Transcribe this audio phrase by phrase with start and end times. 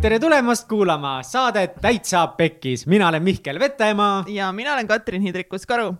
[0.00, 4.24] tere tulemast kuulama saadet Täitsa Pekkis, mina olen Mihkel Vetemaa.
[4.28, 5.94] ja mina olen Katrin Hindrikus-Karu.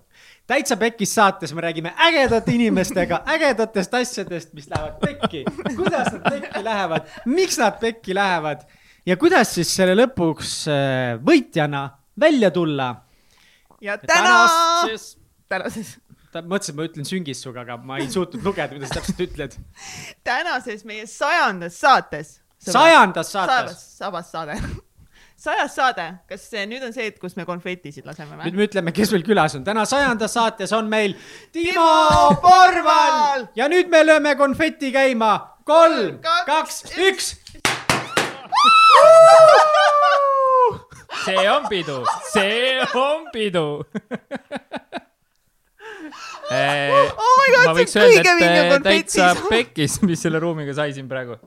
[0.46, 5.44] täitsa Pekkis saates me räägime ägedate inimestega ägedatest asjadest, mis lähevad pekki.
[5.76, 8.64] kuidas nad pekki lähevad, miks nad pekki lähevad
[9.06, 11.88] ja kuidas siis selle lõpuks äh, võitjana
[12.20, 12.94] välja tulla.
[13.80, 15.98] ja täna, tänases, tänases,
[16.32, 19.60] ta mõtlesin, et ma ütlen süngissuga, aga ma ei suutnud lugeda, mida sa täpselt ütled.
[20.24, 22.39] tänases meie sajandas saates.
[22.60, 23.82] Sajandas saates.
[23.98, 24.56] sabas saade
[25.44, 28.50] sajas saade, kas see nüüd on see, et kus me konfetisid laseme või?
[28.50, 29.64] nüüd me ütleme, kes meil külas on.
[29.64, 31.16] täna sajandas saates on meil
[31.54, 35.32] Timo Porval ja nüüd me lööme konfeti käima.
[35.64, 37.34] kolm, kaks, üks.
[41.24, 42.02] see on pidu,
[42.32, 43.66] see on pidu
[46.50, 50.74] oh my god, see on kõige öelda, vingem et konfeti täitsa pekkis, mis selle ruumiga
[50.76, 51.38] sai siin praegu.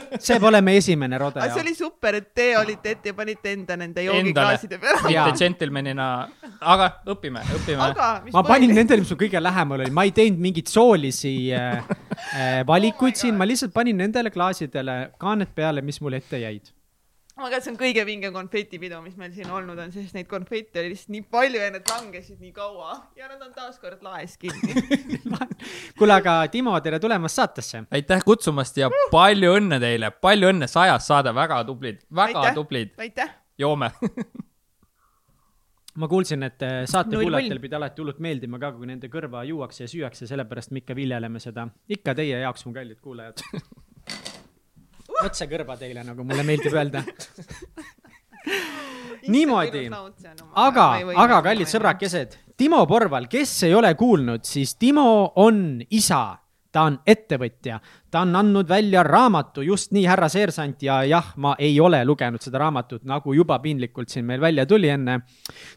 [0.26, 1.62] see pole meie esimene rodeo see.
[1.62, 5.02] oli super, et te olite ette ja panite enda nende joogiklaaside peale.
[5.08, 6.08] Mitte džentelmenina,
[6.74, 7.88] aga õpime, õpime.
[8.32, 11.82] ma panin nendele, mis mul kõige lähemal oli, ma ei teinud mingeid soolisi äh,
[12.40, 16.72] äh, valikuid siin, ma lihtsalt panin nendele klaasidele kaaned peale, mis mul ette jäid
[17.36, 20.28] oh my god, see on kõige vingem konfetipidu, mis meil siin olnud on, sest neid
[20.30, 24.36] konfette oli lihtsalt nii palju ja need langesid nii kaua ja nad on taaskord laes
[24.40, 24.76] kinni.
[25.98, 27.84] kuule, aga Timo, tere tulemast saatesse.
[27.90, 32.56] aitäh kutsumast ja palju õnne teile, palju õnne, sajas saade, väga tublid, väga Aitäh.
[32.60, 33.36] tublid, aitäh.
[33.58, 33.92] joome.
[36.00, 37.60] ma kuulsin, et äh, saate null.
[37.60, 41.40] pidi alati hullult meeldima ka, kui nende kõrva juuakse ja süüakse, sellepärast me ikka viljeleme
[41.40, 41.68] seda.
[41.88, 43.40] ikka teie jaoks, mu kallid kuulajad.
[45.26, 47.02] otse kõrva teile, nagu mulle meeldib öelda.
[49.32, 49.86] niimoodi,
[50.58, 50.86] aga,
[51.24, 51.70] aga kallid.
[51.70, 56.38] sõbrakesed, Timo Porval, kes ei ole kuulnud, siis Timo on isa,
[56.72, 57.78] ta on ettevõtja,
[58.10, 62.42] ta on andnud välja raamatu just nii, härra seersant ja jah, ma ei ole lugenud
[62.42, 65.20] seda raamatut, nagu juba piinlikult siin meil välja tuli enne.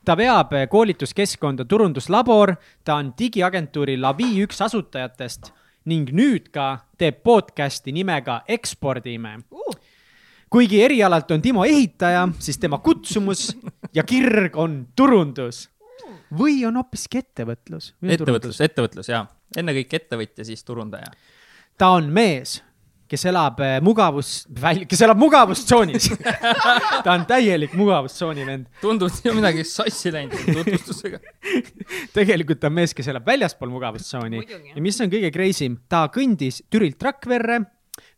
[0.06, 5.52] ta veab koolituskeskkonda Turunduslabor, ta on digiagentuuri Lavi üks asutajatest
[5.86, 9.40] ning nüüd ka teeb podcast'i nimega Ekspordime
[10.56, 13.50] kuigi erialalt on Timo ehitaja, siis tema kutsumus
[13.94, 15.70] ja kirg on turundus.
[16.36, 17.94] või on hoopiski ettevõtlus.
[18.02, 19.26] ettevõtlus, ettevõtlus ja
[19.58, 21.12] ennekõike ettevõtja, siis turundaja.
[21.78, 22.64] ta on mees,
[23.10, 24.32] kes elab eh, mugavus,
[24.90, 26.10] kes elab mugavustsoonis.
[27.06, 28.68] ta on täielik mugavustsooni vend.
[28.82, 31.22] tundub, et on midagi sassi läinud tutvustusega.
[32.18, 34.42] tegelikult ta on mees, kes elab väljaspool mugavustsooni
[34.74, 37.62] ja mis on kõige crazy m, ta kõndis Türilt Rakverre,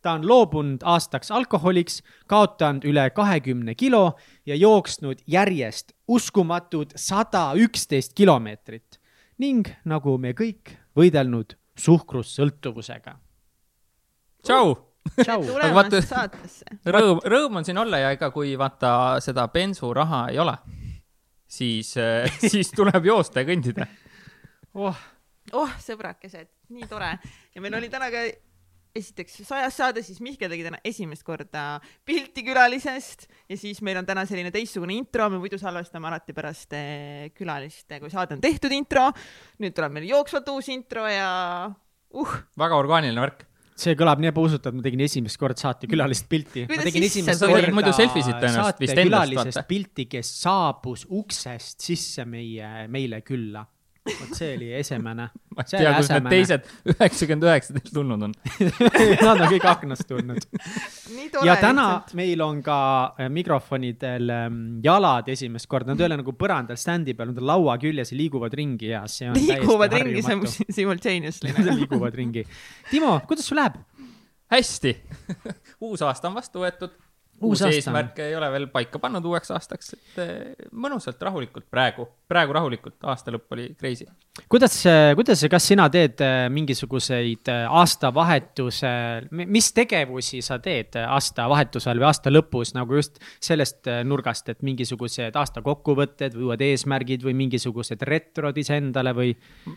[0.01, 4.15] ta on loobunud aastaks alkoholiks, kaotanud üle kahekümne kilo
[4.47, 9.01] ja jooksnud järjest uskumatud sada üksteist kilomeetrit
[9.37, 13.17] ning nagu me kõik, võidelnud suhkrussõltuvusega.
[14.47, 14.73] tšau,
[15.19, 15.37] tšau.
[15.43, 16.79] Aga vaata- tulemast saatesse.
[16.95, 20.57] rõõm, rõõm on siin olla ja ega kui vaata seda bensuraha ei ole,
[21.47, 21.93] siis,
[22.51, 23.87] siis tuleb joosta ja kõndida.
[24.73, 25.05] oh,
[25.53, 27.13] oh, sõbrakesed, nii tore
[27.55, 28.27] ja meil oli täna ka
[28.97, 34.07] esiteks sajas saade, siis Mihkel tegi täna esimest korda pilti külalisest ja siis meil on
[34.07, 38.73] täna selline teistsugune intro, me muidu salvestame alati pärast eh, külalist, kui saade on tehtud
[38.75, 39.09] intro.
[39.61, 41.29] nüüd tuleb meil jooksvalt uus intro ja
[41.67, 43.46] uh, väga orgaaniline värk.
[43.77, 46.65] See kõlab nii ebausutav, ma tegin esimest korda saatekülalist pilti.
[46.67, 49.65] tegin esimest korda Muidu selfisid tõenäoliselt vist endast, vaata.
[49.69, 53.65] pilti, kes saabus uksest sisse meie, meile külla.
[54.07, 55.27] Vot see oli esimene.
[55.57, 58.35] ma ei see tea, kus need teised üheksakümmend üheksa teil tulnud on.
[59.27, 60.47] Nad on kõik aknast tulnud.
[61.45, 62.15] ja täna lihtsalt.
[62.19, 62.79] meil on ka
[63.17, 67.49] äh, mikrofonidel ähm, jalad esimest korda, nad ei ole nagu põrandal standi peal, nad on
[67.51, 71.53] laua küljes ja liiguvad ringi ja see on liiguvad ringi täiesti simultaneously.
[71.53, 71.77] harjumatu.
[71.81, 72.45] liiguvad ringi.
[72.91, 73.77] Timo, kuidas sul läheb?
[74.51, 74.95] hästi.
[75.81, 76.93] uus aasta on vastu võetud.
[77.37, 82.07] Uus uusi eesmärke ei ole veel paika pannud uueks aastaks, et eh, mõnusalt rahulikult praegu,
[82.27, 84.07] praegu rahulikult, aasta lõpp oli crazy.
[84.49, 84.79] kuidas,
[85.17, 88.93] kuidas, kas sina teed äh, mingisuguseid aastavahetuse,
[89.37, 95.61] mis tegevusi sa teed aastavahetusel või aasta lõpus nagu just sellest nurgast, et mingisugused aasta
[95.65, 99.33] kokkuvõtted või uued eesmärgid või mingisugused retrod iseendale või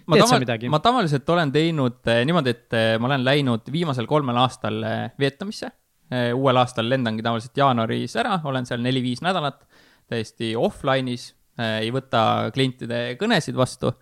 [0.07, 0.71] ma, teed sa midagi?
[0.73, 5.03] ma tavaliselt olen teinud eh, niimoodi, et eh, ma olen läinud viimasel kolmel aastal eh,
[5.21, 5.71] Vietnamisse.
[6.11, 9.61] Uuel aastal lendangi tavaliselt jaanuaris ära, olen seal neli-viis nädalat
[10.11, 11.29] täiesti offline'is,
[11.61, 13.93] ei võta klientide kõnesid vastu,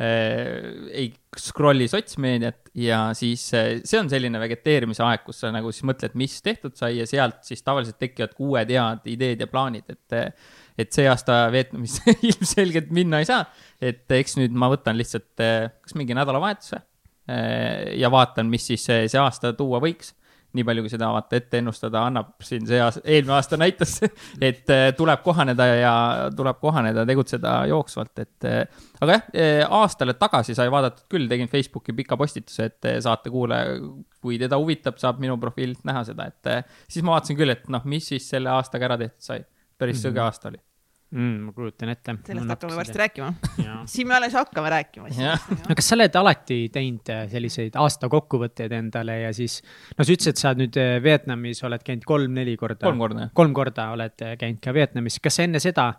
[0.00, 5.86] ei scroll'i sotsmeediat ja siis eh, see on selline vegeteerimise aeg, kus sa nagu siis
[5.88, 10.16] mõtled, mis tehtud sai ja sealt siis tavaliselt tekivad uued head ideed ja plaanid, et
[10.18, 10.32] eh,
[10.80, 13.44] et see aasta Vietnamisse ilmselgelt minna ei saa,
[13.82, 18.86] et eks nüüd ma võtan lihtsalt eh, kas mingi nädalavahetuse eh, ja vaatan, mis siis
[18.88, 20.14] see aasta tuua võiks
[20.56, 23.96] nii palju, kui seda vaata ette ennustada annab, siin see aasta, eelmine aasta näitas,
[24.50, 25.94] et äh, tuleb kohaneda ja
[26.36, 31.50] tuleb kohaneda, tegutseda jooksvalt, et äh, aga jah, äh, aastale tagasi sai vaadatud küll, tegin
[31.50, 33.76] Facebooki pika postituse, et saatekuulaja,
[34.20, 37.86] kui teda huvitab, saab minu profiililt näha seda, et siis ma vaatasin küll, et noh,
[37.90, 39.44] mis siis selle aastaga ära tehtud sai.
[39.80, 40.12] päris mm -hmm.
[40.12, 40.69] sõge aasta oli
[41.10, 41.38] mm,.
[41.46, 42.14] ma kujutan ette.
[42.26, 43.30] sellest hakkame varsti rääkima.
[43.92, 45.10] siin me alles hakkame rääkima.
[45.10, 49.60] no kas sa oled alati teinud äh, selliseid aasta kokkuvõtteid endale ja siis,
[49.96, 52.84] no sa ütlesid, et sa nüüd äh, Vietnamis oled käinud kolm-neli korda.
[52.86, 53.34] kolm korda, jah.
[53.42, 55.92] kolm korda oled äh, käinud ka Vietnamis, kas enne seda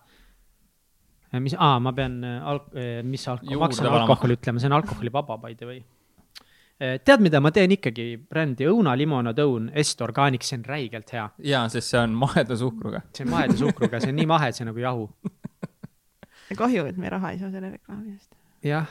[1.39, 2.75] mis, aa, ma pean alk-,
[3.07, 5.83] mis alkohol, ma hakkasin alkoholi ütlema, see on alkoholivaba by the way
[6.81, 11.27] tead, mida ma teen ikkagi, brändi õunalimonadoon Est Organic, see on räigelt hea.
[11.51, 13.03] jaa, sest see on maheda suhkruga.
[13.13, 15.07] see on maheda suhkruga, see on nii mahe, et see nagu jahu.
[16.57, 18.33] kahju, et me raha ei saa selle reklaami eest.
[18.65, 18.89] jah,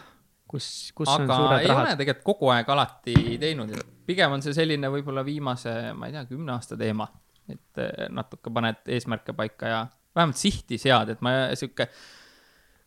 [0.50, 1.64] kus, kus aga on suured rahad.
[1.64, 3.74] aga ei ole tegelikult kogu aeg alati teinud,
[4.06, 7.08] pigem on see selline võib-olla viimase, ma ei tea, kümne aasta teema.
[7.50, 9.84] et eh, natuke paned eesmärke paika ja
[10.14, 11.88] vähemalt sihti sead, et ma sihuke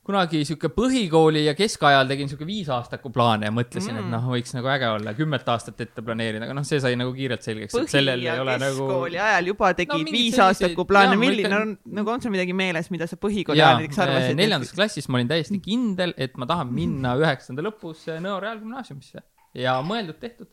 [0.04, 4.52] kunagi sihuke põhikooli ja keskajal tegin sihuke viisaastaku plaane ja mõtlesin mm., et noh, võiks
[4.56, 7.76] nagu äge olla, kümmet aastat ette planeerida, aga noh, see sai nagu kiirelt selgeks.
[7.78, 9.28] põhi- ja keskkooli nagu...
[9.30, 13.20] ajal juba tegid no, viisaastaku plaane, milline on, nagu on sul midagi meeles, mida sa
[13.22, 14.40] põhikooli ajal näiteks arvasid?
[14.42, 19.24] neljandas klassis ma olin täiesti kindel, et ma tahan minna üheksanda lõpus Nõo Reaalgümnaasiumisse
[19.64, 20.52] ja mõeldud-tehtud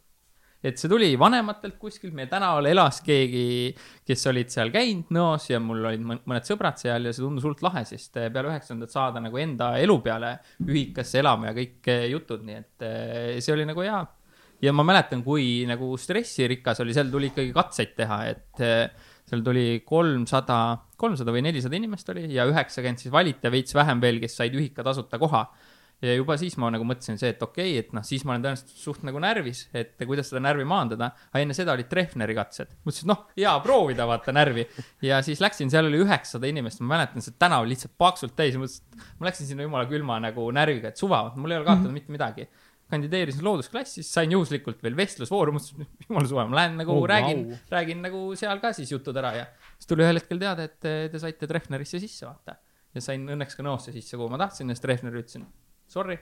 [0.63, 3.73] et see tuli vanematelt kuskilt, meie tänaval elas keegi,
[4.07, 7.65] kes olid seal käinud Nõos ja mul olid mõned sõbrad seal ja see tundus hullult
[7.65, 10.35] lahe, sest eh, peale üheksandat saada nagu enda elu peale
[10.67, 14.03] ühikasse elama ja kõik eh, jutud, nii et eh, see oli nagu hea.
[14.61, 18.65] ja ma mäletan, kui nagu stressirikas oli, seal tuli ikkagi katseid teha, et
[19.31, 20.61] seal tuli kolmsada,
[21.01, 24.57] kolmsada või nelisada inimest oli ja üheksakümmend siis valiti ja veits vähem veel, kes said
[24.59, 25.47] ühika tasuta koha
[26.03, 28.47] ja juba siis ma nagu mõtlesin see, et okei okay,, et noh, siis ma olen
[28.47, 31.11] tõenäoliselt suht nagu närvis, et kuidas seda närvi maandada.
[31.33, 32.73] aga enne seda olid Treffneri katsed.
[32.87, 34.67] mõtlesin, noh, hea proovida, vaata närvi.
[35.07, 38.87] ja siis läksin, seal oli üheksasada inimest, ma mäletan, see tänav lihtsalt paksult täis, mõtlesin,
[38.97, 41.91] et ma läksin sinna jumala külma nagu närviga, et suva, mul ei ole kaotada mm
[41.91, 42.01] -hmm.
[42.01, 42.49] mitte midagi
[42.91, 47.69] kandideerisin loodusklassis, sain juhuslikult veel vestlusvooru, mõtlesin, jumala suve, ma lähen nagu oh, räägin wow.,
[47.77, 50.81] räägin nagu seal ka siis jutud ära ja siis tuli ühel hetkel teada, et
[51.13, 52.57] te saite Treffnerisse sisse, vaata.
[52.95, 55.47] ja sain õnneks ka Nõosse sisse, kuhu ma tahtsin ja siis Treffner ütlesin,
[55.91, 56.19] sorry,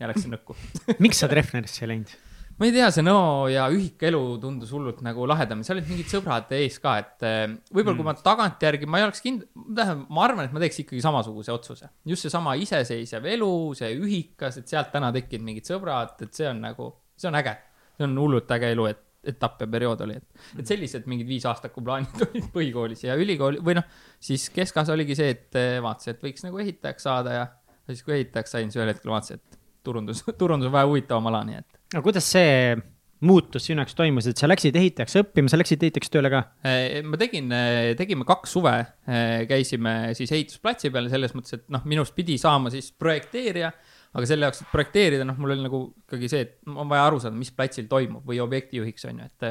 [0.00, 0.56] ja läksin nõkku
[1.04, 2.12] miks sa Treffnerisse ei läinud?
[2.58, 6.50] ma ei tea, see Nõo ja ühikelu tundus hullult nagu lahedam, seal olid mingid sõbrad
[6.56, 8.00] ees ka, et eh, võib-olla mm.
[8.00, 11.54] kui ma tagantjärgi, ma ei oleks kindel, tähendab, ma arvan, et ma teeks ikkagi samasuguse
[11.54, 11.88] otsuse.
[12.08, 16.60] just seesama iseseisev elu, see ühikas, et sealt täna tekkinud mingid sõbrad, et see on
[16.62, 17.56] nagu, see on äge.
[17.96, 21.82] see on hullult äge elu, et etapp ja periood oli, et, et sellised mingid viisaastaku
[21.86, 23.86] plaanid olid põhikoolis ja ülikooli või noh,
[24.22, 27.44] siis keskas oligi see, et eh, vaatasin, et võiks nagu ehitajaks saada ja
[27.86, 31.30] ja siis, kui ehitajaks sain, siis ühel hetkel vaatasin, et turundus, turundus on vähe huvitavam
[31.32, 31.78] ala, nii et.
[31.96, 32.76] no kuidas see
[33.22, 36.42] muutus sinu jaoks toimus, et sa läksid ehitajaks õppima, sa läksid ehitajaks tööle ka?
[36.66, 38.74] Äh, ma tegin, äh, tegime kaks suve,
[39.06, 43.70] äh, käisime siis ehitusplatsi peal selles mõttes, et noh, minust pidi saama siis projekteerija,
[44.12, 47.22] aga selle jaoks, et projekteerida, noh, mul oli nagu ikkagi see, et on vaja aru
[47.22, 49.48] saada, mis platsil toimub või objektijuhiks on ju, et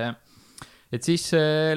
[0.92, 1.30] et siis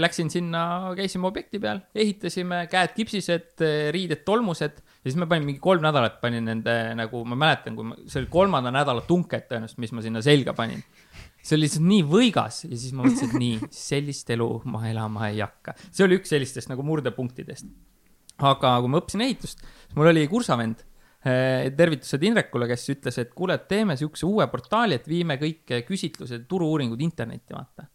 [0.03, 3.62] läksin sinna, käisime objekti peal, ehitasime, käed kipsised,
[3.95, 7.91] riided tolmused ja siis ma panin mingi kolm nädalat panin nende nagu, ma mäletan, kui
[7.91, 10.81] ma, see oli kolmanda nädala tunked tõenäoliselt, mis ma sinna selga panin.
[11.45, 15.29] see oli lihtsalt nii võigas ja siis ma mõtlesin, et nii, sellist elu ma elama
[15.29, 15.77] ei hakka.
[15.91, 17.69] see oli üks sellistest nagu murdepunktidest.
[18.41, 23.34] aga kui ma õppisin ehitust, siis mul oli kursavend äh, tervitused Indrekule, kes ütles, et
[23.37, 27.91] kuule, teeme siukse uue portaali, et viime kõik küsitlused, turu-uuringud internetti, vaata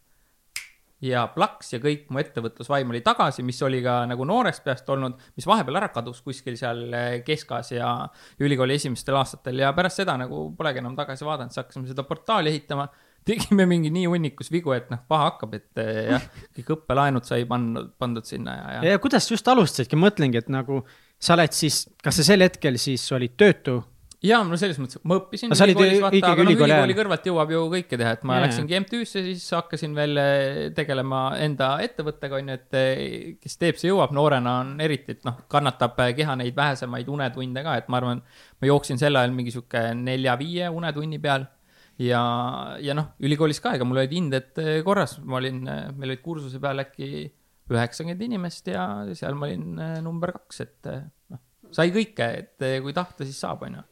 [1.04, 5.16] ja plaks ja kõik mu ettevõtlusvaim oli tagasi, mis oli ka nagu noorest peast olnud,
[5.36, 7.92] mis vahepeal ära kadus kuskil seal eh, keskas ja
[8.40, 12.52] ülikooli esimestel aastatel ja pärast seda nagu polegi enam tagasi vaadanud, siis hakkasime seda portaali
[12.52, 12.88] ehitama.
[13.24, 16.26] tegime mingi nii hunnikus vigu, et noh, paha hakkab, et eh, jah,
[16.56, 18.92] kõik õppelaenud sai pandud, pandud sinna ja, ja.
[18.92, 20.82] ja kuidas just alustasidki, mõtlengi, et nagu
[21.20, 23.80] sa oled siis, kas sa sel hetkel siis olid töötu
[24.24, 25.52] jaa, no selles mõttes, ma õppisin.
[25.56, 26.82] sa olid ikkagi noh, ülikooli ajal?
[26.84, 30.58] ülikooli kõrvalt jõuab ju kõike teha, et ma ja, läksingi MTÜ-sse, siis hakkasin veel eh,
[30.76, 33.04] tegelema enda ettevõttega, on ju, et eh,
[33.40, 37.64] kes teeb, see jõuab, noorena on eriti, et noh, kannatab eh, keha neid vähesemaid unetunde
[37.64, 38.20] ka, et ma arvan,
[38.60, 41.48] ma jooksin sel ajal mingi sihuke nelja-viie unetunni peal
[42.04, 42.22] ja,
[42.84, 45.62] ja noh, ülikoolis ka, ega mul olid hinded korras, ma olin,
[45.96, 47.30] meil olid kursuse peal äkki
[47.70, 48.84] üheksakümmend inimest ja
[49.16, 50.90] seal ma olin number kaks, et
[51.32, 51.40] noh,
[51.72, 53.86] sai kõike, et kui tahta, siis saab, on ju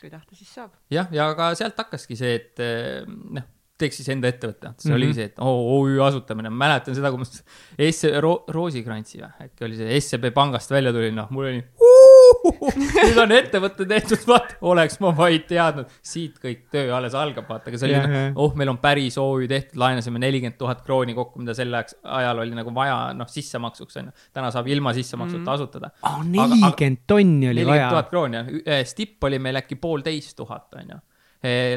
[0.00, 0.76] kui tahta, siis saab.
[0.92, 3.46] jah, ja ka sealt hakkaski see, et eh, noh,
[3.80, 4.96] teeks siis enda ettevõtte, see mm -hmm.
[4.98, 7.28] oligi see, et oo, OÜ asutamine, ma mäletan seda, kui ma
[7.90, 11.62] S-, Ro-, Roosikrantsi või äkki oli see SEB pangast välja tulin, noh, mul oli
[12.96, 17.70] nüüd on ettevõte tehtud, vaata, oleks ma vaid teadnud, siit kõik töö alles algab, vaata,
[17.70, 18.40] aga see oli yeah, jah.
[18.40, 22.56] oh, meil on päris OÜ tehtud, laenasime nelikümmend tuhat krooni kokku, mida sel ajal oli
[22.56, 24.16] nagu vaja, noh, sissemaksuks on ju.
[24.36, 25.54] täna saab ilma sissemaksuta mm.
[25.54, 25.92] asutada.
[26.08, 28.82] oh, nelikümmend tonni oli nelikümmend vaja tuhat krooni, jah.
[28.90, 31.00] Stipp oli meil äkki poolteist tuhat, on ju.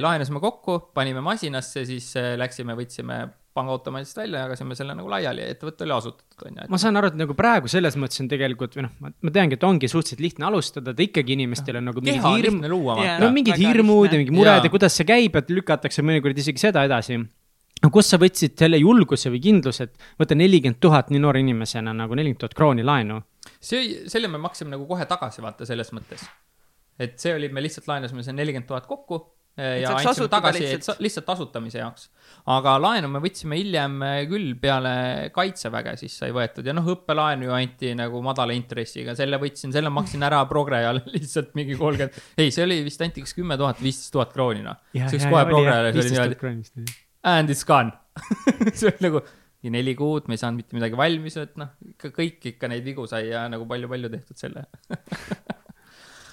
[0.04, 3.24] laenasime kokku, panime masinasse, siis eh, läksime, võtsime
[3.54, 6.66] pangaautomaadist välja, jagasime selle nagu laiali ja ettevõte oli asutatud, on ju.
[6.74, 9.66] ma saan aru, et nagu praegu selles mõttes on tegelikult või noh, ma teangi, et
[9.68, 13.60] ongi suhteliselt lihtne alustada, ta ikkagi inimestel on nagu mingi keha on hirm, no mingid
[13.62, 14.18] hirmud lihtne.
[14.18, 14.66] ja mingi mured Jaa.
[14.66, 17.20] ja kuidas see käib, et lükatakse mõnikord isegi seda edasi.
[17.94, 22.18] kust sa võtsid selle julguse või kindluse, et võtta nelikümmend tuhat nii noore inimesena nagu
[22.18, 23.22] nelikümmend tuhat krooni laenu?
[23.60, 26.26] see, selle me maksime nagu kohe tagasi, vaata, selles mõttes.
[26.98, 29.22] et see oli, me lihtsalt laenasime see nelikümmend tuhat kokku
[29.58, 30.86] ja saaks andsime tagasi, lihtsalt.
[30.88, 32.08] sa- lihtsalt asutamise jaoks.
[32.56, 34.94] aga laenu me võtsime hiljem eh, küll peale
[35.36, 39.94] kaitseväge, siis sai võetud ja noh, õppelaenu ju anti nagu madala intressiga, selle võtsin, selle
[39.94, 44.14] maksin ära progrejale lihtsalt mingi kolmkümmend, ei, see oli vist anti kas kümme tuhat, viisteist
[44.16, 44.82] tuhat krooni, noh.
[44.96, 47.94] see läks kohe progrejale, see oli niimoodi and it's gone
[48.74, 49.24] see oli nagu
[49.64, 52.84] mingi neli kuud, me ei saanud mitte midagi valmis, et noh, ikka kõik ikka neid
[52.84, 54.66] vigu sai ja nagu palju-palju tehtud selle.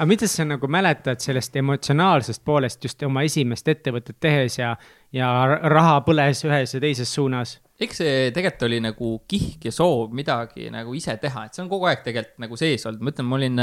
[0.01, 4.71] aga mida sa nagu mäletad sellest emotsionaalsest poolest just oma esimest ettevõtet tehes ja,
[5.13, 5.29] ja
[5.61, 7.59] raha põles ühes ja teises suunas?
[7.81, 11.69] eks see tegelikult oli nagu kihk ja soov midagi nagu ise teha, et see on
[11.69, 13.63] kogu aeg tegelikult nagu sees olnud, ma ütlen, ma olin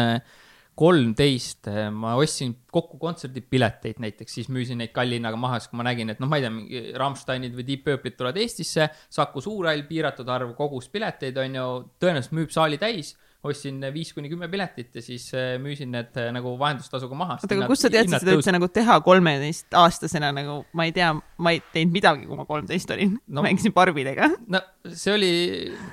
[0.78, 5.88] kolmteist, ma ostsin kokku kontserdipileteid näiteks, siis müüsin neid kalli hinnaga maha, siis kui ma
[5.90, 9.88] nägin, et noh, ma ei tea, mingi Rammsteinid või Deep Purple'id tulevad Eestisse, Saku Suurhall,
[9.90, 13.16] piiratud arv kogus pileteid, on ju, tõenäoliselt müüb saali täis
[13.46, 17.36] ostsin viis kuni kümme piletit ja siis äh, müüsin need äh, nagu vahendustasuga maha.
[17.38, 21.54] oota, aga kust sa teadsid seda üldse nagu teha kolmeteistaastasena nagu, ma ei tea, ma
[21.54, 23.44] ei teinud midagi, kui ma kolmteist olin No.
[23.46, 24.30] mängisin Barbidega.
[24.48, 25.32] no see oli,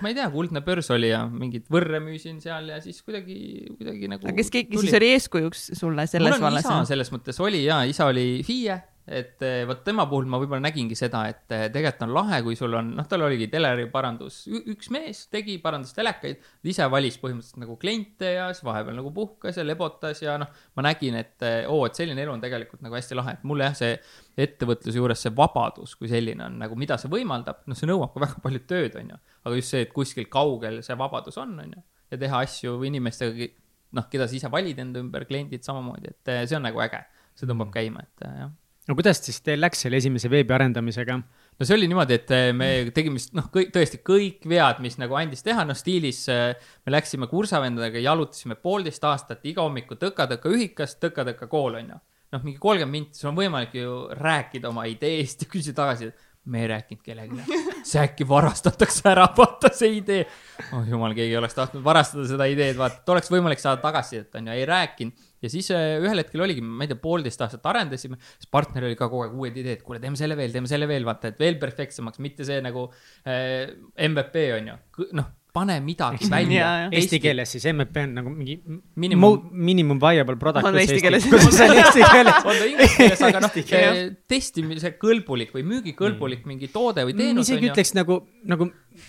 [0.03, 3.37] ma ei tea, kuldne börs oli ja mingit võrre müüsin seal ja siis kuidagi,
[3.77, 4.25] kuidagi nagu.
[4.27, 6.65] aga kes keegi siis oli eeskujuks sulle selles mul on vallas?
[6.67, 10.65] isa selles mõttes oli ja isa oli FIE, et eh, vot tema puhul ma võib-olla
[10.65, 14.39] nägingi seda, et eh, tegelikult on lahe, kui sul on, noh, tal oligi teleri parandus,
[14.49, 16.41] üks mees tegi, parandas telekaid,
[16.73, 20.87] ise valis põhimõtteliselt nagu kliente ja siis vahepeal nagu puhkas ja lebotas ja noh, ma
[20.89, 23.77] nägin, et eh, oo, et selline elu on tegelikult nagu hästi lahe, et mulle jah,
[23.83, 28.17] see ettevõtluse juures see vabadus kui selline on nagu, mida see võimaldab, noh, see nõuab
[28.17, 31.53] ka väga palju tööd, on ju, aga just see, et kuskil kaugel see vabadus on,
[31.61, 33.53] on ju, ja teha asju inimestega,
[34.01, 37.05] noh, keda sa ise valid enda ümber, kliendid samamoodi, et see on nagu äge,
[37.37, 38.53] see tõmbab käima, et jah
[38.89, 41.17] no kuidas siis teil läks selle esimese veebi arendamisega?
[41.19, 45.17] no see oli niimoodi, et eh, me tegime noh, kõik tõesti kõik vead, mis nagu
[45.19, 46.51] andis teha, noh stiilis eh,
[46.85, 52.01] me läksime kursavendadega, jalutasime poolteist aastat iga hommiku tõka-tõka ühikas, tõka-tõka kool on ju.
[52.35, 56.31] noh, mingi kolmkümmend minti, sul on võimalik ju rääkida oma ideest ja küsida tagasi, et
[56.51, 57.63] me ei rääkinud kellelegi.
[57.89, 60.27] see äkki varastatakse ära, vaata see idee.
[60.73, 64.51] oh jumal, keegi oleks tahtnud varastada seda ideed, vaata, et oleks võimalik saada tagasisidet on
[64.51, 68.19] ju, ei rääkinud ja siis äh, ühel hetkel oligi, ma ei tea, poolteist aastat arendasime,
[68.39, 71.07] siis partner oli ka kogu aeg uued ideed, kuule, teeme selle veel, teeme selle veel,
[71.07, 72.89] vaata, et veel perfektsemaks, mitte see nagu
[73.29, 73.73] äh,
[74.09, 76.69] MVP on ju, noh, pane midagi välja.
[76.91, 78.57] Eesti keeles siis MVP on nagu mingi
[78.99, 80.67] Minimum- minimum, viable product.
[80.69, 81.29] On eesti keeles.
[81.31, 87.47] on ta inglise keeles, aga noh keeles., testimise kõlbulik või müügikõlbulik mingi toode või teenus
[87.47, 88.19] on isegi ütleks nagu,
[88.51, 88.69] nagu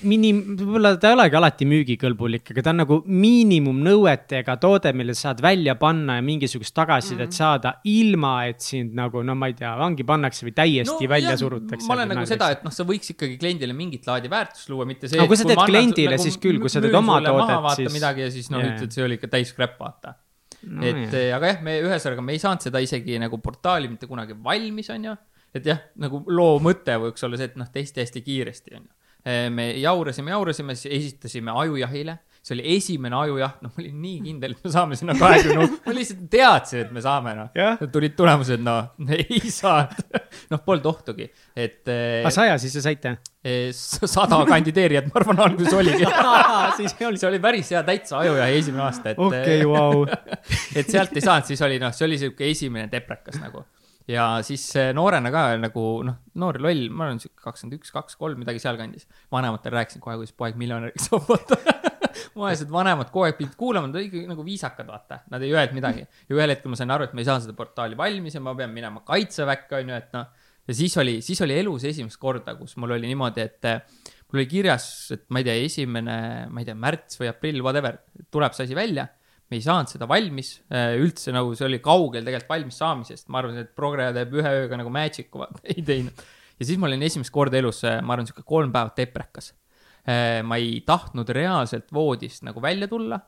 [0.10, 5.30] minim, võib-olla ta ei olegi alati müügikõlbulik, aga ta on nagu miinimumnõuetega toode, mille sa
[5.30, 7.38] saad välja panna ja mingisugust tagasisidet mm.
[7.38, 11.36] saada, ilma et sind nagu no ma ei tea, vangi pannakse või täiesti no, välja
[11.36, 11.88] jah, surutakse.
[11.90, 15.10] ma olen nagu seda, et noh, sa võiks ikkagi kliendile mingit laadi väärtust luua, mitte
[15.10, 15.22] see.
[15.22, 18.26] Aga kui sa teed kliendile, siis küll, kui sa teed oma toodet, vaata siis- midagi
[18.26, 20.18] ja siis noh yeah., ütled, see oli ikka täis crap, vaata
[20.66, 23.90] No no, et eh, aga jah, me ühesõnaga, me ei saanud seda isegi nagu portaali
[23.92, 25.16] mitte kunagi valmis, on ju.
[25.56, 28.95] et jah, nagu loo mõte võiks olla see, et noh, testi hästi kiiresti, on ju.
[29.50, 32.20] Me jaurasime, jaurasime, siis esitasime ajujahile.
[32.46, 35.94] see oli esimene ajujaht, noh, ma olin nii kindel, et me saame sinna kahekümne, ma
[35.98, 37.48] lihtsalt teadsin, et me saame, noh
[37.90, 40.04] tulid tulemused, noh, ei saanud.
[40.52, 41.26] noh, polnud ohtugi,
[41.58, 43.16] et eh, aga saja siis te saite?
[43.74, 46.06] s- sada kandideerijat, ma arvan, alguses oligi.
[47.18, 50.06] see oli päris hea täitsa ajujahi esimene aasta, et okei, vau.
[50.78, 53.66] et sealt ei saanud, siis oli noh, see oli sihuke esimene teprekas nagu.
[54.08, 58.40] Ja siis noorena ka nagu noh, noor loll, ma olen sihuke kakskümmend üks, kaks, kolm,
[58.42, 59.08] midagi sealkandis.
[59.34, 61.58] vanematele rääkisin kohe, kuidas poeg miljonäriks saab, vaata.
[62.36, 65.78] vaesed vanemad kogu aeg pidid kuulama, nad olid ikkagi nagu viisakad, vaata, nad ei öelnud
[65.78, 66.06] midagi.
[66.06, 68.56] ja ühel hetkel ma sain aru, et ma ei saa seda portaali valmis ja ma
[68.58, 70.52] pean minema kaitseväkke, on ju, et noh.
[70.68, 74.44] ja siis oli, siis oli elus esimest korda, kus mul oli niimoodi, et eh, mul
[74.44, 76.18] oli kirjas, et ma ei tea, esimene,
[76.52, 78.00] ma ei tea, märts või aprill, whatever,
[78.34, 79.10] tuleb see asi välja
[79.50, 83.60] me ei saanud seda valmis üldse nagu see oli kaugel tegelikult valmis saamisest, ma arvan,
[83.62, 86.26] et Progre teeb ühe ööga nagu magic'u, vaata ei teinud.
[86.58, 89.54] ja siis ma olin esimest korda elus, ma arvan, sihuke kolm päeva deprekas.
[90.46, 93.20] ma ei tahtnud reaalselt voodist nagu välja tulla.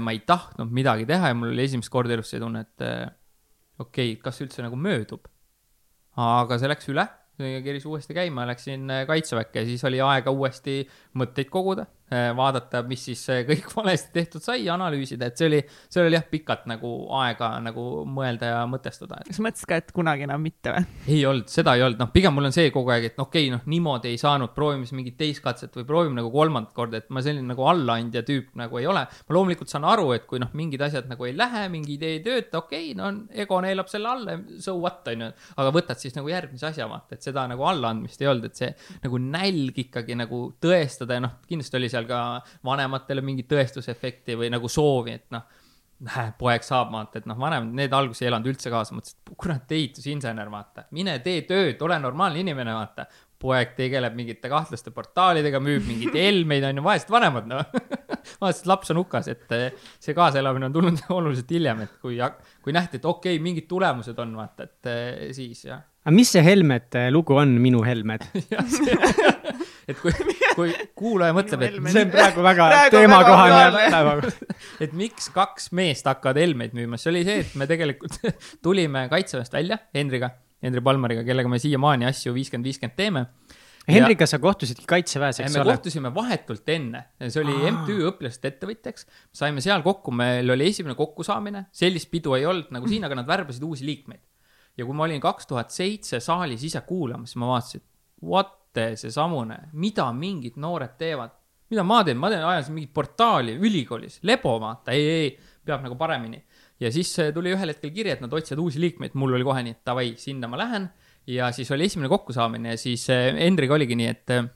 [0.00, 2.88] ma ei tahtnud midagi teha ja mul oli esimest korda elus see tunne, et
[3.78, 5.28] okei okay,, kas üldse nagu möödub.
[6.16, 10.82] aga see läks üle, keris uuesti käima, läksin kaitseväkke ja siis oli aega uuesti
[11.16, 15.58] mõtteid koguda Äh, vaadata, mis siis äh, kõik valesti tehtud sai, analüüsida, et see oli,
[15.90, 19.18] seal oli jah, pikalt nagu aega nagu mõelda ja mõtestada.
[19.26, 20.84] kas mõtlesid ka, et kunagi enam mitte või?
[21.16, 23.48] ei olnud, seda ei olnud, noh, pigem mul on see kogu aeg, et noh, okei
[23.48, 27.00] okay,, noh, niimoodi ei saanud, proovime siis mingit teist katset või proovime nagu kolmandat korda,
[27.02, 29.02] et ma selline nagu allaandja tüüp nagu ei ole.
[29.02, 32.22] ma loomulikult saan aru, et kui noh, mingid asjad nagu ei lähe, mingi idee ei
[32.22, 35.32] tööta, okei okay,, no ego neelab selle alla, so what, on ju.
[35.58, 38.70] aga võtad siis nagu järgmise asja, vaata, et seda nagu allaandmist ei olnud, et see
[39.02, 42.22] nagu nälg ikkagi nagu tõestada ja noh, kindlasti oli see seal ka
[42.66, 45.46] vanematele mingit tõestusefekti või nagu soovi, et noh,
[46.04, 49.70] näe, poeg saab, vaata, et noh, vanemad, need alguses ei elanud üldse kaasa, mõtlesid, kurat,
[49.72, 53.08] ehitusinsener, vaata, mine tee tööd, ole normaalne inimene, vaata.
[53.36, 57.64] poeg tegeleb mingite kahtlaste portaalidega, müüb mingeid helmeid, on ju, vaesed vanemad, noh
[58.40, 59.66] vaatasid, laps on hukas, et eh,
[60.02, 62.16] see kaasaelamine on tulnud oluliselt hiljem, et kui,
[62.64, 65.84] kui nähti, et okei okay,, mingid tulemused on, vaata, et eh, siis jah.
[66.04, 68.28] aga mis see Helmete lugu on, Minu Helmed
[69.86, 70.12] et kui,
[70.56, 74.32] kui kuulaja mõtleb, et see on praegu väga teemakohane.
[74.84, 78.18] et miks kaks meest hakkavad helmeid müüma, see oli see, et me tegelikult
[78.64, 80.32] tulime kaitseväest välja Henriga,
[80.64, 83.26] Henri Palmariga, kellega me siiamaani asju viiskümmend, viiskümmend teeme.
[83.86, 85.68] Henriga sa kohtusidki kaitseväes, eks me ole?
[85.68, 87.68] me kohtusime vahetult enne, see oli Aa.
[87.70, 92.90] MTÜ õpilaste ettevõtjaks, saime seal kokku, meil oli esimene kokkusaamine, sellist pidu ei olnud nagu
[92.90, 94.24] siin, aga nad värbasid uusi liikmeid.
[94.76, 97.84] ja kui ma olin kaks tuhat seitse saalis ise kuulamas, ma vaatasin,
[98.26, 98.55] what
[98.98, 101.34] seesamune, mida mingid noored teevad.
[101.70, 105.30] mida ma teen, ma teen, ajan mingit portaali ülikoolis, lebo vaata, ei, ei,
[105.66, 106.42] peab nagu paremini.
[106.80, 109.64] ja siis äh, tuli ühel hetkel kiri, et nad otsivad uusi liikmeid, mul oli kohe
[109.66, 110.88] nii, et davai, sinna ma lähen.
[111.26, 114.46] ja siis oli esimene kokkusaamine ja siis äh, Hendriga oligi nii, et äh,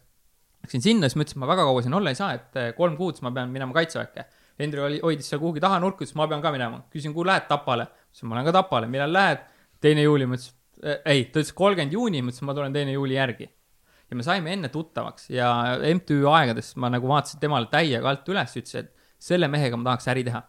[0.63, 3.19] läksin sinna, siis mõtlesin, et ma väga kaua siin olla ei saa, et kolm kuud
[3.19, 4.27] siis ma pean minema kaitseväkke.
[4.61, 6.83] Hendri oli, hoidis seal kuhugi taha nurka, ütles, ma pean ka minema.
[6.93, 7.89] küsin, kuhu lähed Tapale?
[8.11, 9.47] ütlesin, ma lähen ka Tapale, millal lähed?
[9.81, 10.53] teine juuli, ma ütlesin,
[11.09, 13.49] ei, ta ütles kolmkümmend juuni, ma ütlesin, ma tulen teine juuli järgi
[14.11, 15.51] ja me saime enne tuttavaks ja
[15.95, 20.11] MTÜ aegades ma nagu vaatasin temale täiega alt üles, ütlesin, et selle mehega ma tahaks
[20.11, 20.43] äri teha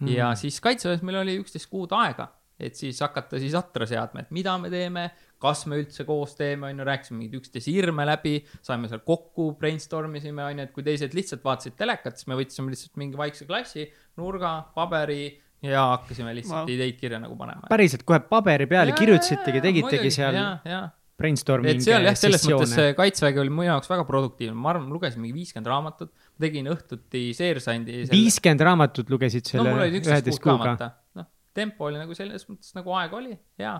[0.00, 0.12] mm.
[0.14, 2.28] ja siis kaitseväes meil oli üksteist kuud aega,
[2.60, 5.08] et siis hakata siis atra seadma, et mida me teeme,
[5.40, 8.36] kas me üldse koos teeme, on ju, rääkisime mingeid üksteise hirme läbi,
[8.66, 12.36] saime seal kokku, brainstorm isime, on ju, et kui teised lihtsalt vaatasid telekat, siis me
[12.40, 13.88] võtsime lihtsalt mingi vaikse klassi,
[14.20, 15.24] nurga, paberi
[15.64, 16.72] ja hakkasime lihtsalt wow.
[16.72, 17.68] ideid kirja nagu panema.
[17.72, 20.36] päriselt kohe paberi peale kirjutasitegi, tegitegi seal?
[20.36, 20.86] ja, ja
[21.20, 21.78] brainstorming.
[21.78, 24.96] et seal jah, selles mõttes see kaitsevägi oli mu jaoks väga produktiivne, ma arvan, ma
[24.96, 28.14] lugesin mingi viiskümmend raamatut, tegin õhtuti seersandi selle....
[28.16, 30.74] viiskümmend raamatut lugesid selle no, üheteist kuuga?
[31.18, 33.74] noh, tempo oli nagu selles mõttes nagu aeg oli, hea.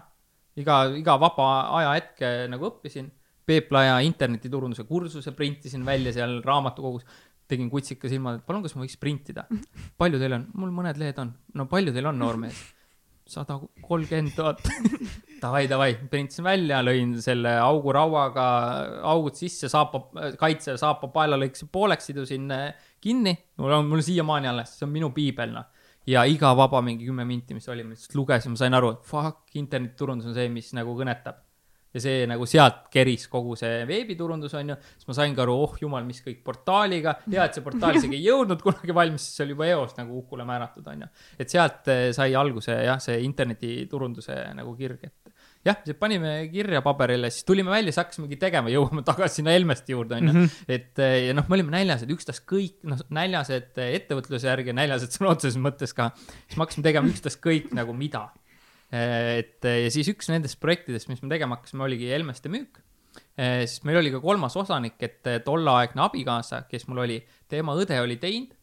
[0.61, 1.48] iga, iga vaba
[1.81, 3.11] ajahetke nagu õppisin.
[3.50, 7.03] Peep Laja internetiturunduse kursuse printisin välja seal raamatukogus
[7.50, 9.46] tegin kutsika silmad, et palun, kas ma võiks printida.
[10.00, 10.46] palju teil on?
[10.61, 11.33] mul mõned lehed on.
[11.59, 12.61] no palju teil on, noormees?
[13.31, 14.62] sada kolmkümmend tuhat.
[15.42, 18.46] davai, davai, printisin välja, lõin selle augurauaga
[19.12, 20.03] augud sisse, saapa,
[20.40, 23.37] kaitse saapa paela lõikasin pooleks, sidusin äh, kinni.
[23.61, 25.68] mul on, mul siiamaani alles, see on minu piibel, noh.
[26.09, 29.07] ja iga vaba mingi kümme minti, mis oli, ma lihtsalt lugesin, ma sain aru, et
[29.11, 31.42] fuck, internetiturundus on see, mis nagu kõnetab
[31.94, 35.57] ja see nagu sealt keris kogu see veebiturundus, on ju, siis ma sain ka aru,
[35.66, 39.44] oh jumal, mis kõik portaaliga, hea, et see portaal isegi ei jõudnud kunagi valmis, siis
[39.46, 41.11] oli juba eos nagu hukule määratud, on ju.
[41.42, 45.35] et sealt eh, sai alguse jah, see internetiturunduse nagu kirg, et
[45.66, 50.20] jah, panime kirja paberile, siis tulime välja, siis hakkasimegi tegema, jõuame tagasi sinna Helmeste juurde,
[50.20, 50.37] on ju.
[50.37, 50.61] Mhm.
[50.76, 55.59] et eh, ja noh, me olime näljased, ükstaskõik, noh, näljased ettevõtluse järgi, näljased sõna otseses
[55.61, 56.12] mõttes ka,
[56.46, 58.29] siis me hakkasime tegema ükstaskõik nagu mida
[58.90, 62.81] et ja siis üks nendest projektidest, mis me tegema hakkasime, oligi Helmeste müük.
[63.37, 68.18] siis meil oli ka kolmas osanik, et tolleaegne abikaasa, kes mul oli, tema õde oli
[68.22, 68.55] teinud,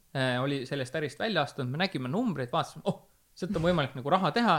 [0.44, 3.06] oli sellest ärist välja astunud, me nägime numbreid, vaatasime, oh,
[3.38, 4.58] sealt on võimalik nagu raha teha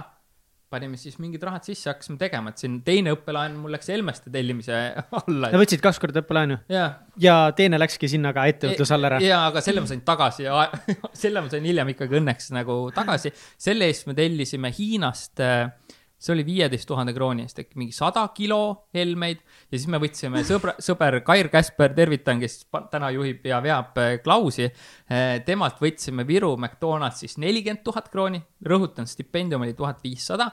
[0.73, 4.79] panime siis mingid rahad sisse, hakkasime tegema, et siin teine õppelaen mul läks Helmeste tellimise
[5.21, 5.53] alla.
[5.53, 6.61] sa võtsid kaks korda õppelaenu?
[6.69, 9.21] ja teine läkski sinna ka ettevõtluse alla ära?
[9.25, 10.67] jaa, aga selle ma sain tagasi ja
[11.23, 13.33] selle ma sain hiljem ikkagi õnneks nagu tagasi.
[13.61, 15.71] selle eest me tellisime Hiinast äh,
[16.19, 19.39] see oli viieteist tuhande krooni eest äkki mingi sada kilo helmeid
[19.71, 24.17] ja siis me võtsime sõbra, sõber Kair Käsper, tervitan, kes täna juhib ja veab äh,
[24.25, 24.67] Klausi.
[24.67, 30.51] Äh, temalt võtsime Viru McDonaldsist nelikümmend tuhat krooni, rõhutan, stipendium oli tuhat viissada.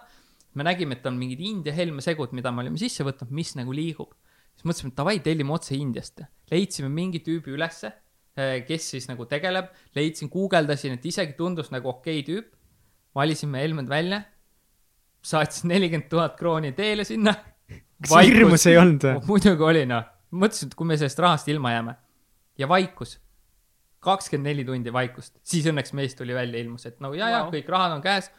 [0.55, 4.13] me nägime, et on mingid India helmesegud, mida me olime sisse võtnud, mis nagu liigub.
[4.53, 6.21] siis mõtlesime, et davai, tellime otse Indiast.
[6.51, 7.91] leidsime mingi tüübi ülesse,
[8.37, 12.53] äh, kes siis nagu tegeleb, leidsin, guugeldasin, et isegi tundus nagu okei okay tüüp.
[13.15, 14.25] valisime helmed välja
[15.25, 17.33] saatis nelikümmend tuhat krooni teele sinna.
[18.01, 19.21] kas hirmus ei olnud või?
[19.29, 21.95] muidugi oli noh, mõtlesin, et kui me sellest rahast ilma jääme
[22.61, 23.19] ja vaikus.
[24.05, 27.45] kakskümmend neli tundi vaikust, siis õnneks mees tuli välja, ilmus, et no ja wow., ja
[27.57, 28.31] kõik rahad on käes.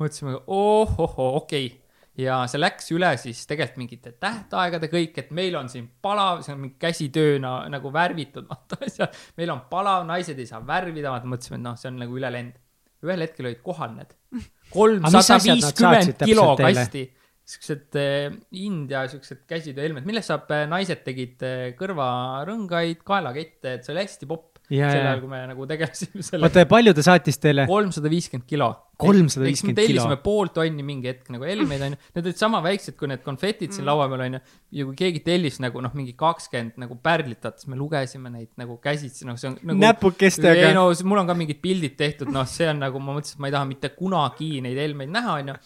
[0.00, 1.78] mõtlesime, ohohoo, okei okay
[2.18, 6.54] ja see läks üle siis tegelikult mingite tähtaegade kõik, et meil on siin palav, see
[6.54, 9.16] on mingi käsitööna nagu värvitud, vaata asjad.
[9.38, 12.58] meil on palav, naised ei saa värvida, vaata mõtlesime, et noh, see on nagu ülelend.
[13.06, 14.12] Ühel hetkel olid kohal need.
[14.74, 17.08] Kolmsada viiskümmend kilo kasti
[17.50, 18.30] siuksed äh,
[18.62, 24.28] India siuksed käsitööhelmed, millest saab, äh, naised tegid äh, kõrvarõngaid, kaelakette, et see oli hästi
[24.30, 24.92] popp yeah..
[24.92, 26.48] sel ajal, kui me nagu tegelesime sellega.
[26.48, 27.66] oota, ja palju ta saatis teile?
[27.70, 28.68] kolmsada viiskümmend kilo.
[29.00, 29.88] kolmsada viiskümmend kilo.
[29.88, 33.74] tellisime pool tonni mingi hetk nagu helmeid onju, need olid sama väiksed kui need konfetid
[33.74, 33.90] siin mm.
[33.90, 34.40] laua peal onju.
[34.78, 38.50] ja kui keegi tellis nagu noh, mingi kakskümmend nagu pärlit, vaata siis me lugesime neid
[38.60, 39.78] nagu käsitsi, noh, see on nagu.
[39.82, 40.70] näpukestega.
[40.70, 43.44] ei no mul on ka mingid pildid tehtud, noh, see on nagu, ma mõtlesin, et
[43.44, 45.60] ma ei taha mitte kunagi neid helmeid näha onju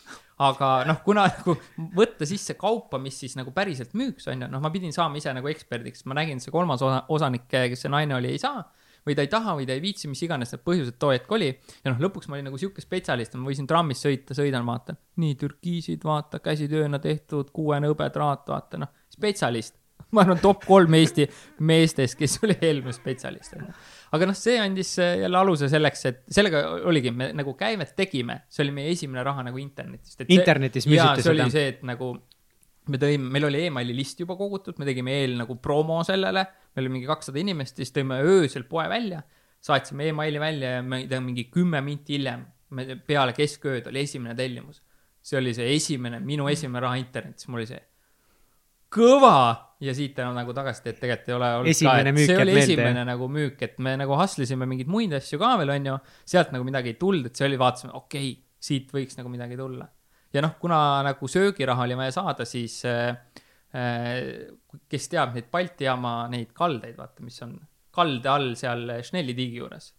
[0.45, 1.55] aga noh, kuna nagu
[1.95, 5.31] võtta sisse kaupa, mis siis nagu päriselt müüks, on ju, noh, ma pidin saama ise
[5.31, 8.64] nagu eksperdiks, ma nägin, see kolmas osa, osanik, kes see naine oli, ei saa
[9.07, 11.53] või ta ei taha või ta ei viitsi, mis iganes need põhjused too hetk oli.
[11.85, 15.38] ja noh, lõpuks ma olin nagu sihuke spetsialist, ma võisin trammis sõita, sõidan, vaatan, nii
[15.40, 19.77] türkiisid, vaata, käsitööna tehtud, kuuene hõbetraat, vaata noh, spetsialist.
[20.14, 21.25] ma arvan, top kolm Eesti
[21.67, 23.73] meestest, kes oli Helme spetsialist, onju
[24.14, 28.43] aga noh, see andis äh, jälle aluse selleks, et sellega oligi, me nagu käivet tegime,
[28.53, 30.23] see oli meie esimene raha nagu internetist.
[30.29, 31.25] internetis müüsite seda?
[31.25, 32.12] see oli see, et nagu
[32.93, 36.87] me tõime, meil oli emaili list juba kogutud, me tegime eel nagu promo sellele, meil
[36.87, 39.22] oli mingi kakssada inimest, siis tõime öösel poe välja,
[39.64, 42.44] saatsime emaili välja ja ma ei tea, mingi kümme minti hiljem,
[43.06, 44.82] peale keskööd oli esimene tellimus.
[45.24, 47.80] see oli see esimene, minu esimene raha internetis, mul oli see
[48.94, 49.38] kõva
[49.82, 52.64] ja siit enam nagu tagasisidet tegelikult ei ole olnud esimene ka, et see oli meelde.
[52.64, 55.96] esimene nagu müük, et me nagu hustlisime mingeid muid asju ka veel, onju,
[56.30, 59.58] sealt nagu midagi ei tulnud, et see oli, vaatasime, okei okay,, siit võiks nagu midagi
[59.60, 59.88] tulla.
[60.34, 63.16] ja noh, kuna nagu söögiraha oli vaja saada, siis äh,
[63.74, 67.56] kes teab neid Balti jaama neid kaldeid, vaata, mis on
[67.94, 69.92] kalde all seal Schnelli tiigi juures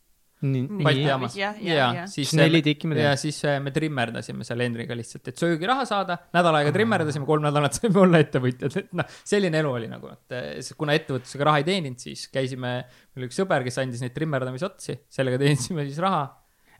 [0.83, 1.35] Balti jaamas.
[1.37, 2.03] ja, ja, ja, ja.
[2.11, 3.07] siis neli tikki me teeme.
[3.07, 7.45] ja siis äh, me trimmerdasime seal Henriga lihtsalt, et söögiraha saada, nädal aega trimmerdasime, kolm
[7.47, 11.63] nädalat saime olla ettevõtjad, et noh, selline elu oli nagu, et äh, kuna ettevõtlusega raha
[11.63, 16.01] ei teeninud, siis käisime, meil oli üks sõber, kes andis neid trimmerdamisotsi, sellega teenisime siis
[16.03, 16.27] raha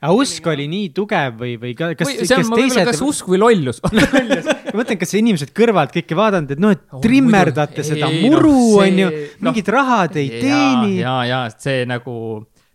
[0.00, 2.82] aga usk oli nii tugev või, või kas, kas teised.
[2.88, 3.80] kas usk või lollus?
[3.84, 8.52] Ma mõtlen, kas inimesed kõrvalt kõike vaadanud, et noh, et oh, trimmerdate ei, seda muru
[8.52, 9.08] no,, onju,
[9.46, 10.98] mingit no, raha te ei teeni.
[11.00, 12.16] ja, ja see nagu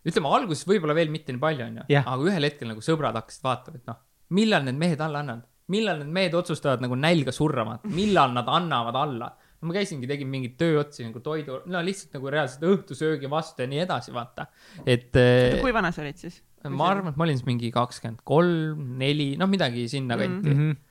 [0.07, 3.81] ütleme alguses võib-olla veel mitte nii palju, onju, aga ühel hetkel nagu sõbrad hakkasid vaatama,
[3.81, 4.01] et noh,
[4.37, 8.97] millal need mehed alla annavad, millal need mehed otsustavad nagu nälga surra, millal nad annavad
[8.97, 9.31] alla.
[9.61, 13.83] Ma käisingi, tegin mingeid tööotsi nagu toidu, no lihtsalt nagu reaalselt õhtusöögi vastu ja nii
[13.83, 14.47] edasi, vaata,
[14.85, 15.11] et.
[15.61, 16.41] kui vana sa olid siis?
[16.69, 20.57] ma arvan, et ma olin siis mingi kakskümmend kolm, neli, noh, midagi sinnakanti mm.
[20.59, 20.81] -hmm.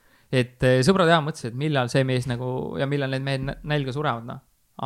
[0.41, 3.95] et eh, sõbrad ja mõtlesid, et millal see mees nagu ja millal need mehed nälga
[3.95, 4.41] surevad, noh.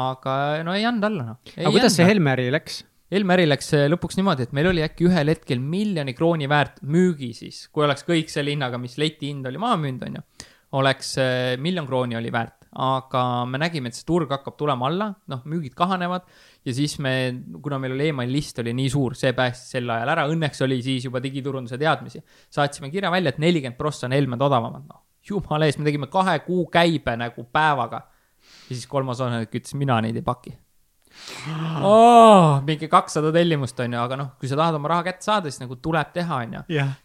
[0.05, 1.55] aga no ei andnud alla, noh.
[1.57, 2.83] aga kuidas see Helme äri läks?
[3.15, 6.83] Helme äri läks äh, lõpuks niimoodi, et meil oli äkki ühel hetkel miljoni krooni väärt
[6.83, 10.51] müügi siis, kui oleks kõik selle hinnaga, mis leti hind oli maha müünud, on ju,
[10.81, 11.15] oleks
[11.63, 15.77] miljon krooni oli väärt, aga me nägime, et see turg hakkab tulema alla, noh, müügid
[15.79, 16.25] kahanevad
[16.67, 17.13] ja siis me,
[17.63, 20.81] kuna meil oli email list oli nii suur, see päästis sel ajal ära, õnneks oli
[20.83, 22.23] siis juba digiturunduse teadmisi.
[22.51, 26.39] saatsime kirja välja, et nelikümmend prossa on Helmed odavamad, noh, jumala eest, me tegime kahe
[26.47, 28.03] kuu käibe nagu päevaga.
[28.69, 30.59] ja siis kolmas osanik ütles, mina neid ei paki
[31.85, 32.61] oh,.
[32.67, 35.63] mingi kakssada tellimust on ju, aga noh, kui sa tahad oma raha kätte saada, siis
[35.63, 36.63] nagu tuleb teha, on ju.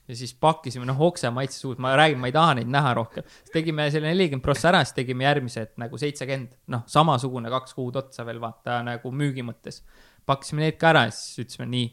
[0.09, 3.27] ja siis pakkisime, noh, okse maitses uut, ma räägin, ma ei taha neid näha rohkem.
[3.39, 7.99] siis tegime selle nelikümmend prossa ära, siis tegime järgmised nagu seitsekümmend, noh, samasugune kaks kuud
[7.99, 9.83] otsa veel vaata nagu müügi mõttes.
[10.29, 11.91] pakkisime need ka ära ja siis ütlesime nii.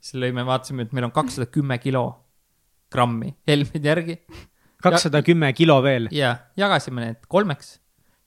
[0.00, 2.06] siis lõime, vaatasime, et meil on kakssada kümme kilo
[2.92, 4.20] grammi helmeid järgi.
[4.82, 6.10] kakssada kümme kilo veel?
[6.12, 7.78] ja, jagasime need kolmeks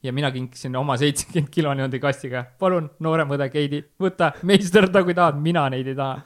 [0.04, 2.46] ja mina kinkisin oma seitsekümmend kilo niimoodi kastiga.
[2.60, 6.22] palun, noorem õde Keidi, võta, meisterdada, kui tahad, mina neid ei taha.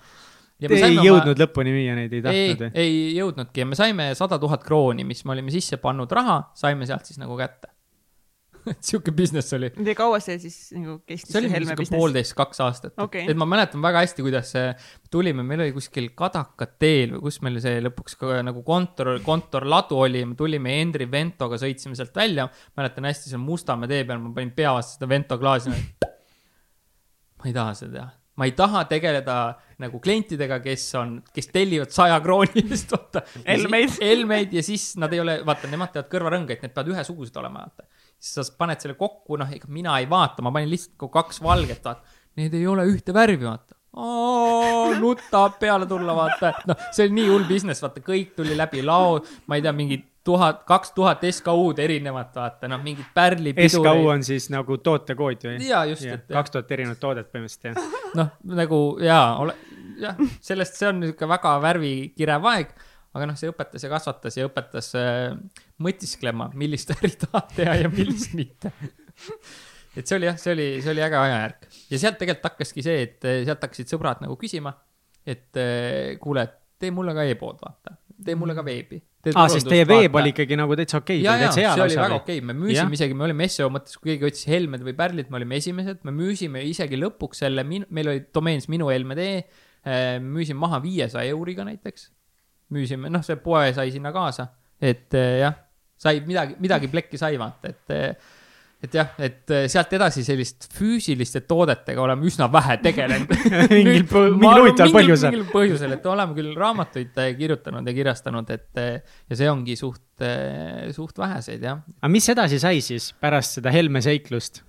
[0.61, 1.39] Te ei jõudnud oma...
[1.41, 2.71] lõpuni müüa neid, ei tahtnud või?
[2.77, 6.85] ei jõudnudki ja me saime sada tuhat krooni, mis me olime sisse pannud raha, saime
[6.85, 7.71] sealt siis nagu kätte
[8.69, 9.71] et sihuke business oli.
[9.85, 11.31] ja kaua see siis nagu kestis?
[11.33, 13.25] see oli mingi poolteist, kaks aastat okay..
[13.31, 14.69] et ma mäletan väga hästi, kuidas see,
[15.13, 20.23] tulime, meil oli kuskil Kadaka teel või kus meil see lõpuks nagu kontor, kontorladu oli,
[20.27, 22.47] me tulime Henri Ventoga, sõitsime sealt välja.
[22.77, 25.73] mäletan hästi, seal Mustamäe tee peal ma panin pea vastu seda Vento klaasi.
[27.41, 29.37] ma ei taha seda teha ma ei taha tegeleda
[29.81, 33.21] nagu klientidega, kes on, kes tellivad saja krooni eest, vaata.
[33.45, 33.97] Helmeid.
[34.01, 37.90] Helmeid ja siis nad ei ole, vaata, nemad teevad kõrvarõngaid, need peavad ühesugused olema, vaata
[38.21, 41.81] siis sa paned selle kokku, noh, ega mina ei vaata, ma panin lihtsalt kaks valget,
[41.85, 42.19] vaata.
[42.39, 43.75] Need ei ole ühte värvi, vaata.
[45.01, 48.85] nutab peale tulla, vaata, et noh, see oli nii hull business, vaata, kõik tuli läbi
[48.87, 49.17] lao,
[49.51, 53.73] ma ei tea, mingid tuhat, kaks tuhat SKU-d erinevat, vaata, noh, mingid pärlipidureid.
[53.73, 55.57] SKU on siis nagu tootekood või?
[55.65, 56.27] jaa, just, et.
[56.29, 58.07] kaks tuhat erinevat toodet põhimõtteliselt, jah.
[58.21, 58.31] noh,
[58.61, 59.57] nagu jaa, ole,
[59.99, 62.71] jah, sellest, see on niisugune väga värvikirev aeg,
[63.17, 65.33] aga noh, see õpetas ja kasvatas ja õpetas äh,
[65.81, 68.71] mõtisklema, millist äri tahad teha ja millist mitte.
[69.97, 71.67] et see oli jah, see oli, see oli äge ajajärk.
[71.91, 74.73] ja sealt tegelikult hakkaski see, et äh, sealt hakkasid sõbrad nagu küsima,
[75.27, 76.45] et äh, kuule,
[76.81, 79.01] tee mulle ka e-pood, vaata, tee mulle ka veebi.
[79.33, 81.25] aa, sest teie veeb oli ikkagi nagu täitsa okei okay,.
[81.27, 82.39] ja, ja see oli väga okei.
[82.39, 85.41] Okay., me müüsime isegi, me olime seo mõttes, kui keegi otsis Helmed või Pärlit, me
[85.41, 89.29] olime esimesed, me müüsime isegi lõpuks selle, meil oli domeenis minu Helmed E,
[89.85, 92.09] äh, müüsime maha viiesaja euriga näiteks.
[92.71, 94.45] müüsime, noh, see poe sai sinna kaasa,
[94.79, 95.57] et jah,
[96.01, 98.21] sai midagi, midagi plekki sai vaata, et
[98.81, 103.29] et jah, et sealt edasi sellist füüsiliste toodetega oleme üsna vähe tegelenud
[103.69, 105.35] mingil, mingil huvitaval põhjusel.
[105.35, 110.01] mingil põhjusel, et oleme küll raamatuid kirjutanud ja kirjastanud, et ja see ongi suht,
[110.95, 111.79] suht väheseid, jah.
[111.99, 114.61] aga mis edasi sai siis pärast seda Helme seiklust?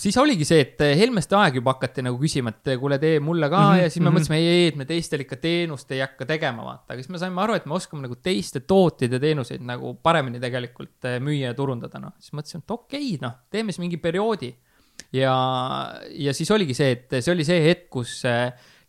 [0.00, 3.58] siis oligi see, et Helmeste aeg juba hakati nagu küsima, et kuule, tee mulle ka
[3.58, 4.18] mm -hmm, ja siis me mm -hmm.
[4.18, 7.18] mõtlesime, ei, ei, et me teistel ikka teenust ei hakka tegema, vaata, aga siis me
[7.18, 8.62] saime aru, et me oskame nagu teiste
[9.00, 12.12] ja teenuseid nagu paremini tegelikult müüa ja turundada, noh.
[12.18, 14.54] siis mõtlesime, et okei okay,, noh teeme siis mingi perioodi.
[15.12, 15.34] ja,
[16.10, 18.24] ja siis oligi see, et see oli see hetk, kus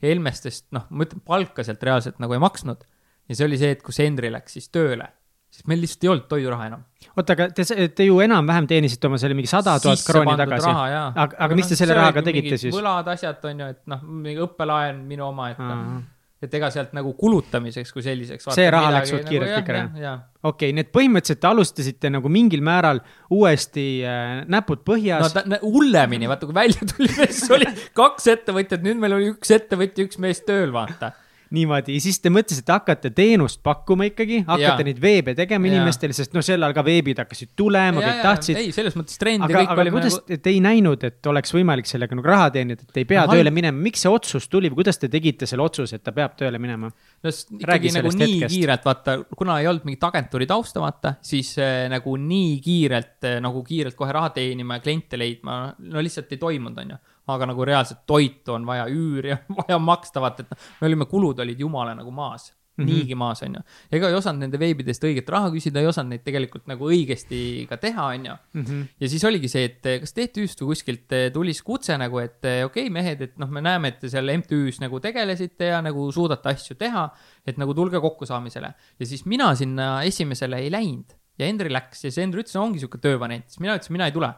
[0.02, 2.84] Helmestest, noh, ma ütlen, palka sealt reaalselt nagu ei maksnud.
[3.30, 5.19] ja see oli see hetk, kus Henri läks siis tööle
[5.60, 6.86] sest meil lihtsalt ei olnud toiduraha enam.
[7.16, 10.70] oota, aga te, te ju enam-vähem teenisite oma selle mingi sada tuhat krooni tagasi.
[10.70, 12.76] aga, aga mis te selle rahaga tegite siis?
[12.76, 16.00] võlad, asjad on ju, et noh, mingi õppelaen minu oma, et noh
[16.40, 18.46] et ega sealt nagu kulutamiseks kui selliseks.
[18.56, 20.22] see raha läks suht nagu kiirelt nagu, ikka jah?
[20.48, 23.02] okei nii et põhimõtteliselt te alustasite nagu mingil määral
[23.36, 25.36] uuesti äh, näpud põhjas.
[25.44, 27.68] no hullemini, vaata kui välja tuli, siis oli
[27.98, 31.12] kaks ettevõtjat, nüüd meil oli üks ettevõtja, üks mees tööl, vaata
[31.56, 34.88] niimoodi, siis te mõtlesite, hakkate teenust pakkuma ikkagi, hakkate ja.
[34.88, 35.76] neid veebe tegema ja.
[35.76, 38.60] inimestele, sest noh, sel ajal ka veebid hakkasid tulema, kõik tahtsid.
[38.62, 40.40] ei, selles mõttes trendi aga, aga oli kuidas nagu...
[40.46, 43.54] te ei näinud, et oleks võimalik sellega nagu raha teenida, et ei pea no, tööle
[43.56, 46.62] minema, miks see otsus tuli või kuidas te tegite selle otsuse, et ta peab tööle
[46.62, 46.92] minema?
[46.94, 48.56] no ikkagi nagu nii hetkest.
[48.56, 53.40] kiirelt, vaata, kuna ei olnud mingit agentuuri tausta, vaata, siis äh, nagu nii kiirelt äh,
[53.44, 57.50] nagu kiirelt kohe raha teenima ja kliente leidma, no lihtsalt ei toimunud, on ju aga
[57.52, 61.46] nagu reaalselt toitu on vaja, üüri on vaja maksta, vaata, et noh, me olime, kulud
[61.46, 62.92] olid jumala nagu maas Mm -hmm.
[62.96, 63.62] niigi maas, on ju.
[63.92, 67.78] ega ei osanud nende veebidest õiget raha küsida, ei osanud neid tegelikult nagu õigesti ka
[67.78, 68.36] teha, on ju.
[68.54, 68.82] Mhm.
[69.00, 72.46] ja siis oligi see, et kas TTÜ-st või kuskilt eh, tuli siis kutse nagu, et
[72.46, 75.82] eh, okei okay,, mehed, et noh, me näeme, et te seal MTÜ-s nagu tegelesite ja
[75.82, 77.10] nagu suudate asju teha,
[77.46, 78.74] et nagu tulge kokkusaamisele.
[79.00, 82.64] ja siis mina sinna esimesele ei läinud ja Hendri läks ja siis Hendri ütles, no
[82.64, 84.34] ongi sihuke töövariant, siis mina ütlesin, mina ei tule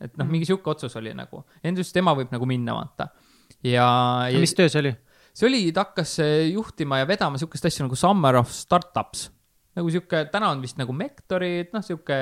[0.00, 3.10] et noh, mingi sihuke otsus oli nagu, Endrus, tema võib nagu minna, vaata.
[3.66, 3.88] ja,
[4.30, 4.42] ja.
[4.42, 4.94] mis töö see oli?
[5.38, 9.28] see oli, ta hakkas eh, juhtima ja vedama sihukest asja nagu Summer of Startups.
[9.78, 12.16] nagu sihuke, täna on vist nagu Mektori, et noh, sihuke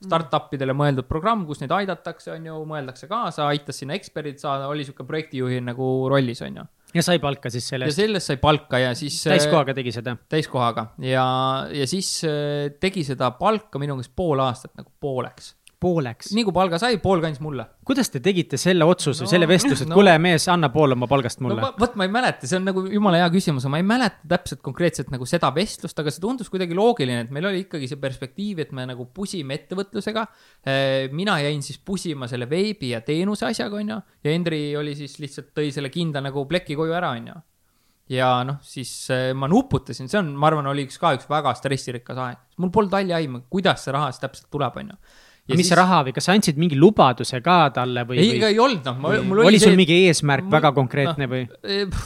[0.00, 4.70] startup idele mõeldud programm, kus neid aidatakse, on ju, mõeldakse kaasa, aitas sinna eksperdid saada,
[4.72, 7.96] oli sihuke projektijuhi nagu rollis, on ju ja sai palka siis selle eest?
[7.96, 9.16] ja sellest sai palka ja siis.
[9.24, 10.16] täiskohaga tegi seda?
[10.28, 11.24] täiskohaga ja,
[11.72, 16.30] ja siis eh, tegi seda palka minu meelest pool aastat nagu pooleks pooleks.
[16.36, 17.66] nii kui palga sai, pool kandis mulle.
[17.86, 21.08] kuidas te tegite selle otsuse no,, selle vestluse, et no, kuule, mees, anna pool oma
[21.10, 21.72] palgast mulle no,?
[21.80, 25.12] vot ma ei mäleta, see on nagu jumala hea küsimus, ma ei mäleta täpselt konkreetselt
[25.14, 28.74] nagu seda vestlust, aga see tundus kuidagi loogiline, et meil oli ikkagi see perspektiiv, et
[28.76, 30.26] me nagu pusime ettevõtlusega.
[30.66, 35.18] Eh, mina jäin siis pusima selle veebi ja teenuse asjaga, onju, ja Hendri oli siis
[35.22, 37.40] lihtsalt tõi selle kinda nagu pleki koju ära, onju
[38.12, 41.54] ja noh, siis eh, ma nuputasin, see on, ma arvan, oli üks ka üks väga
[41.56, 44.98] stressirikas aeg, mul polnud halli aimu, kuidas see raha siis täpselt tuleb, onju
[45.50, 45.74] Ja mis siis...
[45.74, 48.20] raha või kas sa andsid mingi lubaduse ka talle või?
[48.22, 49.48] ei, ega ei olnud, noh, mul oli.
[49.50, 50.54] oli sul see, mingi eesmärk mul...
[50.54, 51.42] väga konkreetne no, või?
[51.66, 52.04] Eh,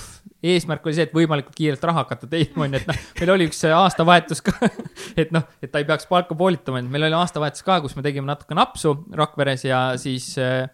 [0.54, 3.60] eesmärk oli see, et võimalikult kiirelt raha hakata teenima, onju, et noh, meil oli üks
[3.68, 4.56] aastavahetus ka
[5.20, 8.06] et noh, et ta ei peaks palka poolitama, et meil oli aastavahetus ka, kus me
[8.06, 10.64] tegime natuke napsu Rakveres ja siis äh,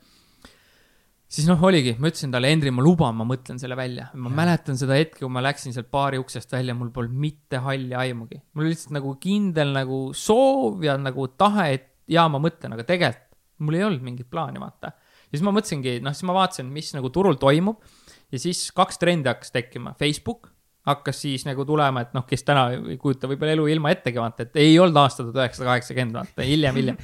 [1.33, 4.11] siis noh, oligi, ma ütlesin talle, Hendri, ma luban, ma mõtlen selle välja.
[4.15, 4.37] ma ja.
[4.43, 8.43] mäletan seda hetke, kui ma läksin sealt baari uksest välja, mul polnud mitte halli aimugi.
[8.53, 12.87] mul oli lihtsalt nagu kindel nagu soov ja nagu tahe, et jaa, ma mõtlen, aga
[12.89, 13.29] tegelikult
[13.63, 14.91] mul ei olnud mingit plaani, vaata.
[14.91, 17.85] ja siis ma mõtlesingi, noh, siis ma vaatasin, mis nagu turul toimub
[18.33, 20.53] ja siis kaks trendi hakkas tekkima, Facebook
[20.87, 24.47] hakkas siis nagu tulema, et noh, kes täna ei kujuta võib-olla elu ilma ettegi vaata,
[24.47, 26.99] et ei olnud aasta tuhat üheksasada kaheksakümmend, vaata hiljem, hiljem.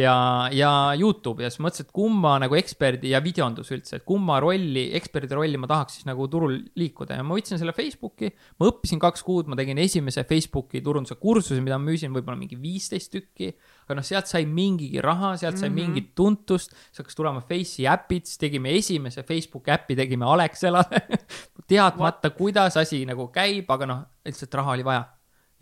[0.00, 0.14] ja,
[0.56, 4.86] ja Youtube ja siis mõtlesin, et kumma nagu eksperdi ja videondus üldse, et kumma rolli,
[4.96, 8.32] eksperdi rolli ma tahaks siis nagu turul liikuda ja ma võtsin selle Facebooki.
[8.56, 12.56] ma õppisin kaks kuud, ma tegin esimese Facebooki turunduse kursuse, mida ma müüsin võib-olla mingi
[12.56, 13.52] viisteist tükki.
[13.84, 15.94] Aga noh, sealt sai mingigi raha, sealt sai mm -hmm.
[15.94, 21.02] mingit tuntust, siis hakkas tulema Face'i äpid, siis tegime esimese Facebooki äpi, tegime Alexelale
[21.68, 25.04] teadmata, kuidas asi nagu käib, aga noh, lihtsalt raha oli vaja.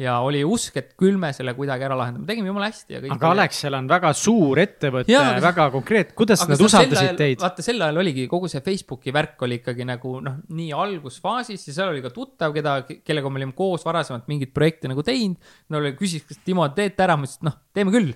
[0.01, 3.15] Ja oli usk, et küll me selle kuidagi ära lahendame, tegime jumala hästi ja kõik.
[3.17, 7.43] aga Alexel on väga suur ettevõte, väga konkreetne, kuidas nad usaldasid teid?
[7.43, 11.77] vaata, sel ajal oligi kogu see Facebooki värk oli ikkagi nagu noh, nii algusfaasis ja
[11.77, 15.53] seal oli ka tuttav, keda, kellega me olime koos varasemalt mingit projekti nagu teinud.
[15.71, 18.15] no küsis, kas Timo, teete ära, ma ütlesin, et noh, teeme küll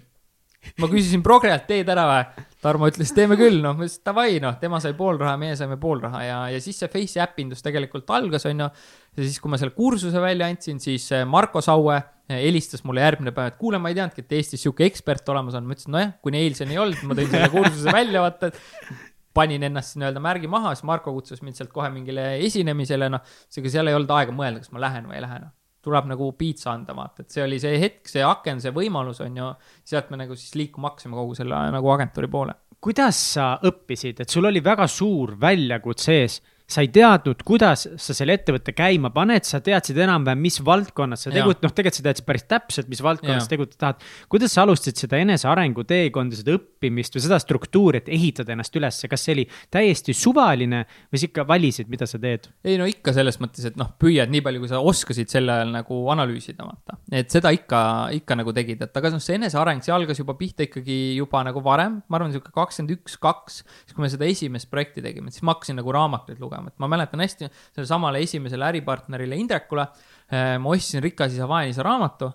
[0.81, 2.45] ma küsisin Progrelt, teed ära või?
[2.65, 5.77] Tarmo ütles, teeme küll, noh, ma ütlesin davai, noh, tema sai pool raha, meie saime
[5.81, 8.69] pool raha ja, ja siis see Face'i äpindus tegelikult algas, onju.
[9.15, 13.05] ja siis, kui ma selle kursuse välja andsin, siis äh, Marko Saue äh, helistas mulle
[13.05, 15.67] järgmine päev, et kuule, ma ei teadnudki, et Eestis sihuke ekspert olemas on.
[15.69, 19.03] ma ütlesin, nojah, kuni eilseni ei olnud, ma tõin selle kursuse välja, vaata, et
[19.35, 23.77] panin ennast nii-öelda märgi maha, siis Marko kutsus mind sealt kohe mingile esinemisele, noh, seega
[23.77, 25.53] seal ei olnud aega mõelda, kas ma lähen või ei lähe, noh
[25.85, 29.37] tuleb nagu piitsa anda, vaata, et see oli see hetk, see aken, see võimalus on
[29.41, 29.51] ju,
[29.87, 32.57] sealt me nagu siis liikuma hakkasime kogu selle nagu agentuuri poole.
[32.85, 38.15] kuidas sa õppisid, et sul oli väga suur väljakutse ees sa ei teadnud, kuidas sa
[38.17, 42.27] selle ettevõtte käima paned, sa teadsid enam-vähem, mis valdkonnas sa tegud-, noh, tegelikult sa teadsid
[42.27, 44.07] päris täpselt, mis valdkonnas tegutseda tahad.
[44.33, 49.03] kuidas sa alustasid seda enesearengu teekonda, seda õppimist või seda struktuuri, et ehitada ennast üles,
[49.11, 49.45] kas see oli
[49.77, 50.81] täiesti suvaline
[51.13, 52.49] või sa ikka valisid, mida sa teed?
[52.65, 55.69] ei no ikka selles mõttes, et noh, püüad nii palju, kui sa oskasid sel ajal
[55.75, 56.97] nagu analüüsida, vaata.
[57.13, 57.83] et seda ikka,
[58.23, 61.61] ikka nagu tegid, et aga noh, see eneseareng, see algas juba pihta ikkagi juba nagu
[61.65, 65.45] varem, ma arvan, sihuke kakskümmend üks, kaks, siis kui me seda esimest projekti tegime, siis
[65.45, 69.87] ma hakkasin nagu raamatuid lugema lugema, et ma mäletan hästi sellele samale esimesele äripartnerile Indrekule.
[70.31, 72.31] Eh, ma ostsin Rikas isa, vaene isa raamatu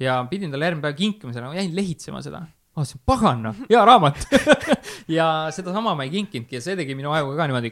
[0.00, 2.44] ja pidin talle järgmine päev kinkima selle, ma jäin lehitsema seda.
[2.74, 4.24] ma mõtlesin, pagan noh, hea raamat
[5.18, 7.70] ja sedasama ma ei kinkinudki ja see tegi minu ajuga ka niimoodi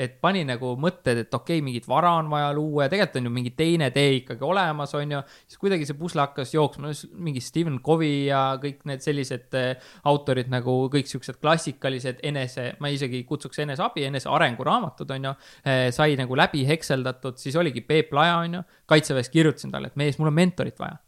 [0.00, 3.28] et pani nagu mõtted, et okei okay,, mingit vara on vaja luua ja tegelikult on
[3.28, 5.20] ju mingi teine tee ikkagi olemas, on ju.
[5.46, 10.48] siis kuidagi see pusle hakkas jooksma, mingi Stephen Covey ja kõik need sellised äh, autorid
[10.52, 15.90] nagu kõik siuksed klassikalised enese, ma isegi kutsuks eneseabi, enesearenguraamatud on ju äh,.
[15.94, 20.18] sai nagu läbi hekseldatud, siis oligi Peep Laja on ju, kaitseväes kirjutasin talle, et mees,
[20.18, 20.98] mul on mentorit vaja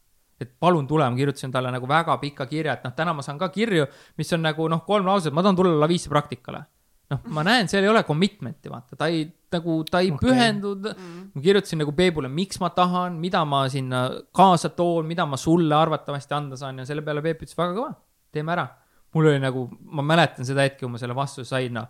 [0.42, 3.38] et palun tule, ma kirjutasin talle nagu väga pika kirja, et noh, täna ma saan
[3.38, 3.87] ka kirju,
[4.18, 6.64] mis on nagu noh, kolm lauset, ma tahan tulla Lavisse praktikale
[7.12, 10.22] noh, ma näen, seal ei ole commitment'i, vaata, ta ei, nagu, ta ei okay.
[10.22, 11.25] pühendunud mm..
[11.35, 15.77] ma kirjutasin nagu Peebule, miks ma tahan, mida ma sinna kaasa toon, mida ma sulle
[15.77, 17.92] arvatavasti anda saan ja selle peale Peep ütles, väga kõva,
[18.33, 18.66] teeme ära.
[19.12, 21.88] mul oli nagu, ma mäletan seda hetke, kui ma selle vastuse sain, noh.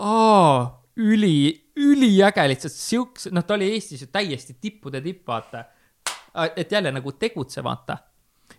[0.00, 0.66] aa,
[0.98, 5.66] üli, üliäge lihtsalt siukse, noh, ta oli Eestis ju täiesti tippude tipp, vaata.
[6.56, 7.98] et jälle nagu tegutse, vaata.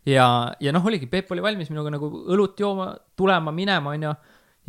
[0.06, 0.28] ja,
[0.60, 4.13] ja noh, oligi, Peep oli valmis minuga nagu õlut jooma, tulema, minema, onju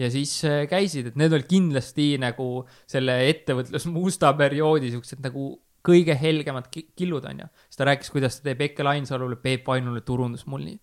[0.01, 5.53] ja siis äh, käisid, et need olid kindlasti nagu selle ettevõtlusmusta perioodi siuksed nagu
[5.87, 7.49] kõige helgemad killud, onju.
[7.69, 10.77] siis ta rääkis, kuidas ta teeb Eke Lainsalule, Peep Ainule turundusmulli.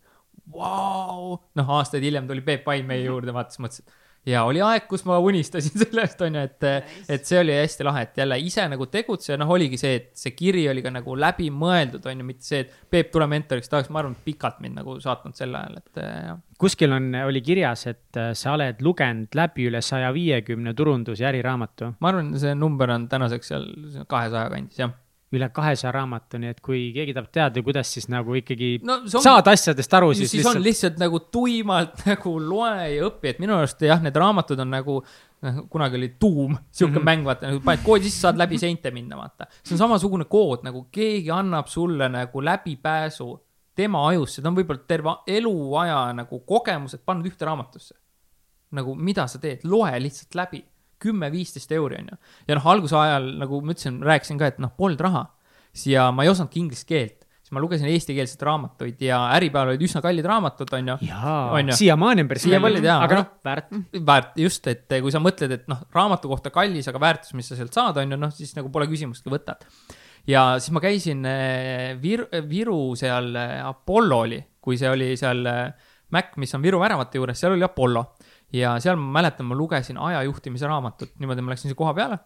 [0.53, 3.95] Vau, noh, aastaid hiljem tuli Peep Ain meie juurde, vaatas, mõtles, et
[4.27, 7.87] ja oli aeg, kus ma unistasin sellest, on ju, et nice., et see oli hästi
[7.87, 11.15] lahe, et jälle ise nagu tegutseja, noh, oligi see, et see kiri oli ka nagu
[11.19, 14.79] läbimõeldud, on ju, mitte see, et Peep, tule mentoriks, ta oleks, ma arvan, pikalt mind
[14.81, 16.37] nagu saatnud sel ajal, et jah.
[16.59, 21.31] kuskil on, oli kirjas, et äh, sa oled lugenud läbi üle saja viiekümne turundus- ja
[21.31, 21.93] äriraamatu.
[21.99, 23.67] ma arvan, see number on tänaseks seal
[24.07, 24.95] kahesaja kandis, jah
[25.35, 29.23] üle kahesaja raamatu, nii et kui keegi tahab teada, kuidas siis nagu ikkagi no, on,
[29.23, 30.59] saad asjadest aru, siis, siis lihtsalt...
[30.59, 34.71] on lihtsalt nagu tuimalt nagu loe ja õpi, et minu arust jah, need raamatud on
[34.71, 37.09] nagu noh, kunagi oli tuum, sihuke mm -hmm.
[37.09, 39.49] mäng, vaata, nagu paned koodi sisse, saad läbi seinte minna, vaata.
[39.63, 43.29] see on samasugune kood, nagu keegi annab sulle nagu läbipääsu
[43.75, 47.95] tema ajusse, ta on võib-olla terve eluaja nagu kogemused pannud ühte raamatusse.
[48.71, 50.65] nagu mida sa teed, loe lihtsalt läbi
[51.03, 52.19] kümme-viisteist euri, on ju.
[52.49, 55.27] ja noh, alguse ajal, nagu ma ütlesin, rääkisin ka, et noh, polnud raha.
[55.85, 60.01] ja ma ei osanudki inglise keelt, siis ma lugesin eestikeelseid raamatuid ja Äripäeval olid üsna
[60.03, 60.97] kallid raamatud, on ju.
[61.79, 63.77] siiamaani on päris kallid, aga noh, väärt.
[64.09, 67.59] väärt, just, et kui sa mõtled, et noh, raamatu kohta kallis, aga väärtus, mis sa
[67.59, 69.63] sealt saad, on ju, noh, siis nagu pole küsimustki, võtad.
[70.27, 75.45] ja siis ma käisin eh, Vir-, Viru seal eh, Apollo oli, kui see oli seal
[75.47, 78.03] eh, Mac, mis on Viru väravate juures, seal oli Apollo
[78.53, 82.19] ja seal ma mäletan, ma lugesin ajajuhtimise raamatut, niimoodi ma läksin koha peale,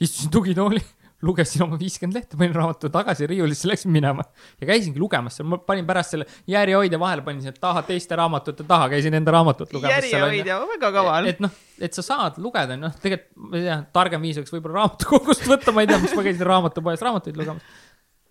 [0.00, 0.82] istusin tugitooli,
[1.26, 4.26] lugesin oma viiskümmend lehte, panin raamatu tagasi riiulisse, läksin minema
[4.60, 8.66] ja käisingi lugemas seal, ma panin pärast selle järjehoidja vahele, panin sinna taha teiste raamatute
[8.68, 9.96] taha, käisin enda raamatut lugemas.
[9.96, 11.30] järjehoidja, väga kaval.
[11.32, 14.82] et noh, et sa saad lugeda, noh, tegelikult ma ei tea, targem viis oleks võib-olla
[14.82, 17.82] raamatukogust võtta, ma ei tea, miks ma käisin raamatupoes raamatuid lugemas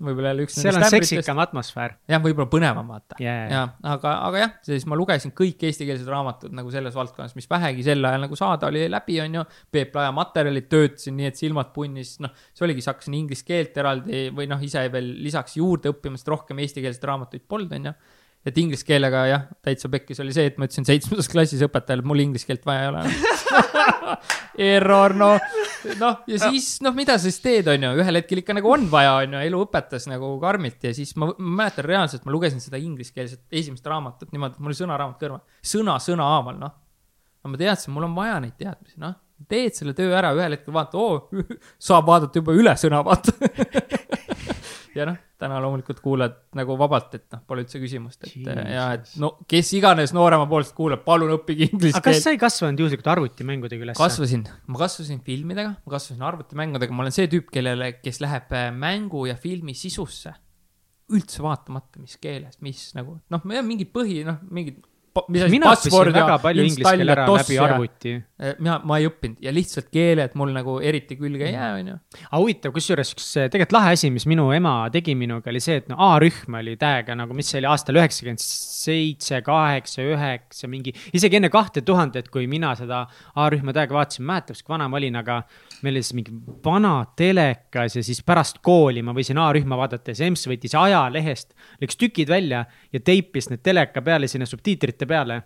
[0.01, 0.55] võib-olla jälle üks.
[0.57, 1.95] seal on seksikam atmosfäär.
[2.09, 3.43] jah, võib-olla põnevam vaata yeah..
[3.51, 3.61] ja,
[3.93, 8.03] aga, aga jah, siis ma lugesin kõik eestikeelsed raamatud nagu selles valdkonnas, mis vähegi sel
[8.09, 9.45] ajal nagu saada oli läbi, on ju.
[9.73, 13.77] Peep Laja materjalid töötasin nii, et silmad punnis, noh, see oligi, siis hakkasin inglise keelt
[13.79, 17.95] eraldi või noh, ise veel lisaks juurde õppima, sest rohkem eestikeelseid raamatuid polnud, on ju
[18.43, 22.09] et inglise keelega jah, täitsa pekkis oli see, et ma ütlesin seitsmendas klassis õpetajale, et
[22.09, 23.03] mul inglise keelt vaja ei ole.
[24.73, 25.45] Error, noh,
[26.01, 28.89] noh ja siis noh, mida sa siis teed, on ju, ühel hetkel ikka nagu on
[28.91, 32.59] vaja, on ju, elu õpetas nagu karmilt ja siis ma, ma mäletan reaalselt, ma lugesin
[32.63, 36.75] seda ingliskeelset esimest raamatut niimoodi, et mul oli sõnaraamat kõrval, sõna sõna haaval, noh.
[37.47, 39.19] ma teadsin, mul on vaja neid teadmisi, noh.
[39.49, 41.47] Teed selle töö ära, ühel hetkel vaata, oo,
[41.87, 43.33] saab vaadata juba üle sõna, vaata
[44.95, 48.61] ja noh, täna loomulikult kuulad nagu vabalt, et noh, pole üldse küsimust, et Jesus.
[48.69, 52.07] ja et no kes iganes nooremapoolsed kuulab, palun õppige inglise keelt.
[52.07, 53.99] kas sa ei kasvanud juhuslikult arvutimängudega üles?
[53.99, 58.69] kasvasin, ma kasvasin filmidega, ma kasvasin arvutimängudega, ma olen see tüüp, kellele, kes läheb äh,
[58.75, 60.35] mängu ja filmi sisusse
[61.13, 64.79] üldse vaatamata, mis keeles, mis nagu noh, mingi põhi, noh, mingid
[65.13, 68.13] õppisin väga palju inglise keele ära läbi arvuti.
[68.43, 71.97] Eh, mina, ma ei õppinud ja lihtsalt keeled mul nagu eriti külge ei jää, onju.
[72.23, 75.79] aga huvitav, kusjuures üks eh, tegelikult lahe asi, mis minu ema tegi minuga, oli see,
[75.83, 80.95] et no A-rühm oli täiega nagu, mis see oli aastal üheksakümmend seitse, kaheksa, üheksa, mingi,
[81.15, 83.05] isegi enne kahte tuhandet, kui mina seda
[83.39, 85.43] A-rühma täiega vaatasin, mäletab, kui vana ma olin, aga
[85.83, 86.33] meil oli siis mingi
[86.65, 91.51] vana telekas ja siis pärast kooli ma võisin A-rühma vaadata ja see EMS võttis ajalehest,
[91.81, 95.41] läks tükid välja ja teipis need teleka peale sinna subtiitrite peale.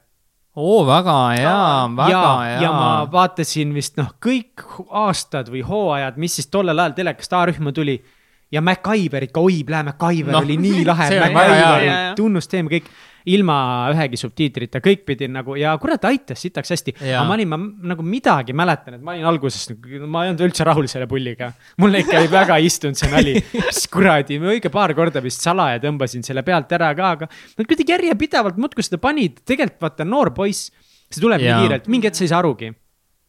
[0.58, 1.56] oo, väga hea,
[1.98, 2.62] väga hea.
[2.62, 7.74] ja ma vaatasin vist noh, kõik aastad või hooajad, mis siis tollel ajal telekast A-rühma
[7.74, 8.00] tuli
[8.52, 12.90] ja MacGyver ikka, oi, Plee MacGyver no, oli nii lahe, MacGyver, tunnusteema kõik
[13.34, 13.58] ilma
[13.92, 16.94] ühegi subtiitrita, kõik pidin nagu ja kurat, aitas sitaks hästi.
[17.02, 17.60] aga ma olin, ma
[17.94, 19.68] nagu midagi mäletan, et ma olin alguses,
[20.06, 21.52] ma ei olnud üldse rahul selle pulliga.
[21.82, 25.82] mulle ikka ei väga istunud see nali, mis kuradi, ma õige paar korda vist salaja
[25.84, 30.32] tõmbasin selle pealt ära ka, aga nad kuidagi järjepidevalt muudkui seda panid, tegelikult vaata noor
[30.38, 30.72] poiss,
[31.12, 32.72] see tuleb nii kiirelt, mingi hetk sa ei saa arugi.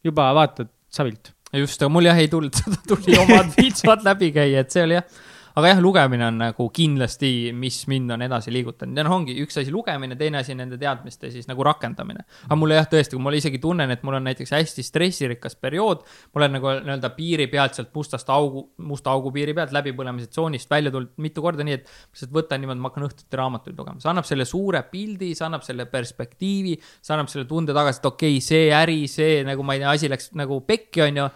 [0.05, 4.63] juba vaatad savilt just, aga mul jah ei tulnud, seda tuli omad viitsad läbi käia,
[4.63, 5.27] et see oli jah
[5.59, 9.59] aga jah, lugemine on nagu kindlasti, mis mind on edasi liigutanud ja noh, ongi üks
[9.61, 12.25] asi lugemine, teine asi nende teadmiste siis nagu rakendamine.
[12.47, 16.05] aga mulle jah, tõesti, kui ma isegi tunnen, et mul on näiteks hästi stressirikas periood,
[16.33, 20.71] ma olen nagu nii-öelda piiri pealt sealt mustast augu, musta augu piiri pealt läbipõlemise tsoonist
[20.71, 24.13] välja tulnud mitu korda, nii et lihtsalt võtan niimoodi, ma hakkan õhtuti raamatuid lugema, see
[24.13, 28.39] annab selle suure pildi, see annab selle perspektiivi, see annab selle tunde tagasi, et okei
[28.39, 31.29] okay,, see äri, see nagu ma ei tea, asi läks nagu pekki, on ju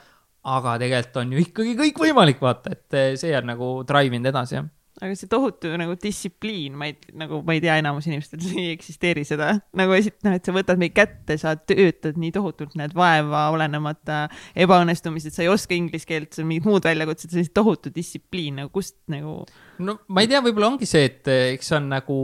[0.43, 4.33] aga tegelikult on ju ikkagi kõik võimalik, vaata, et eh, see on nagu drive inud
[4.33, 4.71] edasi, jah
[5.03, 9.25] aga see tohutu nagu distsipliin, ma ei, nagu ma ei tea, enamus inimestel ei eksisteeri
[9.27, 9.55] seda.
[9.79, 14.27] nagu esit-, noh, et sa võtad meid kätte, sa töötad nii tohutult, näed vaeva, olenemata
[14.67, 18.99] ebaõnnestumised, sa ei oska inglise keelt, sul mingid muud väljakutsed, see tohutu distsipliin nagu kust
[19.13, 19.41] nagu.
[19.83, 22.19] no ma ei tea, võib-olla ongi see, et eh, eks on nagu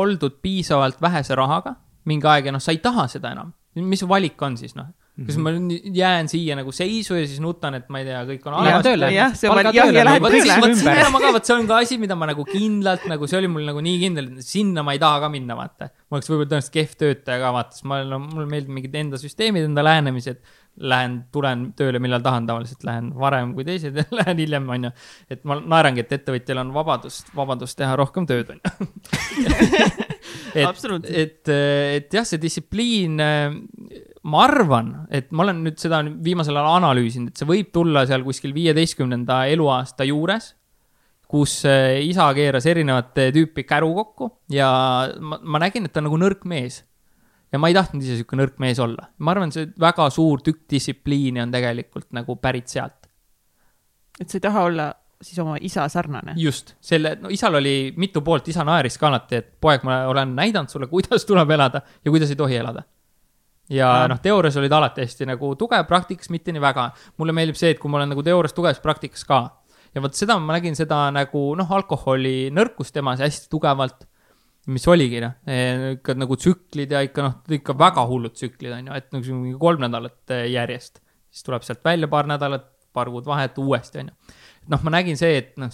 [0.00, 1.78] oldud piisavalt vähese rahaga
[2.10, 3.54] mingi aeg ja noh, sa ei taha seda enam.
[3.80, 4.92] mis valik on siis noh,
[5.26, 5.52] kas ma
[5.96, 8.92] jään siia nagu seisu ja siis nutan, et ma ei tea, kõik on halvasti.
[9.14, 10.56] jah, see on, jah, ja lähed tööle.
[10.62, 13.40] vot sinna ma ka, vot see on ka asi, mida ma nagu kindlalt nagu, see
[13.40, 15.90] oli mul nagu nii kindel, et sinna ma ei taha ka minna, vaata.
[16.08, 18.96] ma oleks võib-olla tõenäoliselt kehv töötaja ka, vaata, sest ma olen no,, mulle meeldib mingid
[19.02, 20.42] enda süsteemid, enda lähenemised.
[20.90, 24.90] Lähen, tulen tööle, millal tahan, tavaliselt lähen varem kui teised ja lähen hiljem, on ju.
[25.34, 28.86] et ma naerangi, et ettevõtjal on vabadust, vabadust teha rohkem tööd, on ju.
[30.62, 33.18] et, et, et jah, see distsipliin
[34.28, 38.24] ma arvan, et ma olen nüüd seda viimasel ajal analüüsinud, et see võib tulla seal
[38.26, 40.52] kuskil viieteistkümnenda eluaasta juures,
[41.30, 44.68] kus eh, isa keeras erinevate tüüpi käru kokku ja
[45.22, 46.82] ma, ma nägin, et ta on nagu nõrk mees.
[47.50, 49.08] ja ma ei tahtnud ise sihuke nõrk mees olla.
[49.18, 53.08] ma arvan, see väga suur tükk distsipliini on tegelikult nagu pärit sealt.
[54.20, 54.92] et sa ei taha olla
[55.22, 56.34] siis oma isa sarnane.
[56.36, 60.34] just, selle, no isal oli mitu poolt, isa naeris ka alati, et poeg, ma olen
[60.36, 62.84] näidanud sulle, kuidas tuleb elada ja kuidas ei tohi elada
[63.70, 66.90] ja noh, teoorias olid alati hästi nagu tugev, praktikas mitte nii väga.
[67.20, 69.40] mulle meeldib see, et kui ma olen nagu teoorias tugev, siis praktikas ka.
[69.94, 74.06] ja vot seda ma nägin seda nagu noh, alkoholi nõrkust temas hästi tugevalt.
[74.70, 78.90] mis oligi noh, e, ikka nagu tsüklid ja ikka noh, ikka väga hullud tsüklid on
[78.90, 81.00] ju, et nagu mingi kolm nädalat e, järjest.
[81.30, 84.36] siis tuleb sealt välja paar nädalat, paar kuud vahet uuesti on ju.
[84.74, 85.72] noh, ma nägin see, et noh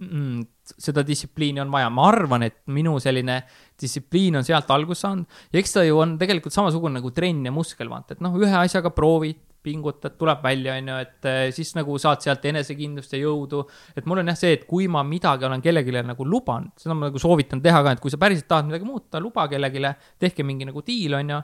[0.00, 0.42] mm,
[0.72, 3.40] seda distsipliini on vaja, ma arvan, et minu selline
[3.80, 7.52] distsipliin on sealt alguse saanud ja eks ta ju on tegelikult samasugune nagu trenn ja
[7.54, 11.70] muskel, vaata, et noh, ühe asjaga proovid, pingutad, tuleb välja, on ju, et eh, siis
[11.76, 13.62] nagu saad sealt enesekindlust ja jõudu.
[13.96, 17.08] et mul on jah see, et kui ma midagi olen kellelegi nagu lubanud, seda ma
[17.08, 19.80] nagu soovitan teha ka, et kui sa päriselt tahad midagi muuta, luba kellelegi,
[20.20, 21.40] tehke mingi nagu diil, on ju.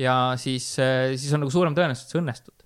[0.00, 2.57] ja siis, eh, siis on nagu suurem tõenäosus, et see õnnestub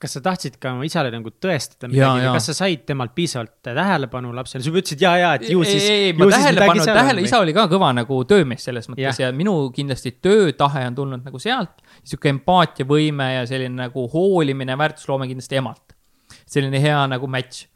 [0.00, 4.32] kas sa tahtsid ka oma isale nagu tõestada midagi kas sa said temalt piisavalt tähelepanu
[4.36, 5.84] lapsele, sa ütlesid ja, ja, et ju siis.
[5.84, 9.36] ei, ei, ma tähelepanu, tähele, isa oli ka kõva nagu töömees selles mõttes ja, ja
[9.36, 11.84] minu kindlasti töötahe on tulnud nagu sealt.
[12.00, 15.96] sihuke empaatiavõime ja selline nagu hoolimine, väärtusloome kindlasti emalt.
[16.46, 17.68] selline hea nagu match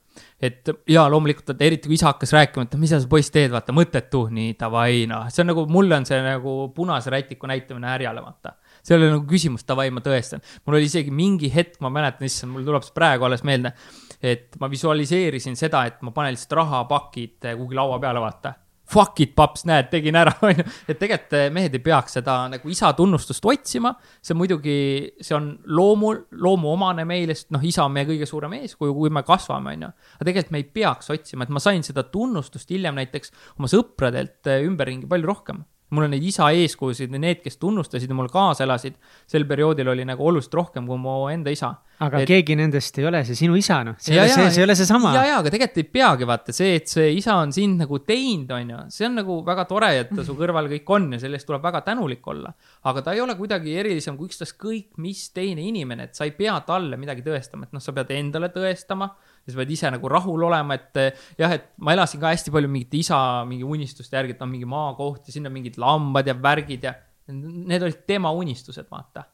[0.44, 3.74] et ja loomulikult, et eriti kui isa hakkas rääkima, et mida sa poiss teed, vaata,
[3.76, 8.22] mõttetu, nii davai, noh, see on nagu, mulle on see nagu punase rätiku näitamine härjale,
[8.24, 8.56] vaata.
[8.85, 10.45] See ei ole nagu küsimus, davai, ma tõestan.
[10.64, 13.72] mul oli isegi mingi hetk, ma mäletan, issand, mul tuleb see praegu alles meelde,
[14.20, 18.59] et ma visualiseerisin seda, et ma panen lihtsalt rahapakid kuhugi laua peale, vaata
[18.91, 20.64] fuck it, paps, näed, tegin ära, onju.
[20.89, 23.95] et tegelikult eh, mehed ei peaks seda nagu isa tunnustust otsima.
[24.24, 24.76] see muidugi,
[25.24, 26.12] see on loomu,
[26.45, 29.93] loomuomane meile, sest noh, isa on meie kõige suurem eeskuju, kui me kasvame, onju.
[30.18, 34.53] aga tegelikult me ei peaks otsima, et ma sain seda tunnustust hiljem näiteks oma sõpradelt
[34.53, 38.30] eh, ümberringi palju rohkem mul on neid isa eeskujusid ja need, kes tunnustasid ja mul
[38.32, 38.97] kaasa elasid,
[39.30, 41.74] sel perioodil oli nagu oluliselt rohkem kui mu enda isa.
[42.05, 42.26] aga et...
[42.26, 44.74] keegi nendest ei ole see sinu isa, noh, see ei ole see, see ei ole
[44.78, 45.12] seesama.
[45.14, 48.51] ja, ja, aga tegelikult ei peagi vaata see, et see isa on sind nagu teinud,
[48.57, 51.39] on ju, see on nagu väga tore, et ta su kõrval kõik on ja selle
[51.39, 52.55] eest tuleb väga tänulik olla.
[52.91, 56.57] aga ta ei ole kuidagi erilisem kui ükstaskõik mis teine inimene, et sa ei pea
[56.66, 59.12] talle midagi tõestama, et noh, sa pead endale tõestama
[59.45, 62.53] ja sa pead ise nagu rahul olema, et eh, jah, et ma elasin ka hästi
[62.55, 63.18] palju mingite isa
[63.49, 66.95] mingi unistuste järgi, et on mingi maakoht ja sinna mingid lambad ja värgid ja
[67.32, 69.24] need olid tema unistused, vaata.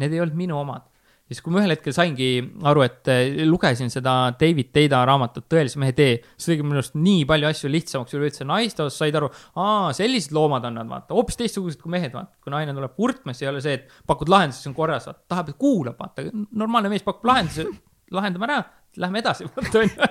[0.00, 0.90] Need ei olnud minu omad.
[1.24, 2.26] ja siis, kui ma ühel hetkel saingi
[2.68, 6.98] aru, et eh, lugesin seda David Teida raamatut Tõelise mehe tee, see tegi minu arust
[7.00, 11.16] nii palju asju lihtsamaks üleüldse naiste osas, said aru, aa, sellised loomad on nad, vaata,
[11.16, 12.36] hoopis teistsugused kui mehed, vaata.
[12.44, 15.54] kui naine tuleb kurtmas, ei ole see, et pakud lahenduse, siis on korras, vaata, tahab,
[15.64, 17.70] kuulab, vaata, normaalne mees pakub lahenduse,
[18.12, 18.60] lahendame ära,
[19.00, 20.08] lähme edasi, vot on ju.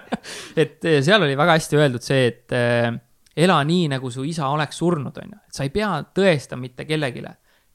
[0.60, 2.90] et eh, seal oli väga hästi öeldud see, et äh,
[3.36, 6.86] ela nii, nagu su isa oleks surnud, on ju, et sa ei pea tõestama mitte
[6.90, 7.24] kellelegi.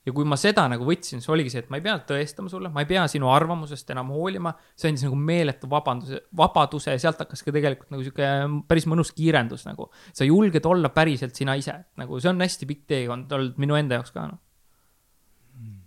[0.09, 2.71] ja kui ma seda nagu võtsin, siis oligi see, et ma ei pea tõestama sulle,
[2.73, 4.55] ma ei pea sinu arvamusest enam hoolima.
[4.77, 8.29] see andis nagu meeletu vabanduse, vabaduse ja sealt hakkas ka tegelikult nagu sihuke
[8.69, 9.91] päris mõnus kiirendus nagu.
[10.13, 13.99] sa julged olla päriselt sina ise, nagu see on hästi pikk teekond olnud minu enda
[13.99, 14.39] jaoks ka noh.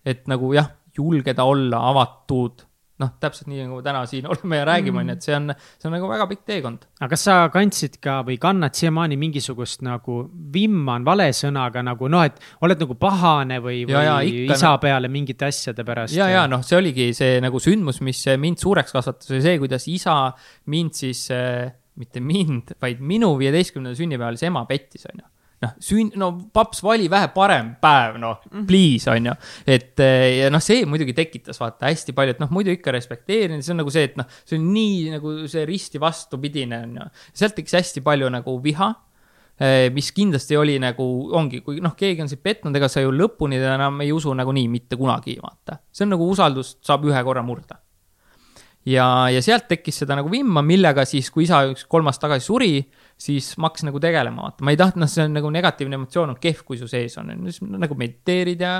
[0.05, 2.67] et nagu jah, julgeda olla avatud
[3.01, 5.89] noh, täpselt nii nagu täna siin oleme ja räägime, on ju, et see on, see
[5.89, 6.85] on nagu väga pikk teekond.
[6.99, 10.21] aga kas sa kandsid ka või kannad siiamaani mingisugust nagu
[10.53, 14.73] vimma on vale sõnaga nagu noh, et oled nagu pahane või, või ja, ikka, isa
[14.83, 16.15] peale mingite asjade pärast?
[16.17, 19.87] ja, ja noh, see oligi see nagu sündmus, mis mind suureks kasvatas, oli see, kuidas
[19.91, 20.17] isa
[20.71, 25.30] mind siis äh, mitte mind, vaid minu viieteistkümnenda sünnipäeval siis ema pettis, on ju
[25.61, 28.65] noh, sünn-, no paps, vali vähe parem päev, noh, mhm.
[28.69, 29.35] please, on ju.
[29.69, 33.61] et eh, ja noh, see muidugi tekitas vaata hästi palju, et noh, muidu ikka respekteerin,
[33.63, 37.07] see on nagu see, et noh, see on nii nagu see risti vastupidine, on ju.
[37.43, 38.89] sealt tekkis hästi palju nagu viha
[39.61, 41.05] eh, mis kindlasti oli nagu,
[41.37, 44.67] ongi, kui noh, keegi on sind petnud, ega sa ju lõpuni enam ei usu nagunii
[44.71, 45.81] mitte kunagi, vaata.
[45.93, 47.77] see on nagu usaldust saab ühe korra murda.
[48.89, 52.73] ja, ja sealt tekkis seda nagu vimma, millega siis, kui isa üks kolmas tagasi suri,
[53.21, 56.33] siis ma hakkasin nagu tegelema, vaata, ma ei tahtnud, noh, see on nagu negatiivne emotsioon
[56.33, 58.73] on kehv, kui su sees on, siis nagu mediteerid ja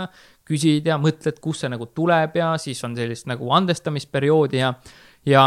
[0.48, 4.74] küsid ja mõtled, kust see nagu tuleb ja siis on sellist nagu andestamisperioodi ja
[5.28, 5.44] ja,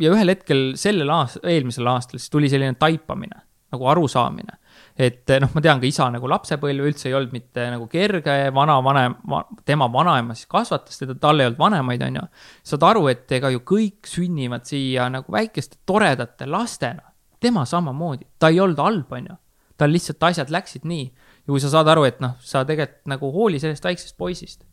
[0.00, 3.40] ja ühel hetkel sellel aastal, eelmisel aastal siis tuli selline taipamine,
[3.74, 4.60] nagu arusaamine.
[4.96, 9.18] et noh, ma tean ka isa nagu lapsepõlve üldse ei olnud mitte nagu kerge, vanavanem,
[9.66, 12.24] tema vanaema siis kasvatas teda, tal ei olnud vanemaid, on ju.
[12.70, 17.15] saad aru, et ega ju kõik sünnivad siia nagu väikeste toredate lastena
[17.46, 19.38] tema samamoodi, ta ei olnud halb, on ju.
[19.76, 21.04] tal lihtsalt asjad läksid nii
[21.46, 24.64] ja kui sa saad aru, et noh, sa tegelikult nagu hooli sellest väiksest poisist.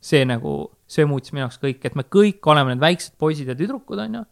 [0.00, 0.52] see nagu,
[0.88, 4.14] see muutis minu jaoks kõik, et me kõik oleme need väiksed poisid ja tüdrukud, on
[4.20, 4.22] ju.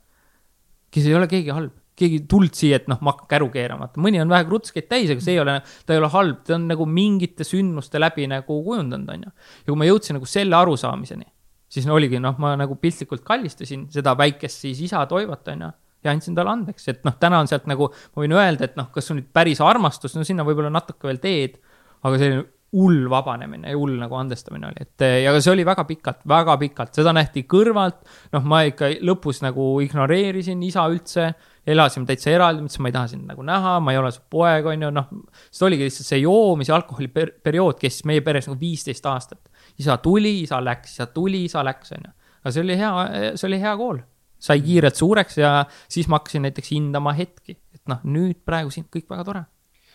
[0.95, 3.99] kes ei ole keegi halb, keegi tuld siia, et noh, ma hakkan käru keerama, et
[4.01, 6.69] mõni on vähe krutskeid täis, aga see ei ole, ta ei ole halb, ta on
[6.71, 9.35] nagu mingite sündmuste läbi nagu kujundanud, on ju.
[9.67, 11.29] ja kui ma jõudsin nagu selle arusaamiseni,
[11.69, 15.75] siis no oligi, noh, ma nagu piltlikult kallistasin seda väikest siis isa Toivot, on ju
[16.05, 18.91] ja andsin talle andeks, et noh, täna on sealt nagu, ma võin öelda, et noh,
[18.95, 21.59] kas on nüüd päris armastus, no sinna võib-olla natuke veel teed,
[22.05, 22.47] aga selline
[22.77, 26.93] hull vabanemine ja hull nagu andestamine oli, et ja see oli väga pikalt, väga pikalt,
[26.99, 28.03] seda nähti kõrvalt.
[28.35, 31.31] noh, ma ikka lõpus nagu ignoreerisin isa üldse,
[31.69, 34.69] elasime täitsa eraldi, mõtlesin, ma ei taha sind nagu näha, ma ei ole su poeg,
[34.69, 35.09] on ju, noh.
[35.49, 39.49] see oligi lihtsalt see joomise alkoholi per periood kestis meie peres nagu viisteist aastat.
[39.81, 42.15] isa tuli, isa läks, isa tuli, isa läks, on ju.
[42.45, 42.95] aga see oli hea,
[43.33, 44.05] see oli hea kool
[44.39, 45.53] sai kiirelt suureks ja
[45.91, 49.47] siis ma hakkasin näiteks hindama hetki, et noh, nüüd praegu siin kõik väga tore,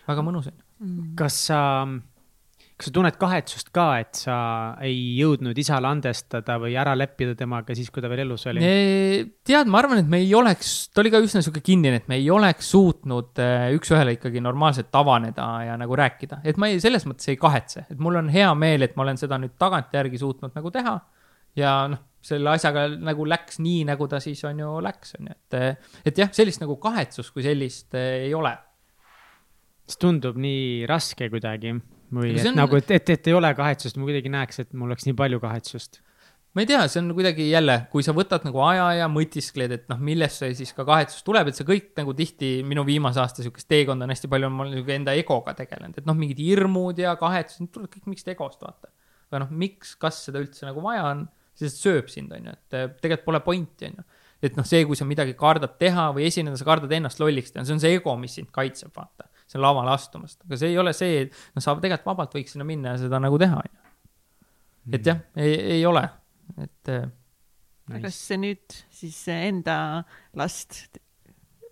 [0.08, 0.66] väga mõnus on ju.
[0.84, 1.14] Mm.
[1.16, 1.58] kas sa,
[2.76, 4.36] kas sa tunned kahetsust ka, et sa
[4.84, 8.60] ei jõudnud isale andestada või ära leppida temaga siis, kui ta veel elus oli?
[9.48, 12.20] tead, ma arvan, et me ei oleks, ta oli ka üsna sihuke kinnine, et me
[12.20, 17.08] ei oleks suutnud äh, üks-ühele ikkagi normaalselt avaneda ja nagu rääkida, et ma ei, selles
[17.08, 20.52] mõttes ei kahetse, et mul on hea meel, et ma olen seda nüüd tagantjärgi suutnud
[20.60, 21.00] nagu teha
[21.60, 25.34] ja noh selle asjaga nagu läks nii, nagu ta siis on ju läks, on ju,
[25.60, 28.54] et, et jah, sellist nagu kahetsust kui sellist eh, ei ole.
[29.84, 31.76] see tundub nii raske kuidagi
[32.14, 32.56] või et on...
[32.62, 35.42] nagu, et, et, et ei ole kahetsust, ma kuidagi näeks, et mul oleks nii palju
[35.44, 36.00] kahetsust
[36.54, 39.88] ma ei tea, see on kuidagi jälle, kui sa võtad nagu aja ja mõtiskled, et
[39.92, 43.44] noh, millest see siis ka kahetsus tuleb, et see kõik nagu tihti minu viimase aasta
[43.44, 47.02] sihukest teekonda on hästi palju, ma olen nagu enda egoga tegelenud, et noh, mingid hirmud
[47.02, 48.94] ja kahetsused, need tulevad kõik mingist egost, vaata.
[49.32, 51.26] aga noh, miks, kas seda üldse nagu vaja on,
[51.60, 54.08] sest sööb sind, on ju, et eh, tegelikult pole pointi, on ju.
[54.44, 57.66] et noh, see, kui sa midagi kardad teha või esineda, sa kardad ennast lolliks teha,
[57.68, 59.30] see on see ego, mis sind kaitseb, vaata.
[59.48, 62.56] see on lavale astumast, aga see ei ole see, et noh, sa tegelikult vabalt võiks
[62.56, 64.98] sinna minna ja seda nagu teha, on ju.
[64.98, 66.08] et jah, ei, ei ole
[66.60, 68.04] et nice..
[68.04, 69.78] kas see nüüd siis enda
[70.40, 70.84] last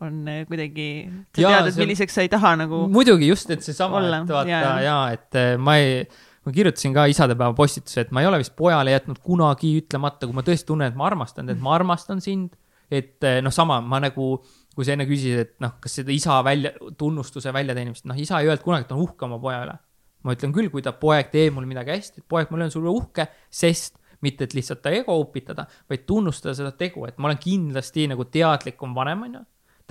[0.01, 0.87] on äh, kuidagi,
[1.35, 2.83] sa ja, tead, et milliseks sa ei taha nagu.
[2.91, 6.01] muidugi just, et seesama, et vaata ja, ja, et äh, ma ei,
[6.45, 10.37] ma kirjutasin ka isadepäeva postituse, et ma ei ole vist pojale jätnud kunagi ütlemata, kui
[10.37, 12.57] ma tõesti tunnen, et ma armastan et ma armastan sind.
[12.91, 14.33] et noh, sama ma nagu,
[14.75, 18.49] kui sa enne küsisid, et noh, kas seda isa välja, tunnustuse väljateenimist, noh, isa ei
[18.49, 19.77] öelnud kunagi, et on uhke oma poja üle.
[20.21, 22.91] ma ütlen küll, kui ta poeg teeb mul midagi hästi, et poeg, ma olen sulle
[22.91, 27.39] uhke, sest mitte et lihtsalt ta ego upitada, vaid tunnustada seda tegu, et ma olen
[27.41, 29.41] kindlasti nagu teadlikum vanem, on ju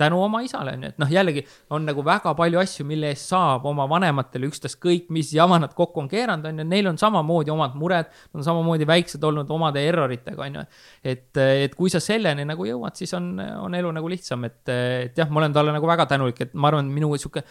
[0.01, 1.43] tänu oma isale, on ju, et noh, jällegi
[1.73, 6.03] on nagu väga palju asju, mille eest saab oma vanematele ükstaskõik, mis jama nad kokku
[6.03, 10.47] on keeranud, on ju, neil on samamoodi omad mured, on samamoodi väiksed olnud omade erroritega,
[10.47, 10.65] on ju.
[11.13, 15.23] et, et kui sa selleni nagu jõuad, siis on, on elu nagu lihtsam, et, et
[15.23, 17.45] jah, ma olen talle nagu väga tänulik, et ma arvan, minu sihuke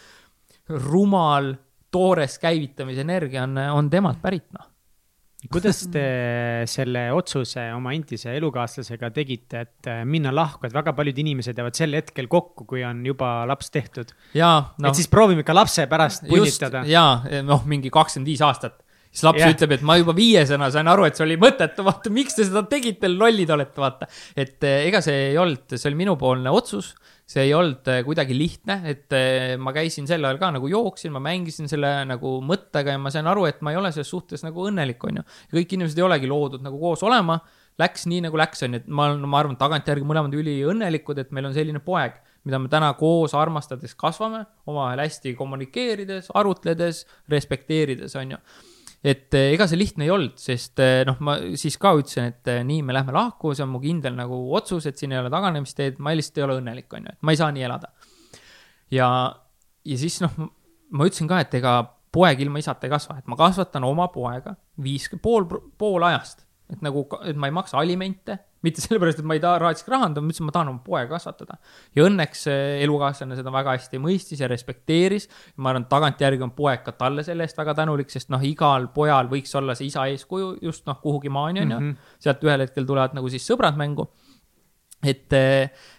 [0.89, 1.53] rumal
[1.91, 4.70] toores käivitamise energia on, on temalt pärit, noh
[5.49, 6.03] kuidas te
[6.69, 11.79] selle otsuse oma endise elukaaslasega tegite, et äh, minna lahku, et väga paljud inimesed jäävad
[11.79, 14.13] sel hetkel kokku, kui on juba laps tehtud.
[14.77, 16.85] No, et siis proovime ikka lapse pärast punnitada.
[16.89, 18.81] jaa, noh, mingi kakskümmend viis aastat
[19.11, 19.51] siis laps yeah.
[19.51, 22.63] ütleb, et ma juba viiesena sain aru, et see oli mõttetu, vaata, miks te seda
[22.71, 24.07] tegite, lollid olete, vaata.
[24.39, 26.93] et äh, ega see ei olnud, see oli minupoolne otsus
[27.31, 31.13] see ei olnud äh, kuidagi lihtne, et äh, ma käisin sel ajal ka nagu jooksin,
[31.15, 34.43] ma mängisin selle nagu mõttega ja ma sain aru, et ma ei ole selles suhtes
[34.43, 35.27] nagu õnnelik, on ju.
[35.55, 37.39] kõik inimesed ei olegi loodud nagu koos olema,
[37.79, 41.31] läks nii nagu läks, on ju, et ma olen, ma arvan, tagantjärgi mõlemad üliõnnelikud, et
[41.35, 48.17] meil on selline poeg, mida me täna koos armastades kasvame, omavahel hästi kommunikeerides, arutledes, respekteerides,
[48.19, 48.43] on ju
[49.01, 52.51] et eh, ega see lihtne ei olnud, sest eh, noh, ma siis ka ütlesin, et
[52.53, 55.31] eh, nii, me lähme lahku, see on mu kindel nagu otsus, et siin ei ole
[55.33, 57.89] taganemisteed, ma lihtsalt ei ole õnnelik, on ju, et ma ei saa nii elada.
[58.93, 59.07] ja,
[59.87, 60.37] ja siis noh,
[60.93, 61.79] ma ütlesin ka, et ega
[62.13, 65.47] poeg ilma isata ei kasva, et ma kasvatan oma poega viis, pool,
[65.79, 69.59] pool ajast, et nagu, et ma ei maksa alimente mitte sellepärast, et ma ei taha
[69.63, 71.57] rahatsi rahandada, ma ütlesin, ma tahan oma poega kasvatada.
[71.97, 72.45] ja õnneks
[72.85, 75.27] elukaaslane seda väga hästi mõistis ja respekteeris.
[75.57, 79.31] ma arvan, tagantjärgi on poeg ka talle selle eest väga tänulik, sest noh, igal pojal
[79.31, 81.79] võiks olla see isa eeskuju just noh, kuhugi maani on ju.
[81.79, 82.11] -hmm..
[82.19, 84.09] sealt ühel hetkel tulevad nagu siis sõbrad mängu.
[85.01, 85.33] Et,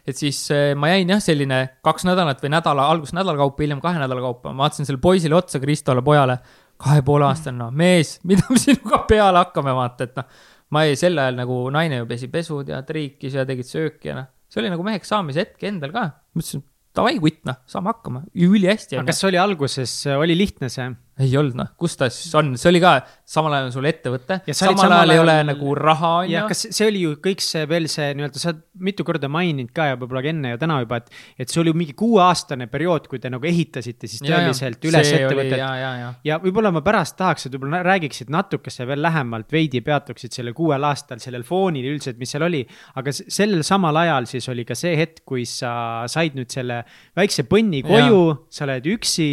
[0.07, 0.39] et siis
[0.79, 4.53] ma jäin jah, selline kaks nädalat või nädala, alguses nädala kaupa, hiljem kahe nädala kaupa,
[4.53, 6.37] ma vaatasin sellele poisile otsa, Kristole, pojale,
[6.79, 10.31] kahe poole aastane, no mees, mida me sinuga peale hakkame, vaata, et noh
[10.73, 14.19] ma ei, sel ajal nagu naine ju pesi pesud ja triikis ja tegid sööki ja
[14.23, 16.05] noh, see oli nagu meheks saamise hetk endal ka.
[16.33, 16.65] ma ütlesin,
[16.97, 18.99] davai, kutt noh, saame hakkama, ülihästi.
[18.99, 20.89] aga kas oli alguses, oli lihtne see?
[21.21, 22.95] Ei olnud noh, kus ta siis on, see oli ka,
[23.29, 26.45] samal ajal on sul ettevõte, samal, ajal ei ole nagu raha, on ju.
[26.49, 29.91] kas see oli ju kõik see veel see nii-öelda, sa oled mitu korda maininud ka
[29.91, 31.13] ja võib-olla ka enne ja täna juba, et,
[31.45, 35.59] et see oli mingi kuueaastane periood, kui te nagu ehitasite siis tõeliselt üles ettevõtet.
[35.61, 36.09] ja, ja, ja.
[36.31, 40.89] ja võib-olla ma pärast tahaks, et võib-olla räägiksid natukese veel lähemalt, veidi peatuksid sellel kuuel
[40.89, 42.65] aastal, sellel foonil üldiselt, mis seal oli.
[42.97, 46.81] aga sellel samal ajal siis oli ka see hetk, kui sa said nüüd selle
[47.21, 49.31] väikse põnni koju, sa oled üksi,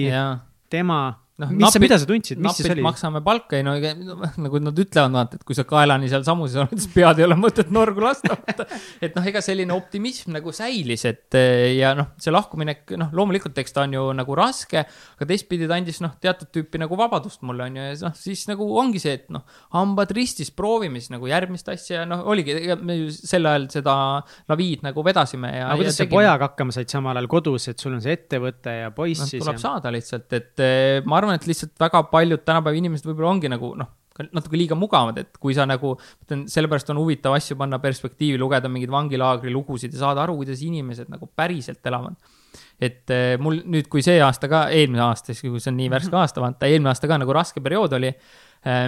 [0.70, 1.02] tema
[1.40, 2.84] noh, mis sa, mida sa tundsid, mis siis oli?
[2.84, 3.76] maksame palka, ei no
[4.46, 7.38] nagu nad ütlevad, vaata, et kui sa kaelani seal samuses oled, siis pead ei ole
[7.40, 8.38] mõtet norgu lasta
[9.06, 11.38] et noh, ega selline optimism nagu säilis, et
[11.76, 15.78] ja noh, see lahkuminek, noh, loomulikult, eks ta on ju nagu raske, aga teistpidi ta
[15.80, 19.16] andis noh, teatud tüüpi nagu vabadust mulle on ju, ja noh, siis nagu ongi see,
[19.22, 23.10] et noh, hambad ristis, proovime siis nagu järgmist asja ja noh, oligi, ega me ju
[23.14, 23.96] sel ajal seda
[24.50, 25.70] laviid nagu vedasime ja.
[25.70, 28.92] aga kuidas sa pojaga hakkama said samal ajal kodus, et sul on see ettevõte ja
[28.96, 29.44] poiss no, siis?
[29.44, 29.64] tuleb ja...
[29.64, 30.64] saada lihtsalt, et
[31.06, 33.90] ma arvan, et lihtsalt väga paljud tänapäeva inimesed võib-olla ongi nagu noh,
[34.34, 35.94] natuke liiga mugavad, et kui sa nagu,
[36.26, 40.64] ütlen, sellepärast on huvitav asju panna perspektiivi, lugeda mingeid vangilaagri lugusid ja saada aru, kuidas
[40.66, 42.18] inimesed nagu päriselt elavad.
[42.80, 45.90] et eh, mul nüüd, kui see aasta ka, eelmine aasta, siis kui see on nii
[45.92, 46.24] värske mhm.
[46.24, 48.88] aasta, vaata eelmine aasta ka nagu raske periood oli eh,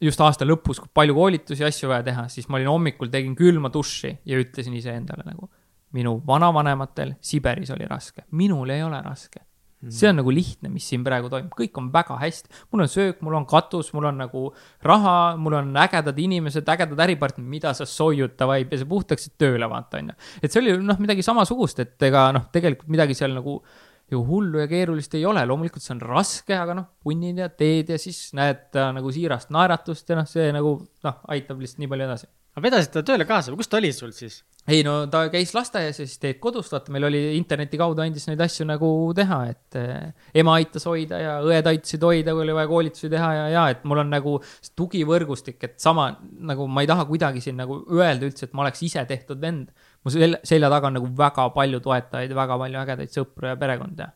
[0.00, 3.70] just aasta lõpus, kui palju koolitusi, asju vaja teha, siis ma olin hommikul, tegin külma
[3.74, 5.50] duši ja ütlesin iseendale nagu,
[5.96, 9.44] minu vanavanematel Siberis oli raske, minul ei ole raske
[9.92, 12.52] see on nagu lihtne, mis siin praegu toimub, kõik on väga hästi.
[12.72, 14.44] mul on söök, mul on katus, mul on nagu
[14.82, 19.68] raha, mul on ägedad inimesed, ägedad äripartnerid, mida sa soiuta vaid ja sa puhtaks tööle
[19.70, 20.16] vaata, on ju.
[20.42, 23.60] et see oli noh, midagi samasugust, et ega noh, tegelikult midagi seal nagu
[24.10, 27.90] ju hullu ja keerulist ei ole, loomulikult see on raske, aga noh, punnid ja teed
[27.90, 32.06] ja siis näed nagu siirast naeratust ja noh, see nagu noh, aitab lihtsalt nii palju
[32.06, 34.38] edasi aga vedasid ta tööle kaasa või kus ta oli sul siis?
[34.66, 38.24] ei no ta käis lasteaias ja siis teed kodust, vaata, meil oli interneti kaudu andis
[38.26, 42.56] neid asju nagu teha, et eh, ema aitas hoida ja õed aitasid hoida, kui oli
[42.56, 44.34] vaja koolitusi teha ja, ja et mul on nagu
[44.78, 46.08] tugivõrgustik, et sama
[46.50, 49.70] nagu ma ei taha kuidagi siin nagu öelda üldse, et ma oleks ise tehtud vend.
[50.02, 54.12] mu selja, selja taga on nagu väga palju toetajaid, väga palju ägedaid sõpru ja perekonda.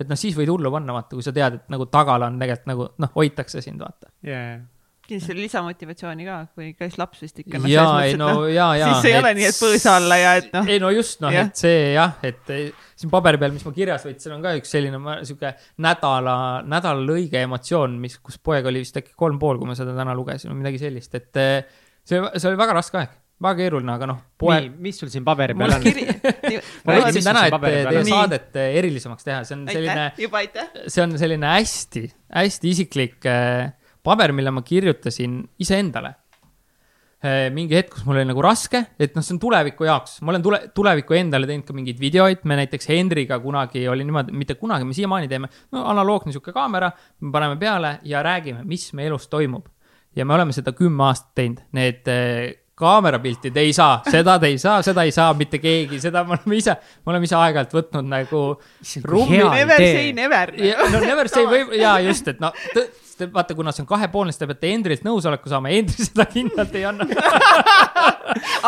[0.00, 2.72] et noh, siis võid hullu panna, vaata, kui sa tead, et nagu tagal on tegelikult
[2.72, 4.64] nagu noh, hoitakse sind, vaata yeah
[5.08, 7.70] kindlasti oli lisamotivatsiooni ka, kui käis laps vist ikka no,.
[7.70, 8.92] jaa, ei no noh, jaa, jaa.
[8.94, 9.20] siis ei et...
[9.22, 10.70] ole nii, et põõsa alla ja et noh.
[10.72, 12.54] ei no just noh, et see jah, et
[12.96, 15.52] siin paberi peal, mis ma kirjas võtsin, on ka üks selline sihuke
[15.84, 16.38] nädala,
[16.68, 20.16] nädala lõige emotsioon, mis, kus poeg oli vist äkki kolm pool, kui ma seda täna
[20.16, 24.06] lugesin või midagi sellist, et eh, see, see oli väga raske aeg väga keeruline, aga
[24.08, 24.70] noh, poeg.
[24.80, 25.82] mis sul siin paberi peal on?
[26.88, 30.06] ma leidsin täna, et teie saadet eh, erilisemaks teha, see on selline,
[30.86, 33.74] see on selline hästi, hästi isiklik äh,
[34.06, 36.14] paber, mille ma kirjutasin iseendale.
[37.26, 40.34] Äh, mingi hetk, kus mul oli nagu raske, et noh, see on tuleviku jaoks, ma
[40.34, 44.58] olen tule, tuleviku endale teinud ka mingeid videoid, me näiteks Hendriga kunagi oli niimoodi, mitte
[44.60, 46.90] kunagi, me siiamaani teeme, no analoogne sihuke kaamera,
[47.24, 49.64] me paneme peale ja räägime, mis meie elus toimub.
[50.16, 54.52] ja me oleme seda kümme aastat teinud, need äh, kaamerapilti te ei saa, seda te
[54.52, 57.72] ei saa, seda ei saa mitte keegi, seda me oleme ise, me oleme ise aeg-ajalt
[57.78, 58.44] võtnud nagu.
[59.56, 60.52] Never say never.
[60.92, 62.52] no never say või, ja just, et no
[63.16, 66.74] sest vaata, kuna see on kahepoolne, siis te peate Hendrilt nõusoleku saama, Hendri seda kindlalt
[66.76, 67.06] ei anna.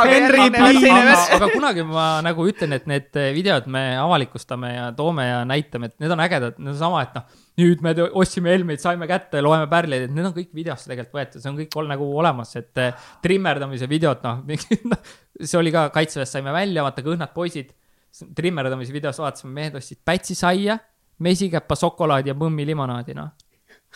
[0.09, 5.40] Henri aga, aga kunagi ma nagu ütlen, et need videod me avalikustame ja toome ja
[5.49, 9.09] näitame, et need on ägedad, need on sama, et noh, nüüd me ostsime helmeid, saime
[9.11, 12.09] kätte, loeme pärleid, et need on kõik videosse tegelikult võetud, see on kõik ol, nagu
[12.22, 14.44] olemas, et eh, trimmerdamise videod, noh,
[15.49, 17.74] see oli ka kaitseväest saime välja, vaata kõhnad poisid,
[18.38, 20.78] trimmerdamise videos vaatasime, mehed ostsid pätsisaia,
[21.22, 23.34] mesikäppa, šokolaadi ja mõmmi limonaadi, noh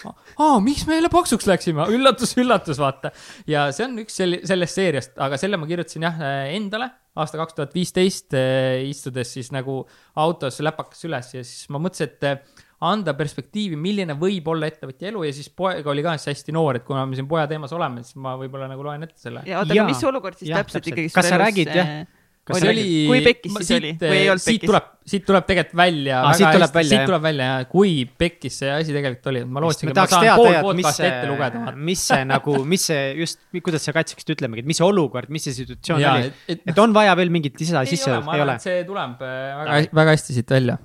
[0.07, 3.13] aa, miks me jälle paksuks läksime, üllatus, üllatus, vaata.
[3.47, 6.91] ja see on üks sel-, sellest seeriast, aga selle ma kirjutasin jah endale
[7.21, 9.83] aasta kaks tuhat viisteist, eh, istudes siis nagu
[10.23, 15.13] autos läpakas üles ja siis ma mõtlesin, et eh, anda perspektiivi, milline võib olla ettevõtja
[15.13, 17.75] elu ja siis poeg oli ka siis hästi noor, et kuna me siin poja teemas
[17.77, 19.45] oleme, siis ma võib-olla nagu loen ette selle.
[19.47, 21.95] ja oota, aga mis olukord siis ja, täpselt ikkagi kas sa räägid jah?
[22.43, 24.71] Kas see oli, kui pekkis siis oli või ei olnud siit pekkis?
[24.73, 26.33] tuleb, siit tuleb tegelikult välja ah,.
[26.35, 29.93] siit tuleb välja, siit tuleb välja ja kui pekkis see asi tegelikult oli, ma lootsin,
[29.93, 31.63] et ma saan pool podcast'i ette lugeda.
[31.91, 35.47] mis see nagu, mis see just, kuidas sa kaitseksid ütlemegi, et mis see olukord, mis
[35.47, 38.59] see situatsioon ja, oli, et, et on vaja veel mingit lisa sisse, ei ole?
[38.65, 40.81] see tuleb äh, väga, väga hästi siit välja.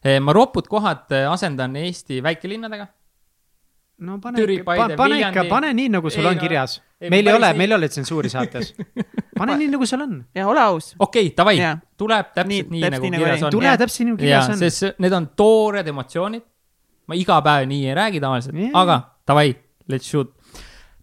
[0.00, 2.88] Äh, ma ropud kohad äh, asendan Eesti väikelinnadega
[3.98, 6.78] no pane ikka, pane ikka, pane nii, nagu sul ei, on no, kirjas.
[7.10, 8.72] meil ei ole, meil ei ole tsensuuri saates
[9.38, 10.20] pane nii, nagu seal on.
[10.34, 10.92] ja ole aus.
[10.98, 11.56] okei okay,, davai,
[11.98, 13.54] tuleb täpselt nii, nii, nagu kirjas on.
[13.54, 14.60] tule täpselt nii, nagu kirjas on.
[14.62, 16.46] sest need on toored emotsioonid.
[17.10, 19.52] ma iga päev nii ei räägi tavaliselt aga davai,
[19.90, 20.34] let's shoot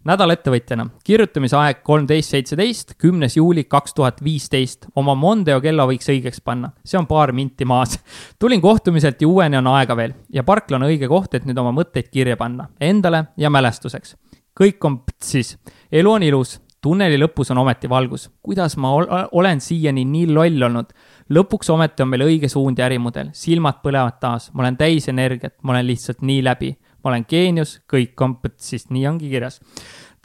[0.06, 4.86] nädalaettevõtjana, kirjutamise aeg kolmteist seitseteist, kümnes juuli kaks tuhat viisteist.
[4.96, 7.98] oma Mondeo kella võiks õigeks panna, see on paar minti maas.
[8.38, 11.74] tulin kohtumiselt ja uueni on aega veel ja parkla on õige koht, et nüüd oma
[11.74, 14.16] mõtteid kirja panna, endale ja mälestuseks.
[14.60, 15.56] kõik on siis,
[15.92, 18.30] elu on ilus, tunneli lõpus on ometi valgus.
[18.42, 20.92] kuidas ma ol olen siiani nii loll olnud?
[21.30, 25.56] lõpuks ometi on meil õige suund ja ärimudel, silmad põlevad taas, ma olen täis energiat,
[25.62, 26.76] ma olen lihtsalt nii läbi.
[27.06, 29.60] Ma olen geenius, kõik on, siis nii ongi kirjas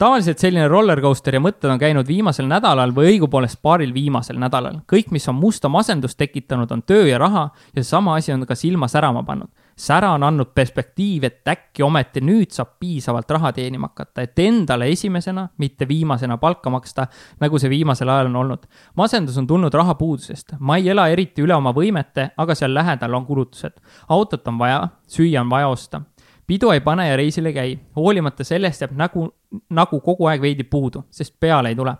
[0.02, 4.80] tavaliselt selline rollercoaster ja mõtted on käinud viimasel nädalal või õigupoolest paaril viimasel nädalal.
[4.90, 8.54] kõik, mis on musta masendust tekitanud, on töö ja raha ja sama asi on ka
[8.58, 9.48] silma särama pannud.
[9.76, 14.88] sära on andnud perspektiivi, et äkki ometi nüüd saab piisavalt raha teenima hakata, et endale
[14.90, 17.06] esimesena, mitte viimasena palka maksta,
[17.40, 18.66] nagu see viimasel ajal on olnud.
[18.96, 23.26] masendus on tulnud rahapuudusest, ma ei ela eriti üle oma võimete, aga seal lähedal on
[23.26, 23.80] kulutused.
[24.08, 26.02] autot on vaja, süüa on vaja osta
[26.52, 29.24] pidu ei pane ja reisil ei käi, hoolimata sellest jääb nägu,
[29.72, 31.94] nagu kogu aeg veidi puudu, sest peale ei tule.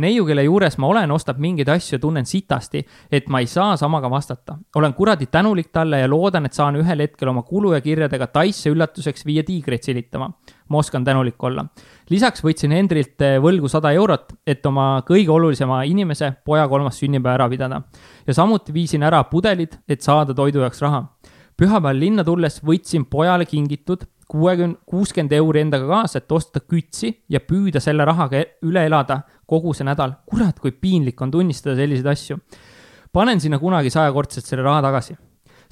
[0.00, 2.80] neiu, kelle juures ma olen, ostab mingeid asju tunnen sitasti,
[3.12, 4.56] et ma ei saa samaga vastata.
[4.76, 8.70] olen kuradi tänulik talle ja loodan, et saan ühel hetkel oma kulu ja kirjadega Taisse
[8.72, 10.30] üllatuseks viia tiigreid silitama.
[10.68, 11.66] ma oskan tänulik olla.
[12.10, 17.34] lisaks võtsin Hendrilt eh, võlgu sada eurot, et oma kõige olulisema inimese, poja kolmas sünnipäev
[17.34, 17.82] ära pidada.
[18.26, 21.04] ja samuti viisin ära pudelid, et saada toidu jaoks raha
[21.58, 27.40] pühapäeval linna tulles võtsin pojale kingitud kuuekümne, kuuskümmend euri endaga kaasa, et osta kütsi ja
[27.40, 30.12] püüda selle rahaga üle elada kogu see nädal.
[30.26, 32.38] kurat, kui piinlik on tunnistada selliseid asju.
[33.12, 35.16] panen sinna kunagi sajakordselt selle raha tagasi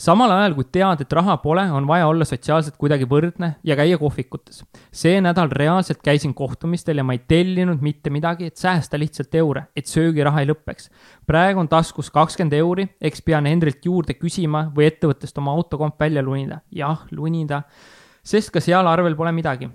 [0.01, 3.99] samal ajal kui tead, et raha pole, on vaja olla sotsiaalselt kuidagi võrdne ja käia
[3.99, 4.65] kohvikutes.
[4.93, 9.67] see nädal reaalselt käisin kohtumistel ja ma ei tellinud mitte midagi, et säästa lihtsalt eure,
[9.77, 10.91] et söögiraha ei lõpeks.
[11.27, 16.23] praegu on taskus kakskümmend euri, eks pean Hendrilt juurde küsima või ettevõttest oma autokomp välja
[16.23, 16.61] lunida.
[16.71, 17.63] jah, lunida,
[18.23, 19.71] sest ka seal arvel pole midagi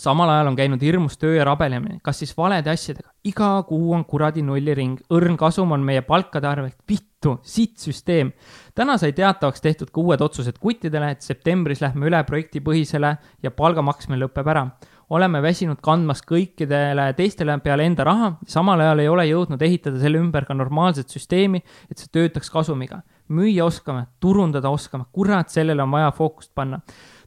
[0.00, 3.10] samal ajal on käinud hirmus töö ja rabelemine, kas siis valede asjadega.
[3.24, 8.32] iga kuu on kuradi nulliring, õrn kasum on meie palkade arvelt, vittu, sitt süsteem.
[8.74, 13.82] täna sai teatavaks tehtud ka uued otsused kuttidele, et septembris lähme üle projektipõhisele ja palga
[13.82, 14.70] maksmine lõpeb ära
[15.10, 20.20] oleme väsinud kandmas kõikidele teistele peale enda raha, samal ajal ei ole jõudnud ehitada selle
[20.22, 23.02] ümber ka normaalset süsteemi, et see töötaks kasumiga.
[23.30, 26.80] müüa oskame, turundada oskame, kurat, sellele on vaja fookust panna.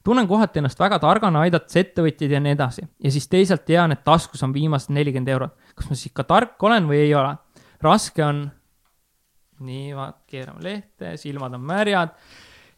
[0.03, 2.85] Tunnen kohati ennast väga targana, aidates ettevõtjaid ja nii edasi.
[3.03, 5.55] ja siis teisalt tean, et taskus on viimased nelikümmend eurot.
[5.75, 7.35] kas ma siis ikka tark olen või ei ole?
[7.81, 8.45] raske on.
[9.59, 9.93] nii,
[10.27, 12.15] keerame lehte, silmad on märjad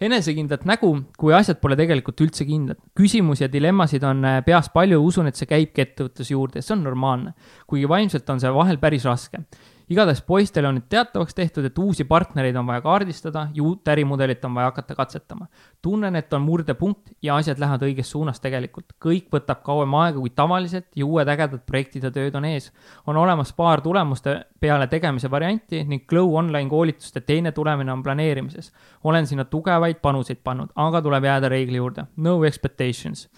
[0.02, 2.80] enesekindlat nägu, kui asjad pole tegelikult üldse kindlad.
[2.98, 6.84] küsimusi ja dilemmasid on äh, peas palju usun, et see käibki ettevõtluse juurde, see on
[6.84, 7.34] normaalne.
[7.68, 9.46] kuigi vaimselt on see vahel päris raske
[9.90, 14.46] igatahes poistele on nüüd teatavaks tehtud, et uusi partnereid on vaja kaardistada ja uut ärimudelit
[14.46, 15.48] on vaja hakata katsetama.
[15.82, 18.94] tunnen, et on murdepunkt ja asjad lähevad õiges suunas tegelikult.
[19.06, 22.72] kõik võtab kauem aega kui tavaliselt ja uued ägedad projektid ja tööd on ees.
[23.08, 28.74] on olemas paar tulemuste peale tegemise varianti ning Glow online koolituste teine tulemine on planeerimises.
[29.04, 32.06] olen sinna tugevaid panuseid pannud, aga tuleb jääda reegli juurde.
[32.18, 33.30] No expectations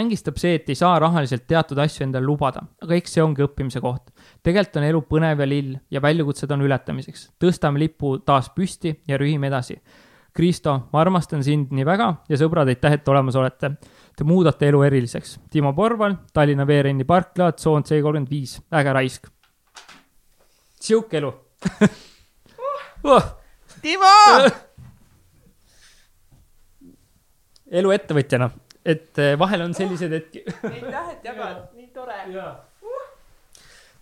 [0.00, 3.80] ängistab see, et ei saa rahaliselt teatud asju endale lubada, aga eks see ongi õppimise
[3.84, 4.10] koht.
[4.42, 7.30] tegelikult on elu põnev ja lill ja väljakutsed on ületamiseks.
[7.42, 9.78] tõstame lipu taas püsti ja rühime edasi.
[10.36, 13.70] Kristo, ma armastan sind nii väga ja sõbrad, aitäh, et olemas olete.
[14.16, 15.38] Te muudate elu eriliseks.
[15.50, 19.26] Timo Porval, Tallinna Veerenni parkla, tsoon C kolmkümmend viis, äge raisk.
[20.80, 21.32] sihuke elu
[23.04, 23.24] uh..
[23.82, 24.12] Timo
[27.80, 28.50] elu ettevõtjana
[28.86, 30.44] et eh, vahel on sellised hetki.
[30.70, 32.20] aitäh, et jagad, nii tore.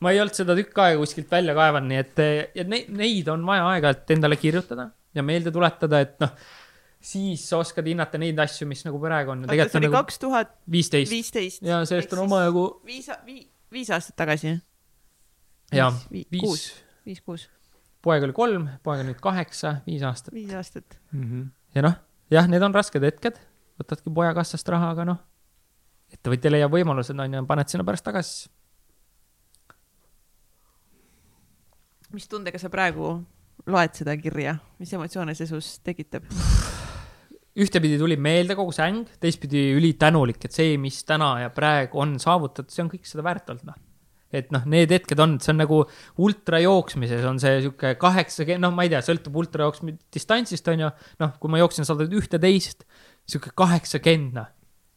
[0.04, 3.30] ma ei olnud seda tükk aega kuskilt välja kaevanud, nii et eh, ja neid, neid
[3.32, 6.34] on vaja aeg-ajalt endale kirjutada ja meelde tuletada, et noh,
[7.04, 9.46] siis sa oskad hinnata neid asju, mis nagu praegu on.
[9.48, 11.62] see oli nagu kaks tuhat viisteist.
[11.64, 12.66] ja sellest on omajagu.
[12.86, 13.08] viis,
[13.72, 14.58] viis, aastat tagasi.
[15.72, 16.28] jah, viis,
[17.06, 17.48] viis, kuus.
[18.04, 20.34] poeg oli kolm, poeg on nüüd kaheksa, viis aastat.
[20.36, 21.24] viis aastat mm.
[21.24, 21.50] -hmm.
[21.78, 21.98] ja noh,
[22.34, 23.40] jah, need on rasked hetked
[23.80, 25.22] võtadki poja kassast raha, aga noh,
[26.14, 28.50] ettevõtja leiab võimalused, on ju, paned sinna pärast tagasi.
[32.14, 33.08] mis tundega sa praegu
[33.66, 36.28] loed seda kirja, mis emotsioone see sus tekitab?
[37.58, 42.14] ühtepidi tuli meelde kogu see äng, teistpidi ülitänulik, et see, mis täna ja praegu on
[42.22, 43.82] saavutatud, see on kõik seda väärt olnud, noh
[44.34, 45.80] et noh, need hetked on, see on nagu
[46.24, 50.92] ultrajooksmises on see sihuke kaheksakümmend, noh, ma ei tea, sõltub ultrajooksmi distantsist, on ju.
[51.22, 52.86] noh, kui ma jooksin sada ühteteist,
[53.30, 54.50] sihuke kaheksakümmend, noh,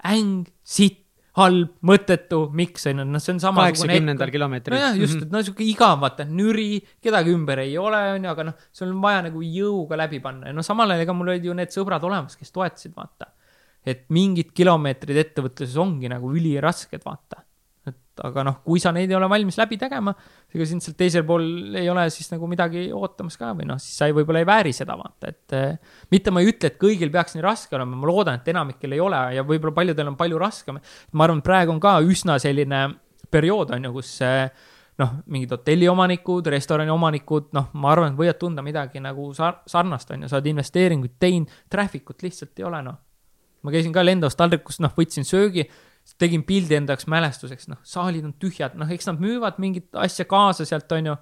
[0.09, 1.03] äng, sitt,
[1.37, 3.67] halb, mõttetu, miks on ju, noh, see on sama.
[3.67, 4.73] kaheksakümnendal kilomeetril.
[4.73, 8.47] nojah, just, et no sihuke igav, vaata, nüri, kedagi ümber ei ole, on ju, aga
[8.49, 11.45] noh, sul on vaja nagu jõuga läbi panna ja no samal ajal, ega mul olid
[11.45, 13.29] ju need sõbrad olemas, kes toetasid, vaata.
[13.87, 17.45] et mingid kilomeetrid ettevõtluses ongi nagu ülirasked, vaata
[18.25, 20.13] aga noh, kui sa neid ei ole valmis läbi tegema,
[20.53, 23.99] ega sind sealt teisel pool ei ole siis nagu midagi ootamas ka või noh, siis
[23.99, 27.11] sa ei, võib-olla ei vääri seda vaata, et eh, mitte ma ei ütle, et kõigil
[27.13, 30.41] peaks nii raske olema, ma loodan, et enamikel ei ole ja võib-olla paljudel on palju
[30.41, 30.79] raskem.
[31.11, 32.87] ma arvan, et praegu on ka üsna selline
[33.31, 34.47] periood on ju, kus eh,
[34.97, 40.09] noh, mingid hotelliomanikud, restorani omanikud, noh, ma arvan, et võivad tunda midagi nagu sar-, sarnast,
[40.13, 42.97] on ju, sa oled investeeringuid teinud, traffic ut lihtsalt ei ole, noh.
[43.65, 45.67] ma käisin ka lendavas taldrikus, noh, võtsin söögi
[46.15, 50.25] tegin pildi enda jaoks mälestuseks, noh, saalid on tühjad, noh, eks nad müüvad mingit asja
[50.29, 51.15] kaasa sealt, on ju,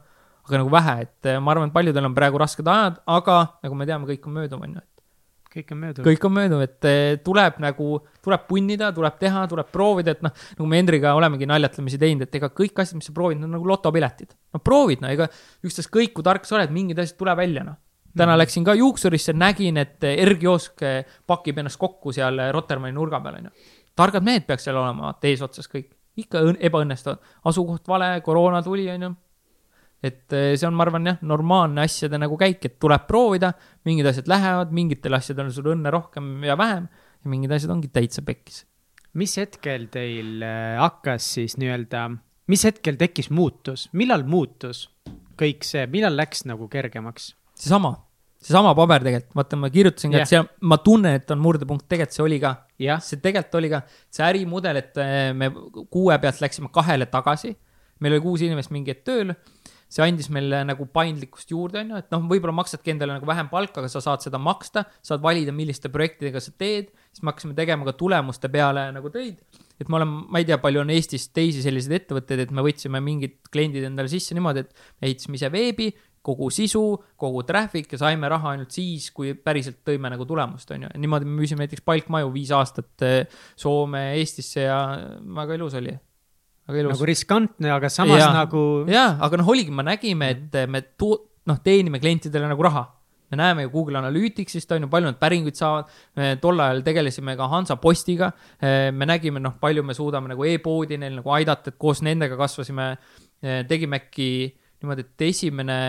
[0.46, 3.80] aga nagu vähe, et eh, ma arvan, et paljudel on praegu rasked ajad, aga nagu
[3.80, 6.06] me teame, kõik on mööduv, on ju, et kõik on mööduv.
[6.06, 7.88] kõik on mööduv, et eh, tuleb nagu,
[8.26, 12.38] tuleb punnida, tuleb teha, tuleb proovida, et noh, nagu me Hendriga olemegi naljatlemisi teinud, et
[12.38, 14.38] ega kõik asjad, mis sa proovid, on nagu lotopiletid.
[14.54, 15.28] no proovid, no ega
[15.66, 17.80] ükstaskõik kui tark sa oled, mingid asjad tuleb välja, noh.
[18.16, 18.42] täna mm.
[18.44, 20.86] läksin ka juuksurisse, nägin, et Erki Joosk
[21.28, 25.70] pakib ennast kokku seal Rotermanni nurga peal, on ju targad mehed peaks seal olema, eesotsas
[25.72, 25.90] kõik,
[26.20, 29.12] ikka ebaõnnestuvad, asukoht vale, koroona tuli, on ju.
[30.06, 33.54] et eh, see on, ma arvan jah, normaalne asjade nagu käik, et tuleb proovida,
[33.88, 37.90] mingid asjad lähevad, mingitel asjadel on sul õnne rohkem ja vähem ja mingid asjad ongi
[37.94, 38.66] täitsa pekkis.
[39.16, 42.10] mis hetkel teil eh, hakkas siis nii-öelda,
[42.52, 44.90] mis hetkel tekkis muutus, millal muutus
[45.40, 47.34] kõik see, millal läks nagu kergemaks?
[47.56, 47.96] seesama
[48.46, 51.88] seesama paber tegelikult, vaata, ma kirjutasin ka yeah., et see, ma tunnen, et on murdepunkt,
[51.90, 53.02] tegelikult see oli ka yeah..
[53.04, 53.84] see tegelikult oli ka,
[54.14, 55.50] see ärimudel, et eh, me
[55.94, 57.56] kuue pealt läksime kahele tagasi.
[58.04, 59.34] meil oli kuus inimest mingi hetk tööl.
[59.96, 63.48] see andis meile nagu paindlikkust juurde, on ju, et noh, võib-olla maksadki endale nagu vähem
[63.52, 66.90] palka, aga sa saad seda maksta, saad valida, milliste projektidega sa teed.
[67.14, 69.40] siis me hakkasime tegema ka tulemuste peale nagu töid.
[69.80, 73.02] et me oleme, ma ei tea, palju on Eestis teisi selliseid ettevõtteid, et me võtsime
[73.02, 75.94] mingid kliendid endale sisse niimoodi, et me ehitasime ise veebi
[76.26, 76.84] kogu sisu,
[77.22, 80.92] kogu traffic ja saime raha ainult siis, kui päriselt tõime nagu tulemust, on ju.
[81.02, 83.22] niimoodi me müüsime näiteks palkmaju viis aastat eh,
[83.60, 84.80] Soome, Eestisse ja
[85.38, 85.94] väga ilus oli.
[86.74, 88.66] nagu riskantne, aga samas ja, nagu.
[88.90, 92.88] jaa, aga noh, oligi, me nägime, et me tu-, noh, teenime klientidele nagu raha
[93.32, 95.90] me näeme ju Google Analyticsist on ju, palju nad päringuid saavad.
[96.42, 98.32] tol ajal tegelesime ka Hansapostiga.
[98.92, 102.98] me nägime, noh, palju me suudame nagu e-poodi neil nagu aidata, et koos nendega kasvasime.
[103.68, 105.80] tegime äkki niimoodi, et esimene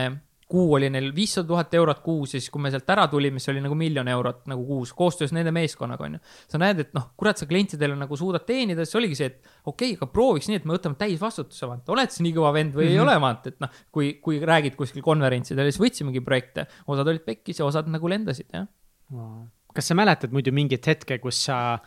[0.46, 3.50] kuu oli neil viissada tuhat eurot kuus ja siis, kui me sealt ära tulime, siis
[3.50, 6.20] oli nagu miljon eurot nagu kuus koostöös nende meeskonnaga, onju.
[6.52, 9.96] sa näed, et noh, kurat, sa klientidele nagu suudad teenida, siis oligi see, et okei
[9.96, 12.86] okay,, aga prooviks nii, et me võtame täisvastutuse, vaata, oled sa nii kõva vend või
[12.86, 12.94] mm -hmm.
[12.94, 13.08] ei mhm.
[13.08, 17.58] ole, vaata, et noh, kui, kui räägid kuskil konverentsidel, siis võtsimegi projekte, osad olid pekkis
[17.58, 18.70] ja osad nagu lendasid, jah
[19.10, 19.48] wow..
[19.74, 21.80] kas sa mäletad muidu mingit hetke, kus sa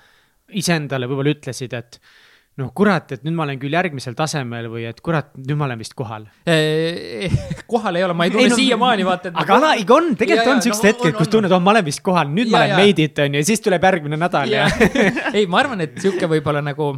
[0.50, 2.02] iseendale võib-olla ütlesid, et
[2.60, 5.80] noh, kurat, et nüüd ma olen küll järgmisel tasemel või et kurat, nüüd ma olen
[5.80, 6.26] vist kohal
[7.70, 9.32] kohal ei ole, ma ei tunne no, siiamaani vaata.
[9.43, 11.88] aga ala, ikka on, tegelikult ja, on siuksed no, hetked, kus tunned, oh, ma olen
[11.88, 14.52] vist kohal, nüüd ja, ma olen made it on ju, ja siis tuleb järgmine nädal
[14.52, 15.14] ja, ja.
[15.38, 16.91] ei, ma arvan, et sihuke võib-olla nagu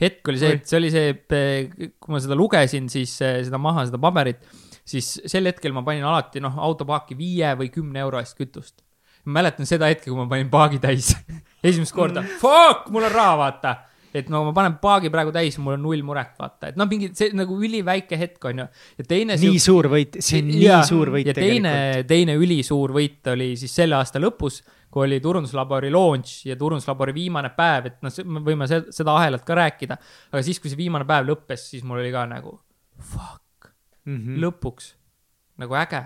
[0.00, 4.00] hetk oli see, et see oli see, kui ma seda lugesin, siis seda maha, seda
[4.02, 4.42] paberit,
[4.88, 8.80] siis sel hetkel ma panin alati noh, autopaaki viie või kümne euro eest kütust.
[9.24, 11.14] mäletan seda hetke, kui ma panin paagi täis
[11.66, 13.76] esimest korda, fuck, mul on raha, vaata
[14.14, 17.10] et no ma panen paagi praegu täis, mul on null muret, vaata, et noh, mingi
[17.16, 18.66] see nagu üliväike hetk on ju.
[19.00, 19.36] ja teine.
[19.40, 19.64] nii siuk...
[19.66, 21.28] suur võit, see on nii ja, suur võit.
[21.30, 21.74] ja teine,
[22.08, 24.60] teine ülisuur võit oli siis selle aasta lõpus,
[24.94, 29.58] kui oli turunduslabori launch ja turunduslabori viimane päev, et noh, me võime seda ahelat ka
[29.58, 29.98] rääkida.
[30.32, 32.60] aga siis, kui see viimane päev lõppes, siis mul oli ka nagu
[33.00, 33.72] fuck
[34.06, 34.44] mm, -hmm.
[34.46, 34.94] lõpuks
[35.58, 36.04] nagu äge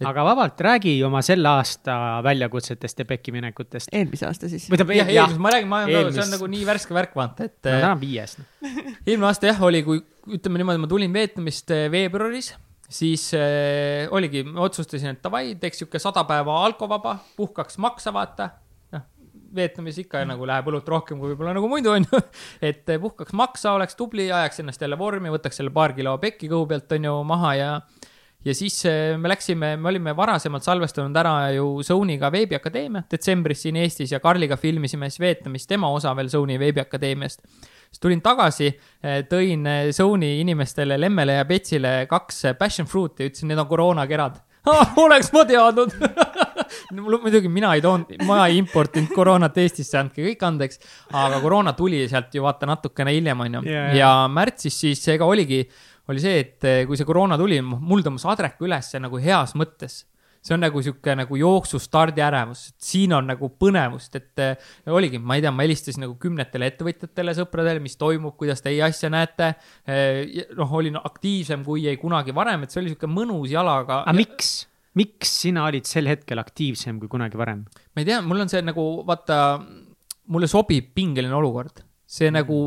[0.00, 0.06] et...
[0.10, 1.96] aga vabalt räägi oma selle aasta
[2.26, 3.90] väljakutsetest ja pekkiminekutest.
[3.92, 4.68] eelmise aasta siis.
[4.70, 7.58] või tähendab, jah, ma räägin, ma olen, see on nagu nii värske värk, vaata, et.
[7.64, 8.46] no täna on viies no..
[9.06, 10.02] eelmine aasta jah, oli, kui
[10.34, 12.52] ütleme niimoodi, ma tulin Vietnamist eh, veebruaris,
[12.88, 18.50] siis äh, oligi, ma otsustasin, et davai, teeks sihuke sada päeva alkovaba, puhkaks maksa, vaata
[18.94, 19.04] noh,
[19.54, 22.22] Vietnamis ikka nagu läheb õlut rohkem kui võib-olla nagu muidu onju
[22.60, 26.50] et eh, puhkaks maksa, oleks tubli, ajaks ennast jälle vormi, võtaks selle paar kilo pekki
[26.52, 27.70] kõhu pealt onju maha ja
[28.44, 33.78] ja siis eh, me läksime, me olime varasemalt salvestanud ära ju Sony'ga veebiakadeemia detsembris siin
[33.82, 37.42] Eestis ja Karliga filmisime siis Vietnamis tema osa veel Sony veebiakadeemiast.
[37.88, 38.68] siis tulin tagasi,
[39.02, 44.44] eh, tõin eh, Sony inimestele Lemmele ja Petsile kaks passion fruit'i, ütlesin, need on koroonakerad
[45.04, 45.94] oleks ma teadnud
[47.22, 50.80] muidugi mina ei toonud, ma ei importinud koroonat Eestisse, andke kõik andeks,
[51.16, 53.62] aga koroona tuli sealt ju vaata natukene hiljem, onju.
[53.96, 55.62] ja märtsis siis ega oligi
[56.08, 60.02] oli see, et eh, kui see koroona tuli, mul tõmbas adrek üles nagu heas mõttes
[60.44, 65.36] see on nagu sihuke nagu jooksu stardiärevus, siin on nagu põnevust, et äh, oligi, ma
[65.38, 70.46] ei tea, ma helistasin nagu kümnetele ettevõtjatele, sõpradele, mis toimub, kuidas teie asja näete äh,.
[70.56, 74.02] noh, olin aktiivsem kui ei kunagi varem, et see oli sihuke mõnus jalaga.
[74.06, 74.52] aga miks?
[74.98, 77.64] miks sina olid sel hetkel aktiivsem kui kunagi varem?
[77.92, 79.58] ma ei tea, mul on see nagu vaata,
[80.32, 82.62] mulle sobib pingeline olukord, see nagu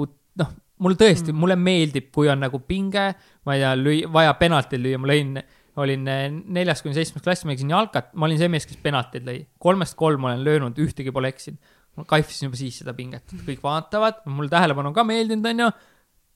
[0.82, 3.08] mul tõesti mm., mulle meeldib, kui on nagu pinge,
[3.48, 5.36] ma ei tea, lüüa, vaja penaltid lüüa, ma lõin,
[5.82, 6.26] olin eh,
[6.58, 9.40] neljas kuni seitsmes klass, mängisin jalkat, ma olin see mees, kes penaltid lõi.
[9.62, 11.60] kolmest kolm olen löönud, ühtegi pole eksinud.
[12.00, 15.72] ma kaifisin juba siis seda pinget, kõik vaatavad, mul tähelepanu ka meeldinud, onju.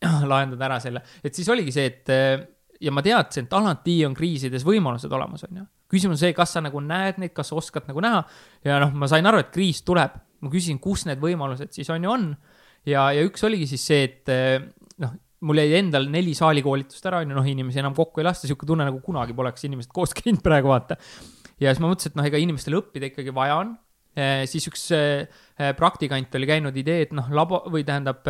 [0.31, 2.43] lahendad ära selle, et siis oligi see, et eh,
[2.83, 5.65] ja ma teadsin, et alati on kriisides võimalused olemas, onju.
[5.91, 8.21] küsimus on see, kas sa nagu näed neid, kas sa oskad nagu näha
[8.67, 10.21] ja noh, ma sain aru, et kriis tuleb.
[10.43, 12.29] ma küsisin, kus need võimalused siis on ju on
[12.89, 14.57] ja, ja üks oligi siis see, et eh,
[15.01, 15.15] noh,
[15.45, 18.67] mul jäi endal neli saalikoolitust ära, on ju, noh, inimesi enam kokku ei lasta, sihuke
[18.69, 20.99] tunne nagu kunagi poleks inimesed koos käinud praegu, vaata.
[21.61, 23.75] ja siis ma mõtlesin, et noh, ega inimestel õppida ikkagi vaja on
[24.15, 25.27] siis üks eh,
[25.75, 28.27] praktikant oli käinud idee, et noh, labo või tähendab,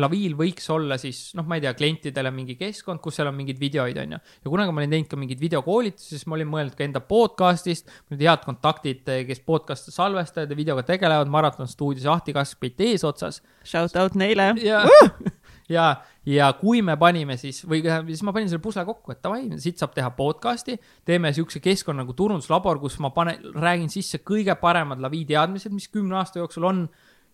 [0.00, 3.60] Laviil võiks olla siis noh, ma ei tea, klientidele mingi keskkond, kus seal on mingeid
[3.60, 4.20] videoid, on ju.
[4.44, 7.88] ja kunagi ma olin teinud ka mingeid videokoolitusi, siis ma olin mõelnud ka enda podcast'ist,
[8.08, 13.42] mul olid head kontaktid, kes podcast'e salvestajad ja videoga tegelevad, Maraton stuudios Ahti Kaskpeit eesotsas.
[13.64, 15.34] Shout out neile uh!
[15.68, 15.88] Ja,
[16.26, 19.80] ja kui me panime siis või siis ma panin selle pusle kokku, et davai, siit
[19.80, 25.02] saab teha podcast'i, teeme siukse keskkonna nagu turunduslabor, kus ma panen, räägin sisse kõige paremad
[25.02, 26.86] lavi teadmised, mis kümne aasta jooksul on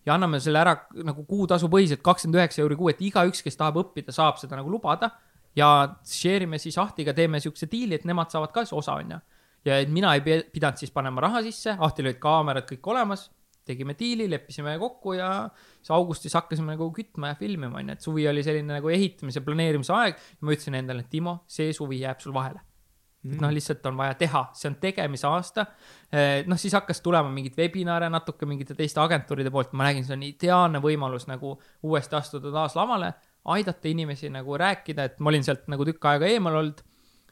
[0.05, 0.75] ja anname selle ära
[1.05, 4.71] nagu kuutasu põhiselt kakskümmend üheksa euri kuu, et igaüks, kes tahab õppida, saab seda nagu
[4.71, 5.11] lubada.
[5.55, 9.19] ja share ime siis Ahtiga, teeme siukse diili, et nemad saavad ka siis osa, onju.
[9.65, 10.21] ja et mina ei
[10.51, 13.29] pidanud siis panema raha sisse, Ahtil olid kaamerad kõik olemas
[13.65, 15.31] tegime diili, leppisime kokku ja
[15.79, 19.93] siis augustis hakkasime nagu kütma ja filmima, onju, et suvi oli selline nagu ehitamise, planeerimise
[19.95, 20.21] aeg.
[20.37, 22.61] ja ma ütlesin endale, et Timo, see suvi jääb sul vahele.
[23.25, 23.39] Mm..
[23.41, 25.65] noh, lihtsalt on vaja teha, see on tegemise aasta.
[26.13, 30.13] Eh, noh, siis hakkas tulema mingeid webinare natuke mingite teiste agentuuride poolt, ma nägin, see
[30.13, 31.55] on ideaalne võimalus nagu
[31.89, 33.15] uuesti astuda taas lavale,
[33.55, 36.85] aidata inimesi nagu rääkida, et ma olin sealt nagu tükk aega eemal olnud.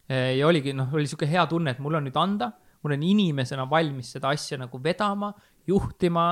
[0.09, 2.49] Ja oligi, noh, oli sihuke hea tunne, et mul on nüüd anda,
[2.83, 5.29] mul on inimesena valmis seda asja nagu vedama,
[5.69, 6.31] juhtima,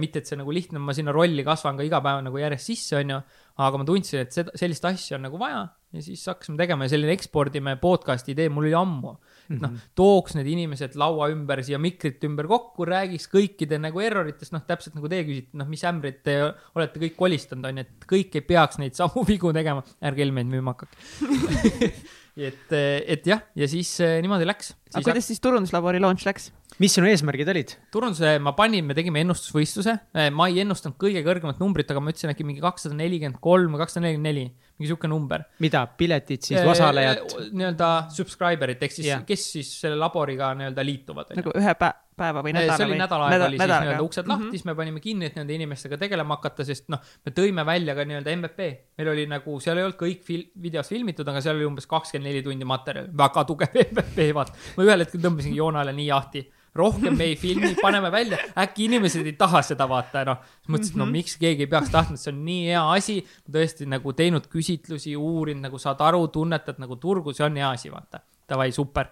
[0.00, 2.96] mitte et see nagu lihtne, ma sinna rolli kasvan ka iga päev nagu järjest sisse,
[3.00, 3.20] onju,
[3.60, 6.92] aga ma tundsin, et seda, sellist asja on nagu vaja ja siis hakkasime tegema ja
[6.92, 9.16] selline ekspordime podcast'i idee mul oli ammu.
[9.50, 9.90] et noh, mhm.
[9.98, 14.94] tooks need inimesed laua ümber siia mikrite ümber kokku, räägiks kõikide nagu erroritest, noh, täpselt
[14.94, 16.36] nagu teie küsite, noh, mis ämbrit te
[16.78, 20.50] olete kõik kolistanud, on ju, et kõik ei peaks neid samu vigu tegema, ärge Helmeid
[20.52, 21.90] müüma hakake
[22.50, 24.76] et, et jah, ja siis eh, niimoodi läks.
[24.94, 26.52] aga kuidas siis turunduslabori launch läks?
[26.80, 27.74] Mis sinu eesmärgid olid?
[27.92, 32.14] turunduse ma panin, me tegime ennustusvõistluse, eh, ma ei ennustanud kõige kõrgemat numbrit, aga ma
[32.14, 34.46] ütlesin äkki mingi kakssada nelikümmend kolm või kakssada nelikümmend neli,
[34.80, 35.44] mingi sihuke number.
[35.60, 37.24] mida, piletid siis, osalejad?
[37.52, 41.36] nii-öelda subscriber'id ehk siis yeah., kes siis selle laboriga nii-öelda liituvad.
[41.36, 42.76] nagu ühe päeva päeva või nädala?
[42.76, 44.58] see oli nädal aega oli siis nii-öelda uksed lahti mm, -hmm.
[44.58, 48.04] siis me panime kinni, et nende inimestega tegelema hakata, sest noh, me tõime välja ka
[48.08, 48.70] nii-öelda MVP.
[49.00, 52.28] meil oli nagu, seal ei olnud kõik fil-, videos filmitud, aga seal oli umbes kakskümmend
[52.28, 54.56] neli tundi materjali, väga tugev MVP, vaata.
[54.76, 56.44] ma ühel hetkel tõmbasingi joonele nii jahti
[56.74, 60.42] rohkem me ei filmi, paneme välja, äkki inimesed ei taha seda vaata, noh.
[60.68, 61.16] mõtlesin, et no mhm.
[61.18, 63.16] miks keegi ei peaks tahtnud, see on nii hea asi.
[63.50, 67.90] tõesti nagu teinud küsitlusi, uurinud, nagu saad aru, tunnetad nagu turgu, see on hea asi,
[67.92, 68.22] vaata.
[68.50, 69.10] Davai, super.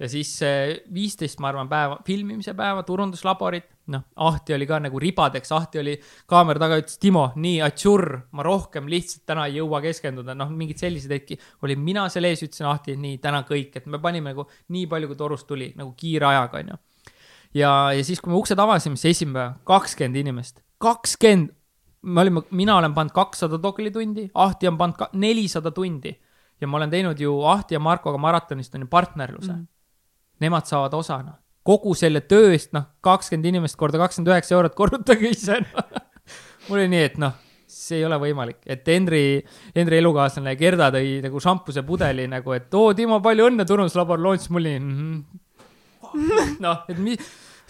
[0.00, 0.30] ja siis
[0.94, 5.96] viisteist, ma arvan, päeva, filmimise päeva, turunduslaborit, noh, Ahti oli ka nagu ribadeks, Ahti oli
[6.30, 10.80] kaamera taga, ütles Timo, nii, atšurr, ma rohkem lihtsalt täna ei jõua keskenduda, noh, mingid
[10.80, 11.36] sellised hetki.
[11.66, 15.10] olin mina seal ees, ütlesin Ahti, nii, täna kõik, et me panime nagu nii palju,
[15.10, 16.80] kui torust tuli, nagu kiire ajaga, onju
[17.54, 21.56] ja, ja siis, kui me uksed avasime, siis esimene päev, kakskümmend inimest, kakskümmend.
[22.02, 26.14] me olime, mina olen pannud kakssada doglitundi, Ahti on pannud nelisada tundi
[26.60, 29.58] ja ma olen teinud ju Ahti ja Markoga maratonist on ju partnerluse mm.
[29.58, 29.66] -hmm.
[30.40, 34.74] Nemad saavad osa, noh, kogu selle töö eest, noh, kakskümmend inimest korda kakskümmend üheksa eurot,
[34.74, 35.82] korrutage ise no.
[36.68, 37.32] mul oli nii, et noh,
[37.66, 39.44] see ei ole võimalik, et Henri,
[39.76, 44.50] Henri elukaaslane Gerda tõi nagu šampuse pudeli nagu, et oo, Timo, palju õnne, turunduslabor launch,
[44.50, 45.39] mul oli mm -hmm
[46.64, 47.16] noh, et mi-,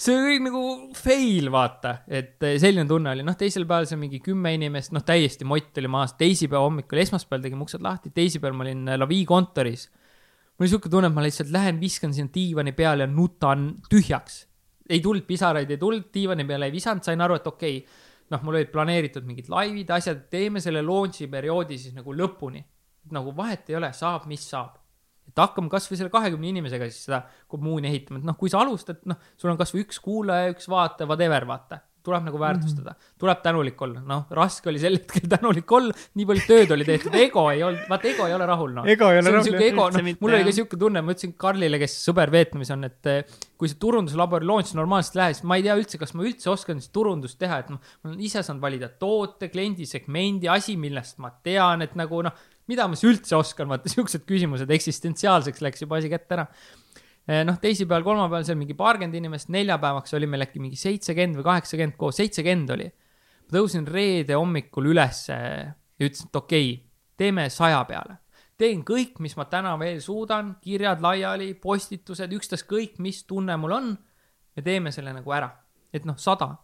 [0.00, 0.62] see oli nagu
[0.96, 5.04] fail, vaata, et eh, selline tunne oli, noh, teisel päeval seal mingi kümme inimest, noh,
[5.06, 9.22] täiesti mott oli maas, teisipäeva hommikul, esmaspäeval tegime uksed lahti, teisipäeval ma olin eh, Lavi
[9.28, 9.88] kontoris.
[10.56, 14.46] mul oli siuke tunne, et ma lihtsalt lähen, viskan sinna diivani peale ja nutan tühjaks.
[14.88, 18.42] ei tulnud pisaraid, ei tulnud, diivani peale ei visanud, sain aru, et okei okay,, noh,
[18.46, 22.64] mul olid planeeritud mingid laivid, asjad, teeme selle launch'i perioodi siis nagu lõpuni.
[23.10, 24.79] nagu vahet ei ole, saab, mis saab
[25.30, 29.02] et hakkame kasvõi selle kahekümne inimesega siis seda kommuuni ehitama, et noh, kui sa alustad,
[29.10, 33.18] noh, sul on kasvõi üks kuulaja, üks vaataja, whatever, vaata tuleb nagu väärtustada mm, -hmm.
[33.18, 37.14] tuleb tänulik olla, noh, raske oli sel hetkel tänulik olla, nii palju tööd oli tehtud,
[37.14, 38.88] ego ei olnud, vaata ego ei ole rahul, noh.
[38.88, 39.58] ego ei ole rahul.
[39.68, 43.10] ego, noh, mul oli ka siuke tunne, ma ütlesin Karlile, kes sõber Vietnamis on, et
[43.12, 46.52] eh, kui see turunduslabori launch normaalselt läheb, siis ma ei tea üldse, kas ma üldse
[46.52, 50.78] oskan siis turundust teha, et noh, ma olen ise saanud valida toote, kliendi segmendi, asi,
[50.80, 55.64] millest ma tean, et nagu noh, mida ma siis üldse oskan, vaata siuksed küsimused, eksistentsiaalseks
[55.66, 56.46] läks juba asi kätte ära
[57.30, 61.46] Eh, noh, teisipäeval, kolmapäeval seal mingi paarkümmend inimest, neljapäevaks oli meil äkki mingi seitsekümmend või
[61.46, 62.88] kaheksakümmend koos, seitsekümmend oli.
[62.88, 66.80] ma tõusin reede hommikul ülesse ja ütlesin, et okei okay,,
[67.20, 68.16] teeme saja peale.
[68.58, 73.98] teen kõik, mis ma täna veel suudan, kirjad laiali, postitused, ükstaskõik, mis tunne mul on.
[74.56, 75.52] me teeme selle nagu ära,
[75.92, 76.56] et noh, sada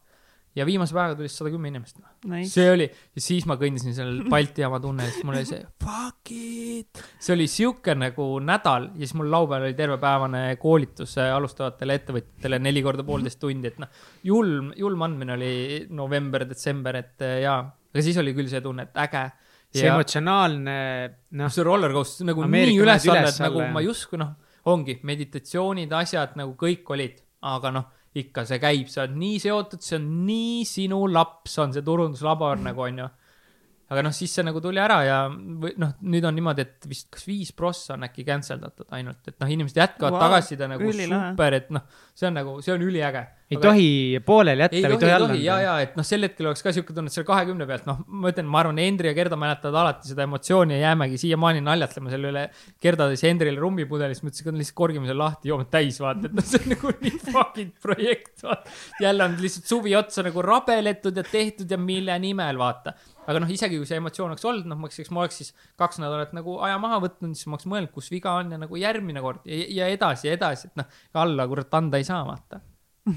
[0.57, 2.09] ja viimase päevaga tuli sada kümme inimest no..
[2.33, 2.51] Nice.
[2.55, 5.63] see oli, ja siis ma kõndisin seal Balti jaama tunne ja siis mul oli see
[5.83, 7.03] fuck it.
[7.23, 12.85] see oli sihuke nagu nädal ja siis mul laupäeval oli tervepäevane koolitus alustavatele ettevõtjatele neli
[12.85, 13.91] korda poolteist tundi, et noh,
[14.25, 15.53] julm, julm andmine oli
[15.93, 17.59] november, detsember, et jaa,
[17.93, 19.27] aga siis oli küll see tunne, et äge.
[19.77, 20.79] see emotsionaalne,
[21.37, 21.53] noh.
[21.53, 24.33] see roller coaster nagu Ameerika nii üles-alla, et nagu ma justkui noh,
[24.73, 29.83] ongi meditatsioonid, asjad nagu kõik olid, aga noh ikka see käib, sa oled nii seotud,
[29.85, 33.09] see on nii sinu laps, on see turunduslabor nagu onju
[33.87, 37.07] aga noh, siis see nagu tuli ära ja või noh, nüüd on niimoodi, et vist
[37.15, 40.91] kas viis prossa on äkki cancel datud ainult, et noh, inimesed jätkavad wow, tagasiside nagu
[40.91, 41.85] super, et noh,
[42.17, 43.23] see on nagu, see on üliäge.
[43.47, 43.91] ei aga, tohi
[44.27, 45.39] pooleli jätta või ei tohi alla anda.
[45.45, 48.03] ja, ja et noh, sel hetkel oleks ka siuke tunne, et selle kahekümne pealt, noh,
[48.11, 52.11] ma ütlen, ma arvan, Hendri ja Gerda mäletavad alati seda emotsiooni ja jäämegi siiamaani naljatlema
[52.11, 52.47] selle üle.
[52.83, 56.35] Gerda tõi Hendrile rummipudelist, ma ütlesin, et lihtsalt korgime selle lahti, joome täis, vaata, et
[56.35, 58.79] noh, see on nagu nii fucking projekt, vaata.
[59.05, 62.97] jälle on lihtsalt suvi otsa nagu rabeletud ja tehtud ja mille nimel, vaata
[63.27, 65.53] aga noh, isegi kui see emotsioon oleks olnud, noh, ma oleks, eks ma oleks siis
[65.81, 68.79] kaks nädalat nagu aja maha võtnud, siis ma oleks mõelnud, kus viga on ja nagu
[68.81, 72.63] järgmine kord ja, ja edasi ja edasi, et noh, alla kurat anda ei saa, vaata.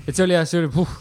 [0.06, 0.96] et see oli jah, see oli puh,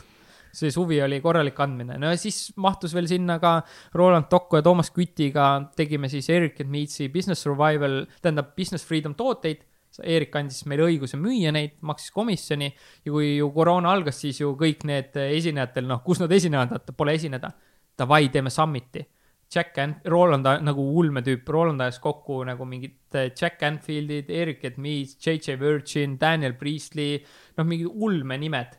[0.59, 3.59] see suvi oli korralik andmine, no ja siis mahtus veel sinna ka
[3.98, 9.16] Roland Tokko ja Toomas Kütiga tegime siis Eric and Meetsi Business Survival, tähendab Business Freedom
[9.18, 9.64] tooteid.
[10.05, 14.52] Eerik andis meile õiguse müüa neid, maksis komisjoni ja kui ju koroona algas, siis ju
[14.55, 17.51] kõik need esinejatel, noh, kus nad esinevad, vaata, pole esineda
[17.98, 19.04] davai, teeme summit'i.
[19.48, 25.14] Jack and Roland nagu ulmetüüp, Roland ajas kokku nagu mingid äh, Jack Anfieldid, Eric Edmees,
[25.24, 27.22] JJ Virgin, Daniel Priestley,
[27.56, 28.76] noh, mingid ulmenimed.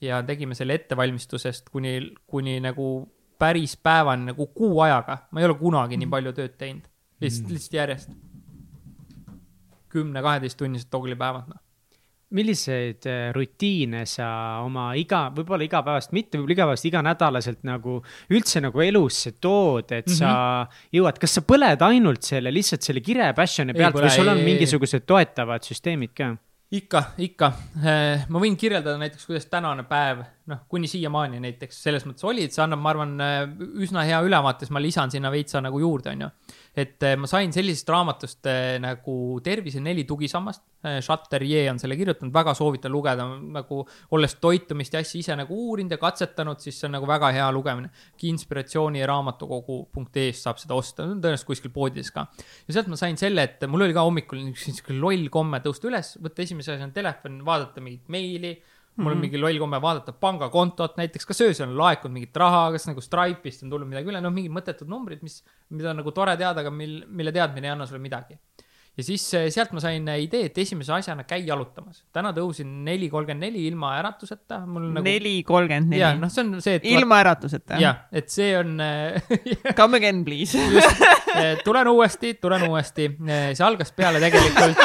[0.00, 2.84] ja tegime selle ettevalmistusest kuni, kuni nagu
[3.38, 6.86] päris päevani nagu kuu ajaga, ma ei ole kunagi nii palju tööd teinud,
[7.20, 8.14] lihtsalt, lihtsalt järjest.
[9.90, 11.60] kümne-kaheteisttunnised toglipäevad, noh
[12.36, 14.28] milliseid äh, rutiine sa
[14.64, 17.96] oma iga, võib-olla igapäevast, mitte võib-olla igapäevast, iganädalaselt nagu
[18.30, 20.18] üldse nagu elusse tood, et mm -hmm.
[20.18, 24.38] sa jõuad, kas sa põled ainult selle, lihtsalt selle kire passion'i pealt või sul on
[24.38, 26.36] ei, mingisugused toetavad süsteemid ka?
[26.70, 27.52] ikka, ikka.
[27.82, 32.44] Äh, ma võin kirjeldada näiteks, kuidas tänane päev, noh, kuni siiamaani näiteks selles mõttes oli,
[32.46, 33.42] et see annab, ma arvan, äh,
[33.82, 36.30] üsna hea ülevaate, siis ma lisan sinna veitsa nagu juurde, onju
[36.76, 39.14] et eh, ma sain sellisest raamatust eh, nagu
[39.44, 40.62] Tervise neli tugisammast.
[41.04, 43.82] Shutter Ye on selle kirjutanud, väga soovitan lugeda, nagu
[44.16, 47.50] olles toitumist ja asju ise nagu uurinud ja katsetanud, siis see on nagu väga hea
[47.52, 47.90] lugemine.
[48.30, 52.24] inspiratsiooni raamatukogu.ee-st saab seda osta, tõenäoliselt kuskil poodides ka.
[52.64, 56.14] ja sealt ma sain selle, et mul oli ka hommikul niisugune loll komme tõusta üles,
[56.22, 58.56] võtta esimese asjana telefon, vaadata mingit meili
[58.96, 59.22] mul on mhm.
[59.26, 63.64] mingi loll komme vaadata pangakontot näiteks, kas öösel on laekunud mingit raha, kas nagu Stripe'ist
[63.64, 65.40] on tulnud midagi üle, noh, mingid mõttetud numbrid, mis,
[65.70, 68.36] mida on nagu tore teada, aga mil, mille teadmine ei anna sulle midagi.
[69.00, 72.02] Ja siis eh, sealt ma sain idee, et esimese asjana käi jalutamas.
[72.14, 74.60] täna tõusin neli kolmkümmend neli ilma äratuseta.
[74.66, 75.04] Nagu...
[75.06, 76.02] neli kolmkümmend neli.
[76.02, 76.88] jah, noh, see on see, et.
[76.92, 77.80] ilma äratuseta.
[77.80, 79.30] jah, et see on eh,
[79.78, 83.08] Come again, please eh, tulen uuesti, tulen uuesti.
[83.20, 84.84] see algas peale tegelikult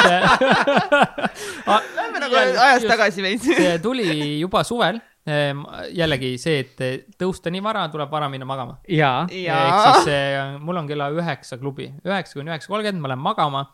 [1.96, 3.50] Lähme nagu ajas tagasi veits.
[3.60, 4.08] see tuli
[4.40, 8.76] juba suvel jällegi see, et tõusta nii vara, tuleb vara minna magama.
[8.86, 9.24] jaa.
[9.26, 13.64] ehk siis mul on kella üheksa klubi, üheksa kuni üheksa kolmkümmend, ma lähen magama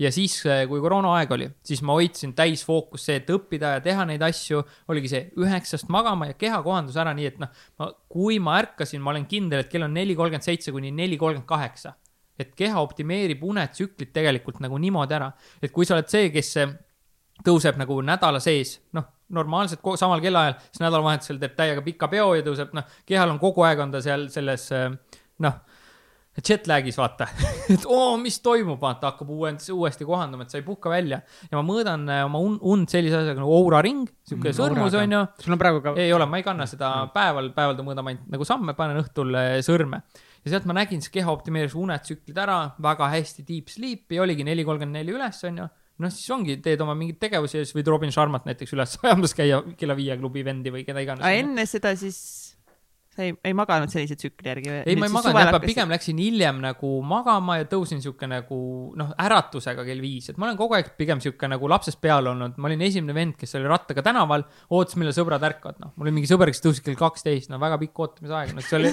[0.00, 4.06] ja siis, eh, kui koroonaaeg oli, siis ma hoidsin täisfookus see, et õppida ja teha
[4.08, 4.62] neid asju,
[4.92, 9.02] oligi see üheksast magama ja keha kohandus ära nii, et noh, ma, kui ma ärkasin,
[9.04, 11.96] ma olen kindel, et kell on neli kolmkümmend seitse kuni neli kolmkümmend kaheksa.
[12.40, 15.26] et keha optimeerib unetsüklit tegelikult nagu niimoodi ära,
[15.60, 16.54] et kui sa oled see, kes
[17.44, 22.44] tõuseb nagu nädala sees, noh normaalselt samal kellaajal, siis nädalavahetusel teeb täiega pika peo ja
[22.46, 24.88] tõuseb, noh, kehal on kogu aeg on ta seal selles, äh,
[25.44, 25.60] noh,
[26.38, 27.26] jet lag'is vaata
[27.74, 31.20] et oo, mis toimub, vaata, hakkab uuesti, uuesti kohanduma, et sa ei puhka välja.
[31.50, 34.96] ja ma mõõdan äh, oma und, und sellise asjaga nagu Oura ring, sihuke mm, sõrmus
[34.98, 35.22] on ju.
[35.44, 35.94] sul on praegu ka?
[36.00, 37.14] ei ole, ma ei kanna seda mm.
[37.16, 40.02] päeval, päeval ta mõõdab ainult nagu samme, panen õhtul äh, sõrme.
[40.44, 44.66] ja sealt ma nägin, see keha optimeeris unetsüklid ära, väga hästi deep sleep'i, oligi neli
[44.66, 45.68] kolmkümmend neli üles, on ju
[46.00, 49.36] noh, siis ongi, teed oma mingeid tegevusi ja siis võid Robin Sharmat näiteks üles ajamas
[49.36, 51.26] käia kella viie klubi vendi või keda iganes.
[51.26, 52.20] aga enne seda siis
[53.20, 54.80] sa ei, ei maganud sellise tsükli järgi või?
[54.88, 58.60] ei, ma ei maganud, pigem läksin hiljem nagu magama ja tõusin sihuke nagu
[58.98, 62.56] noh, äratusega kell viis, et ma olen kogu aeg pigem sihuke nagu lapsest peale olnud,
[62.56, 66.16] ma olin esimene vend, kes oli rattaga tänaval, ootas, millal sõbrad ärkavad, noh, mul oli
[66.20, 68.92] mingi sõber, kes tõusis kell kaksteist, no väga pikk ootamisaeg, noh, see oli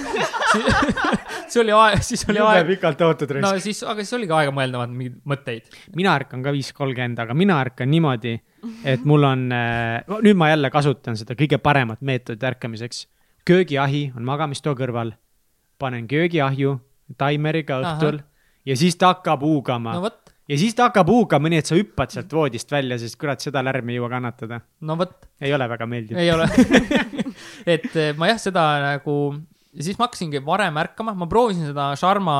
[1.52, 2.66] see oli aeg, siis oli aeg.
[2.74, 3.44] pikalt ootud risk.
[3.46, 5.76] no siis, aga siis oligi aega mõelda mingeid mõtteid.
[5.96, 8.34] mina ärkan ka viis kolmkümmend, aga mina ärkan niimoodi,
[8.88, 13.06] et mul on äh,, nüüd ma jälle kasutan seda kõige paremat meetodit ärkamiseks
[13.46, 15.12] köögiahi on magamistoa kõrval,
[15.78, 16.78] panen köögiahju
[17.18, 18.48] taimeriga õhtul Aha.
[18.66, 20.10] ja siis ta hakkab huugama no,.
[20.48, 23.62] ja siis ta hakkab huugama, nii et sa hüppad sealt voodist välja, sest kurat, seda
[23.64, 24.60] lärmi ei jõua kannatada.
[24.80, 25.14] no vot.
[25.40, 26.18] ei ole väga meeldiv.
[26.18, 26.48] ei ole
[27.76, 29.18] et eh, ma jah, seda nagu
[29.78, 32.36] ja siis ma hakkasingi varem ärkama, ma proovisin seda Sharma,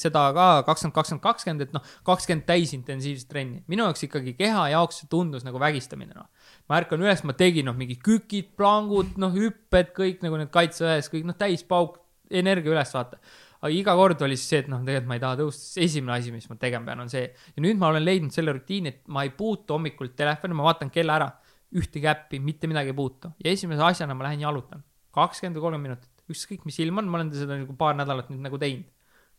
[0.00, 3.62] seda ka kakskümmend, kakskümmend, kakskümmend, et noh, kakskümmend täisintensiivset trenni.
[3.70, 6.28] minu jaoks ikkagi keha jaoks tundus nagu vägistamine, noh.
[6.68, 11.10] Ma ärkan üles, ma tegin noh, mingid kükid, plangud, noh, hüpped, kõik nagu need kaitseväes,
[11.12, 13.20] kõik noh, täispauk, energia üles, vaata
[13.58, 16.14] aga iga kord oli siis see, et noh, tegelikult ma ei taha tõusta, siis esimene
[16.14, 17.24] asi, mis ma tegema pean, on see.
[17.26, 20.92] ja nüüd ma olen leidnud selle rutiini, et ma ei puutu hommikul telefoni, ma vaatan
[20.94, 21.32] kella ära,
[21.74, 24.84] ühtegi äppi, mitte midagi ei puutu ja esimese asjana ma lähen jalutan,
[25.16, 28.44] kakskümmend või kolmkümmend minutit ükskõik mis ilm on, ma olen seda nagu paar nädalat nüüd
[28.44, 28.86] nagu teinud.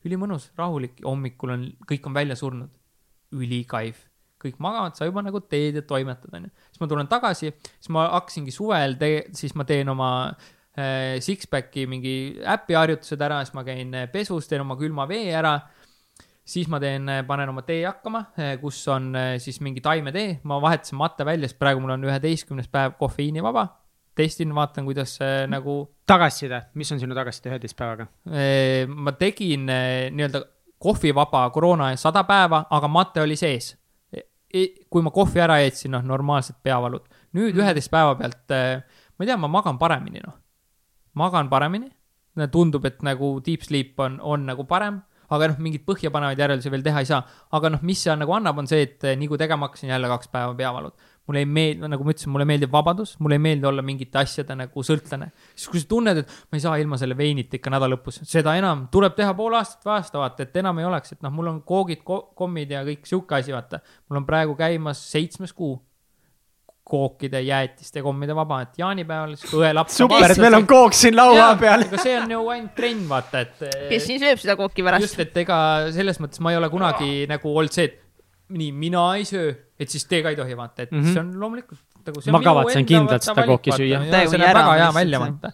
[0.08, 2.70] ülimõnus, rahulik, hommikul on, kõik on välja surnud.
[3.30, 4.09] ülikaif,
[4.40, 6.52] kõik magavad, sa juba nagu teed ja toimetad, onju.
[6.72, 11.86] siis ma tulen tagasi, siis ma hakkasingi suvel tee-, siis ma teen oma äh, six-pack'i
[11.90, 15.58] mingi äpi harjutused ära, siis ma käin äh, pesus, teen oma külma vee ära
[16.50, 19.12] siis ma teen, äh, panen oma tee hakkama, äh, kus on
[19.42, 23.68] siis mingi taimetee, ma vahetasin matte välja, sest praegu mul on üheteistkümnes päev kofeiinivaba
[24.20, 25.14] testin, vaatan, kuidas
[25.48, 25.94] nagu.
[26.10, 28.10] tagasiside, mis on sinu tagasiside üheteist päevaga?
[28.90, 30.42] ma tegin nii-öelda
[30.80, 33.74] kohvivaba koroona sada päeva, aga mate oli sees.
[34.50, 37.06] Kui ma kohvi ära jätsin, noh, normaalsed peavalud.
[37.38, 37.62] nüüd mhm.
[37.62, 40.40] üheteist päeva pealt, ma ei tea, ma magan paremini, noh.
[41.14, 41.92] magan paremini.
[42.52, 46.84] tundub, et nagu deep sleep on, on nagu parem aga noh, mingeid põhjapanevaid järeldusi veel
[46.86, 47.22] teha ei saa.
[47.52, 50.32] aga noh, mis see nagu annab, on see, et nii kui tegema hakkasin, jälle kaks
[50.34, 50.96] päeva peavalud
[51.30, 54.58] mulle ei meeldi, nagu ma ütlesin, mulle meeldib vabadus, mulle ei meeldi olla mingite asjade
[54.58, 55.30] nagu sõltlane.
[55.54, 58.56] siis kui sa tunned, et ma ei saa ilma selle veinita ikka nädala lõpus, seda
[58.58, 61.54] enam tuleb teha pool aastat või aasta, vaata, et enam ei oleks, et noh, mul
[61.54, 63.84] on koogid ko, kommid ja kõik sihuke asi, vaata.
[64.10, 65.78] mul on praegu käimas seitsmes kuu
[66.90, 69.98] kookide, jäätiste, kommide vaba, et jaanipäeval siis kui õelaps.
[70.02, 71.86] super, et meil on kook siin laua peal.
[71.86, 73.66] aga see on ju ainult trenn, vaata, et.
[73.92, 75.06] kes siin sööb seda kooki pärast?
[75.06, 75.60] just, et ega
[75.94, 78.09] selles mõttes ma ei ole kunagi nagu olnud see, et
[78.50, 81.14] nii, mina ei söö, et siis te ka ei tohi, vaata, et mm -hmm.
[81.14, 82.24] see on loomulikult nagu.
[82.34, 84.02] ma kavatsen kindlalt seda kooki süüa.
[84.10, 85.52] see näeb väga hea välja, vaata.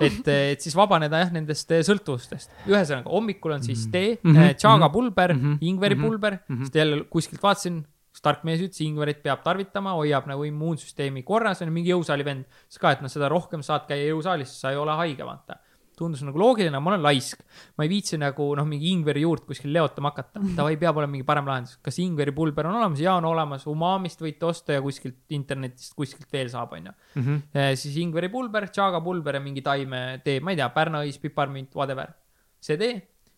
[0.00, 2.54] et, et siis vabaneda jah, nendest eh, sõltuvustest.
[2.68, 4.56] ühesõnaga, hommikul on siis tee mm, -hmm.
[4.62, 5.58] tšaaga pulber mm, -hmm.
[5.60, 6.64] ingveripulber mm, -hmm.
[6.64, 7.84] siis jälle kuskilt vaatasin
[8.16, 12.24] üks tark mees ütles, ingverit peab tarvitama, hoiab nagu immuunsüsteemi korras, on ju, mingi jõusaali
[12.24, 12.46] vend.
[12.68, 15.58] siis ka, et noh, seda rohkem saad käia jõusaalis, sa ei ole haige, vaata.
[15.96, 17.40] Tundus nagu loogiline, ma olen laisk.
[17.76, 20.42] ma ei viitsi nagu noh, mingi ingveri juurt kuskil leotama hakata.
[20.58, 21.78] Davai, peab olema mingi parem lahendus.
[21.82, 23.02] kas ingveripulber on olemas?
[23.02, 23.66] jaa, on olemas.
[23.70, 26.94] Umamist võite osta ja kuskilt internetist kuskilt veel saab, on ju.
[27.16, 27.42] Mhm.
[27.80, 32.14] siis ingveripulber, tšaaga pulber ja mingi taimetee, ma ei tea, pärnaõis, piparmint, whatever.
[32.60, 32.94] see tee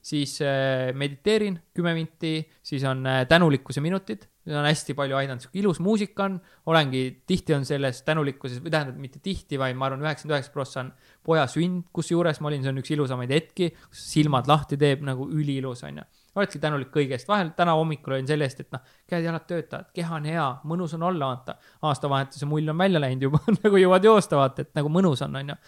[0.08, 5.60] siis äh, mediteerin kümme minti, siis on äh, tänulikkuse minutid, on hästi palju aidanud, sihuke
[5.60, 6.38] ilus muusika on,
[6.70, 10.84] olengi, tihti on selles tänulikkuses, või tähendab, mitte tihti, vaid ma arvan, üheksakümmend üheksa prossa
[10.84, 10.92] on
[11.28, 15.28] poja sünd, kusjuures ma olin, see on üks ilusamaid hetki, kus silmad lahti teeb nagu
[15.28, 16.06] üliilus, onju.
[16.38, 20.28] oledki tänulik kõigest, vahel täna hommikul olin selle eest, et noh, käed-jalad töötavad, keha on
[20.30, 21.58] hea, mõnus on olla, vaata.
[21.90, 25.58] aastavahetuse mull on välja läinud juba nagu jõuad joosta, vaata, et nagu mõnus on, onju.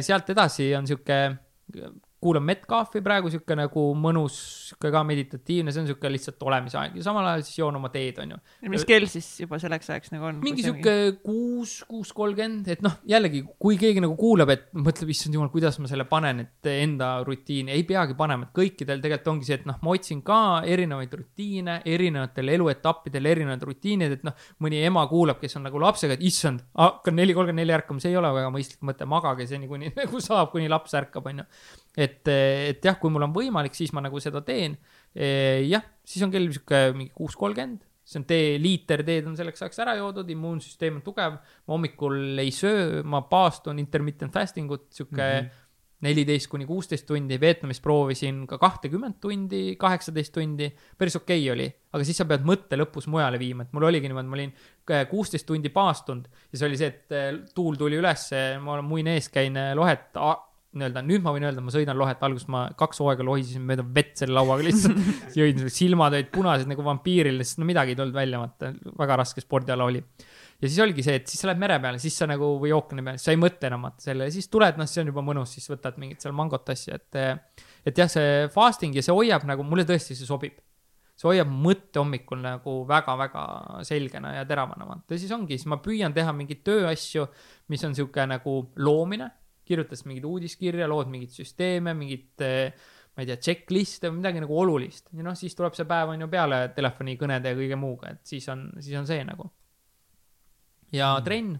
[0.00, 1.18] Sealt edasi on sihuke
[2.20, 4.36] kuulan Metcalfi praegu sihuke nagu mõnus,
[4.68, 7.90] sihuke ka meditatiivne, see on sihuke lihtsalt olemise aeg ja samal ajal siis joon oma
[7.94, 8.38] teed, onju.
[8.72, 10.40] mis kell siis juba selleks ajaks nagu on?
[10.42, 15.38] mingi sihuke kuus, kuus kolmkümmend, et noh, jällegi, kui keegi nagu kuulab, et mõtleb, issand
[15.38, 19.50] jumal, kuidas ma selle panen, et enda rutiini, ei peagi panema, et kõikidel tegelikult ongi
[19.50, 24.82] see, et noh, ma otsin ka erinevaid rutiine, erinevatel eluetappidel erinevad rutiinid, et noh, mõni
[24.90, 28.18] ema kuulab, kes on nagu lapsega, et issand, hakkan neli kolmkümmend neli ärkama, see ei
[28.18, 31.46] ole väga mõistlik mõte, magage seni, kuni nagu saab, kuni laps ärkab, onju
[31.98, 34.76] et, et jah, kui mul on võimalik, siis ma nagu seda teen.
[35.14, 39.36] Eh, jah, siis on kell sihuke mingi kuus kolmkümmend, see on tee, liiter teed on
[39.36, 41.40] selleks ajaks ära joodud, immuunsüsteem on tugev.
[41.42, 45.64] ma hommikul ei söö, ma paastun intermittent fasting ut, sihuke mm -hmm
[45.98, 50.68] neliteist kuni kuusteist tundi, Vietnamis proovisin ka kahtekümmet tundi, kaheksateist tundi,
[50.98, 51.66] päris okei okay oli.
[51.92, 54.52] aga siis sa pead mõtte lõpus mujale viima, et mul oligi niimoodi, ma olin
[55.10, 59.26] kuusteist tundi paastunud ja see oli see, et eh, tuul tuli ülesse, ma muin ees,
[59.32, 60.14] käin lohet
[60.76, 64.20] nii-öelda, nüüd ma võin öelda, ma sõidan lohet, alguses ma kaks hooaega lohisesin mööda vett
[64.20, 64.98] selle lauaga lihtsalt
[65.38, 69.40] jõin, silmad olid punased nagu vampiiril, sest no midagi ei tulnud välja, vaata, väga raske
[69.44, 70.02] spordiala oli.
[70.60, 73.06] ja siis oligi see, et siis sa lähed mere peale, siis sa nagu või ookeani
[73.06, 75.72] peale, sa ei mõtle enam vaata selle, siis tuled, noh, see on juba mõnus, siis
[75.72, 77.22] võtad mingit seal mangot asja, et.
[77.88, 80.60] et jah, see fasting ja see hoiab nagu, mulle tõesti see sobib
[81.18, 83.42] see hoiab mõtte hommikul nagu väga-väga
[83.88, 87.24] selgena ja teravana, vaata, ja siis ongi, siis ma püüan teha mingeid tööasju,
[87.72, 89.32] mis on sihuke nagu loomine
[89.68, 92.72] kirjutas mingeid uudiskirja, lood mingeid süsteeme, mingit eh,
[93.14, 96.24] ma ei tea, checklist'e või midagi nagu olulist ja noh, siis tuleb see päev on
[96.24, 99.50] ju peale telefonikõnede ja kõige muuga, et siis on, siis on see nagu.
[100.94, 101.28] ja mm.
[101.28, 101.54] trenn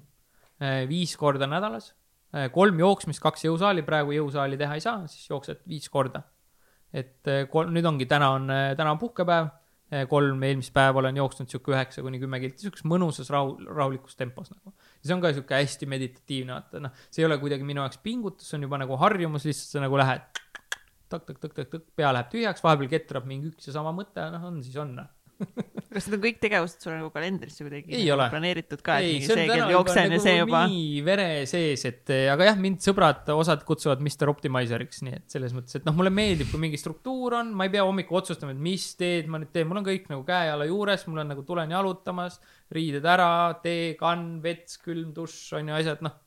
[0.63, 1.93] eh, viis korda nädalas,
[2.33, 6.23] eh, kolm jooksmist, kaks jõusaali, praegu jõusaali teha ei saa, siis jooksed viis korda.
[6.93, 9.51] et kolm, nüüd ongi, täna on, täna on puhkepäev
[10.09, 14.51] kolm eelmist päeva olen jooksnud sihuke üheksa kuni kümme kilti, sihukeses mõnusas rahu, rahulikus tempos
[14.53, 14.75] nagu.
[15.05, 18.49] See on ka sihuke hästi meditatiivne, vaata noh, see ei ole kuidagi minu jaoks pingutus,
[18.49, 20.43] see on juba nagu harjumus, lihtsalt sa nagu lähed
[21.13, 24.97] tõk-tõk-tõk-tõk-tõk, pea läheb tühjaks, vahepeal ketrab mingi üks ja sama mõte, noh on siis on
[24.99, 25.15] noh
[25.95, 29.29] kas need on kõik tegevused sul nagu kalendrisse kuidagi ei nagu planeeritud ka, et mingi
[29.31, 30.63] see kell jooksen ja see nagu juba?
[30.73, 35.55] nii vere sees, et aga jah, mind sõbrad, osad kutsuvad Mr Optimizeriks, nii et selles
[35.57, 38.63] mõttes, et noh, mulle meeldib, kui mingi struktuur on, ma ei pea hommikul otsustama, et
[38.69, 41.75] mis teed ma nüüd teen, mul on kõik nagu käe-jala juures, mul on nagu tulen
[41.75, 42.41] jalutamas,
[42.75, 43.33] riided ära,
[43.63, 46.19] tee, kann, vets, külm dušš on ju asjad, noh,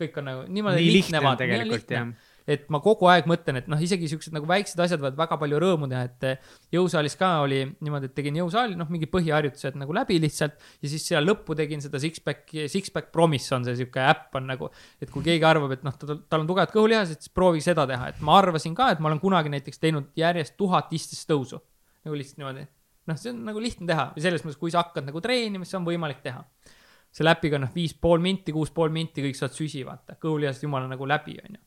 [0.00, 2.12] kõik on nagu niimoodi nii lihtne, lihtne tegelikult jah
[2.50, 5.60] et ma kogu aeg mõtlen, et noh, isegi siuksed nagu väiksed asjad võivad väga palju
[5.62, 9.94] rõõmu teha, et eh, jõusaalis ka oli niimoodi, et tegin jõusaali, noh, mingid põhiharjutused nagu
[9.96, 14.40] läbi lihtsalt ja siis seal lõppu tegin seda six-pack, six-pack promise on see sihuke äpp
[14.40, 14.70] on nagu,
[15.02, 18.20] et kui keegi arvab, et noh, tal on tugevad kõhulihased, siis proovi seda teha, et
[18.26, 21.62] ma arvasin ka, et ma olen kunagi näiteks teinud järjest tuhat istestõusu.
[22.06, 22.66] Nagu lihtsalt niimoodi.
[23.10, 25.78] Noh, see on nagu lihtne teha ja selles mõttes, kui sa hakkad nagu treenima, siis
[25.78, 26.44] on võimalik teha.
[27.10, 30.86] selle äpiga noh, viis pool minti, kuus pool minti, kõik saad süsi, vaata, kõhulihased jumala
[30.86, 31.58] nagu läbi, onju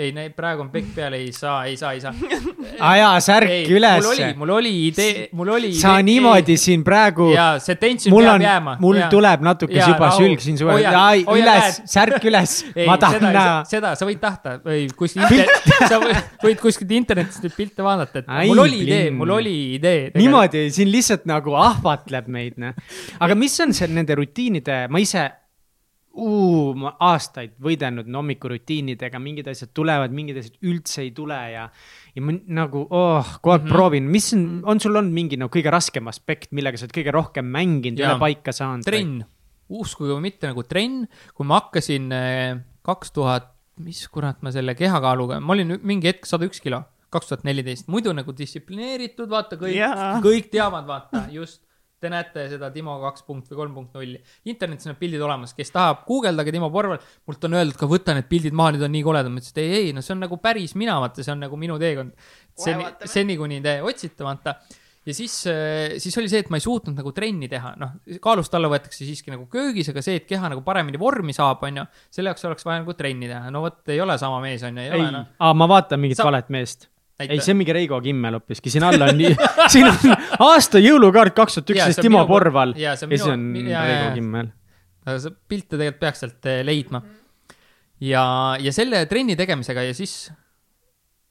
[0.00, 2.12] ei, praegu on pekk peal, ei saa, ei saa, ei saa.
[2.90, 5.72] aja särk mul üles oli, mul oli idee, mul oli.
[5.76, 9.08] sa niimoodi siin praegu, ja see tension mul peab on jääma., mul ja.
[9.12, 10.22] tuleb natuke Jaa, juba rahu.
[10.24, 10.92] sülg siin suve, Hoia-
[11.26, 13.58] hoia üles särk üles, ei, ma tahan seda näha,.
[13.70, 18.30] seda sa võid tahta või kuskil internet, sa võid, kuskilt internetist neid pilte vaadata, et
[18.30, 20.08] Ai, mul oli idee, mul oli idee.
[20.16, 22.76] niimoodi siin lihtsalt nagu ahvatleb meid, noh.
[23.20, 25.28] aga mis on see nende rutiinide, ma ise,
[26.80, 31.68] ma aastaid võidelnud hommikurutiinidega, mingid asjad tulevad, mingid asjad üldse ei tule ja,
[32.16, 33.74] ja ma nagu oh, kogu aeg mm -hmm.
[33.74, 37.14] proovin, mis on, on sul olnud mingi no kõige raskem aspekt, millega sa oled kõige
[37.14, 38.84] rohkem mänginud, üle paika saanud?
[38.84, 39.22] trenn,
[39.68, 42.10] uskuge või mitte nagu trenn, kui ma hakkasin
[42.82, 47.30] kaks tuhat, mis kurat ma selle kehakaaluga, ma olin mingi hetk sada üks kilo, kaks
[47.30, 51.62] tuhat neliteist, muidu nagu distsiplineeritud, vaata kõik Jaa., kõik teavad, vaata just.
[52.00, 54.16] Te näete seda Timo kaks punkt või kolm punkt nulli,
[54.48, 58.14] internetis on need pildid olemas, kes tahab guugeldage Timo Porval, mult on öeldud ka võta
[58.16, 60.22] need pildid maha, need on nii koledad, ma ütlesin, et ei, ei, no see on
[60.24, 62.14] nagu päris mina, vaata, see on nagu minu teekond.
[62.60, 64.56] seni, seni kuni te otsite, vaata.
[65.08, 65.32] Ja siis,
[66.04, 69.32] siis oli see, et ma ei suutnud nagu trenni teha, noh, kaalust alla võetakse siiski
[69.32, 72.82] nagu köögis, aga see, et keha nagu paremini vormi saab, onju, selle jaoks oleks vaja
[72.82, 75.56] nagu trenni teha, no vot, ei ole sama mees, onju, ei ei ole, noh., aa,
[75.56, 76.89] ma vaatan mingit Sa- valet meest.
[77.20, 77.34] Näita.
[77.36, 79.32] ei, see on mingi Reigo Kimmel hoopiski, siin all on nii,
[79.72, 80.14] siin on
[80.46, 84.12] aasta jõulukaart kaks tuhat üksteist on Timo Porval ja see on siis on jaa, Reigo.
[84.16, 84.52] Kimmel.
[85.10, 87.02] see pilte tegelikult peaks sealt eh, leidma.
[88.04, 88.24] ja,
[88.60, 90.14] ja selle trenni tegemisega ja siis,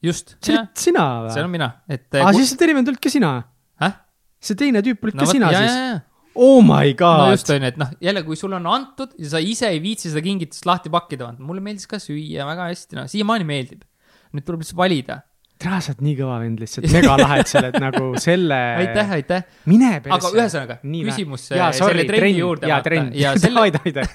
[0.05, 1.55] just, see oled sina see olen või?
[1.57, 2.07] mina, et.
[2.21, 3.33] aa, siis see teine olid ka sina?
[3.81, 3.97] äh?
[4.39, 6.05] see teine tüüp olid no ka sina ja, siis ja, ja
[6.39, 9.41] oh my no god just onju, et noh, jälle, kui sulle on antud ja sa
[9.43, 13.47] ise ei viitsi seda kingitust lahti pakkida, mulle meeldis ka süüa väga hästi, noh, siiamaani
[13.47, 13.83] meeldib.
[14.29, 15.15] nüüd tuleb lihtsalt valida.
[15.59, 18.59] tere, sa oled nii kõva vend lihtsalt, megalahe, et sa oled nagu selle.
[18.79, 19.43] aitäh, aitäh.
[19.67, 20.15] mine perse.
[20.15, 22.71] aga ühesõnaga, küsimus jaa, äh, sorry, selle trenni trenn, juurde.
[22.71, 23.11] jaa, trenn.
[23.17, 24.05] ja selle, aida, aida.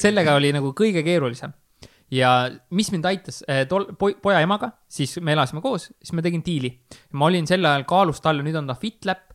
[0.00, 1.54] sellega oli nagu kõige keerulisem.
[2.12, 2.34] ja
[2.76, 6.44] mis mind aitas eh, tol poi, poja emaga, siis me elasime koos, siis ma tegin
[6.44, 6.74] diili.
[7.16, 9.26] ma olin sel ajal kaalust alla, nüüd on ta FitLab,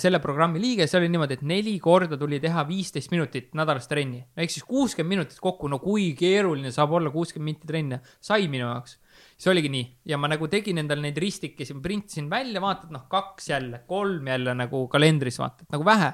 [0.00, 4.22] selle programmi liige, see oli niimoodi, et neli korda tuli teha viisteist minutit nädalas trenni.
[4.36, 8.68] ehk siis kuuskümmend minutit kokku, no kui keeruline saab olla kuuskümmend minti trenni, sai minu
[8.68, 8.96] jaoks
[9.38, 12.94] see oligi nii ja ma nagu tegin endale neid ristikesi, ma printisin välja, vaata, et
[12.94, 16.12] noh, kaks jälle, kolm jälle nagu kalendris vaata, et nagu vähe.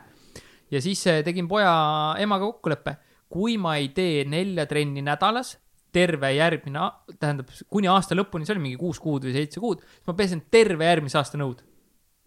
[0.70, 1.72] ja siis eh, tegin poja
[2.20, 2.96] emaga kokkuleppe,
[3.32, 5.56] kui ma ei tee nelja trenni nädalas,
[5.94, 6.88] terve järgmine,
[7.20, 10.42] tähendab kuni aasta lõpuni, see oli mingi kuus kuud või seitse kuud, siis ma pesen
[10.52, 11.62] terve järgmise aasta nõud.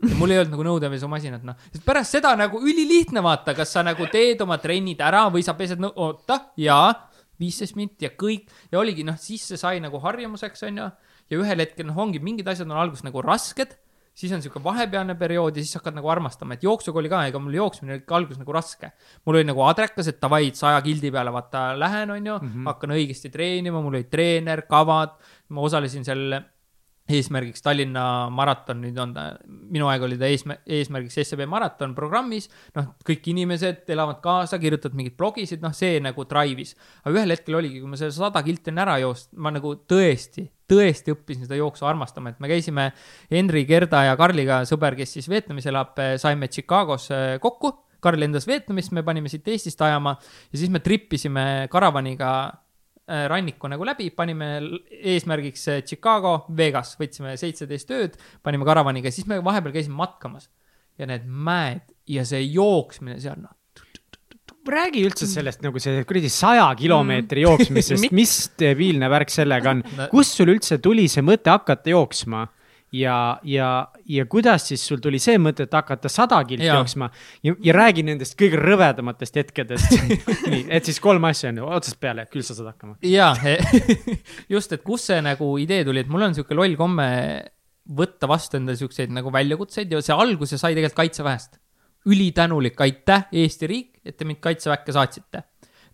[0.08, 3.82] ja mul ei olnud nagu nõudepesumasinat, noh, sest pärast seda nagu ülilihtne vaata, kas sa
[3.86, 6.92] nagu teed oma trennid ära või sa pesed nõu-, oota, jaa,
[7.42, 10.88] viisteist minti ja kõik ja oligi noh, siis see sai nagu harjumuseks, onju.
[11.30, 13.76] ja ühel hetkel noh, ongi mingid asjad on alguses nagu rasked,
[14.18, 17.42] siis on sihuke vahepealne periood ja siis hakkad nagu armastama, et jooksuga oli ka, ega
[17.42, 18.92] mul jooksmine oli alguses nagu raske.
[19.26, 23.82] mul oli nagu adrekas, et davai, saja kildi peale vaata lähen, onju, hakkan õigesti treenima,
[23.82, 25.18] mul oli treener, kavad,
[25.54, 26.40] ma osalesin seal
[27.08, 28.04] eesmärgiks Tallinna
[28.34, 32.50] maraton, nüüd on ta, minu aeg oli ta eesmärk, eesmärgiks SEB maraton programmis.
[32.76, 36.76] noh, kõik inimesed elavad kaasa, kirjutavad mingeid blogisid, noh, see nagu drive'is.
[37.04, 40.48] aga ühel hetkel oligi, kui ma selle sada kilti olin ära joost, ma nagu tõesti,
[40.70, 42.92] tõesti õppisin seda jooksu armastama, et me käisime
[43.32, 47.74] Henri, Gerda ja Karliga, sõber, kes siis Vietnamis elab, saime Chicagos eh, kokku.
[47.98, 52.30] Karl lendas Vietnamist, me panime siit Eestist ajama ja siis me trippisime karavaniga
[53.08, 54.50] ranniku nagu läbi, panime
[54.92, 60.50] eesmärgiks äh, Chicago, Vegas, võtsime seitseteist ööd, panime karavaniga, siis me vahepeal käisime matkamas.
[60.98, 63.54] Ja need mäed ja see jooksmine seal, noh,
[64.68, 69.84] räägi üldse sellest nagu see kuradi saja kilomeetri jooksmisest, mis debiilne värk sellega on?
[70.12, 72.46] Kust sul üldse tuli see mõte hakata jooksma?
[72.92, 76.78] ja, ja, ja kuidas siis sul tuli see mõte, et hakata sada kilti Jaa.
[76.80, 77.10] jooksma
[77.44, 79.98] ja, ja räägi nendest kõige rõvedamatest hetkedest.
[80.52, 82.98] nii, et siis kolm asja on ju otsast peale, küll sa saad hakkama.
[83.04, 83.36] jaa,
[84.54, 87.08] just, et kust see nagu idee tuli, et mul on sihuke loll komme
[87.98, 91.60] võtta vastu endale siukseid nagu väljakutseid ja see alguse sai tegelikult kaitseväest.
[92.08, 95.44] ülitänulik, aitäh, Eesti riik, et te mind kaitseväkke saatsite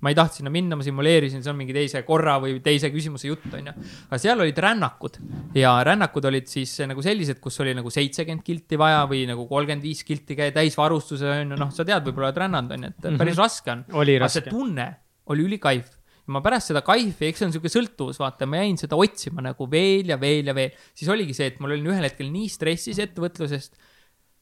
[0.04, 3.30] ma ei tahtnud sinna minna, ma simuleerisin, see on mingi teise korra või teise küsimuse
[3.30, 3.74] jutt, onju.
[4.10, 5.20] aga seal olid rännakud
[5.58, 9.86] ja rännakud olid siis nagu sellised, kus oli nagu seitsekümmend kilti vaja või nagu kolmkümmend
[9.86, 13.72] viis kilti käia täisvarustuse, onju, noh, sa tead, võib-olla oled rännanud, onju, et päris raske
[13.74, 13.86] on.
[13.94, 14.90] aga see tunne
[15.32, 15.94] oli ülikaif.
[16.24, 19.44] ja ma pärast seda kaifi, eks see on sihuke sõltuvus, vaata, ma jäin seda otsima
[19.44, 20.76] nagu veel ja veel ja veel.
[20.92, 23.76] siis oligi see, et mul olin ühel hetkel nii stressis ettevõtlusest.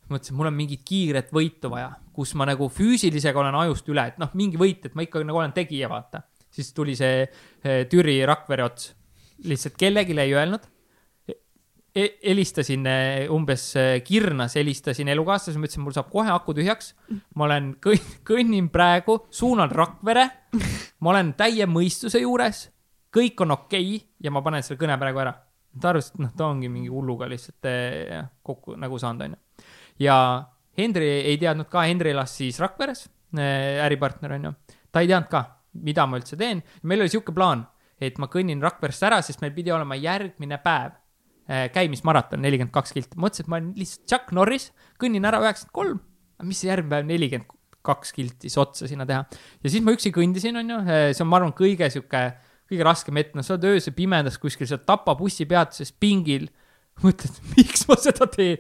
[0.10, 4.20] mõtlesin, mul on mingit kiiret võitu vaja, kus ma nagu füüsilisega olen ajust üle, et
[4.22, 6.24] noh, mingi võit, et ma ikkagi nagu olen tegija, vaata.
[6.52, 8.94] siis tuli see eh, Türi Rakvere ots.
[9.44, 10.68] lihtsalt kellelegi ei öelnud
[11.96, 12.08] e.
[12.24, 16.94] helistasin eh, umbes eh, kirnas, helistasin elukaaslasele, ma ütlesin, mul saab kohe aku tühjaks.
[17.36, 20.28] ma olen kõn-, kõnnin praegu, suunan Rakvere.
[21.02, 22.70] ma olen täie mõistuse juures.
[23.12, 25.36] kõik on okei okay ja ma panen selle kõne praegu ära.
[25.82, 29.68] ta arvas, et noh, ta ongi mingi hulluga lihtsalt eh, kokku nagu saanud, onju.
[30.02, 30.18] Ja
[30.78, 33.06] Hendri ei teadnud ka, Hendri elas siis Rakveres,
[33.38, 34.54] eh, äripartner onju.
[34.92, 36.64] ta ei teadnud ka, mida ma üldse teen.
[36.84, 37.66] meil oli sihuke plaan,
[38.00, 40.92] et ma kõnnin Rakverest ära, sest meil pidi olema järgmine päev
[41.48, 43.18] eh, käimismaraton, nelikümmend kaks kilti.
[43.18, 46.00] mõtlesin, et ma olen lihtsalt Chuck Norris, kõnnin ära üheksakümmend kolm,
[46.44, 49.26] mis see järgmine päev nelikümmend kaks kilti otsa sinna teha.
[49.64, 52.32] ja siis ma üksi kõndisin, onju, see on, ma arvan, kõige sihuke
[52.72, 56.48] kõige raskem hetk, no sa oled öösel pimedas kuskil seal Tapa bussipeatuses pingil.
[57.04, 58.58] mõtled, miks ma seda teen?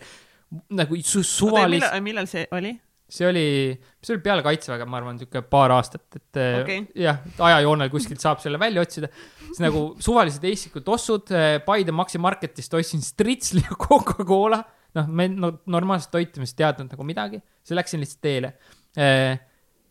[0.77, 1.79] Nagu su suvalis-.
[1.79, 2.73] millal, millal see oli?
[3.11, 3.45] see oli,
[3.99, 6.85] see oli peale kaitseväge, ma arvan, sihuke paar aastat, et okay.
[6.95, 9.09] jah, ajajoonel kuskilt saab selle välja otsida.
[9.49, 11.33] siis nagu suvalised Eestiku tossud,
[11.65, 14.61] Paide Maxi Marketist ostsin stritsli ja Coca-Cola.
[14.95, 18.53] noh, me no, normaalset toitumist teadnud nagu midagi, siis läksin lihtsalt teele.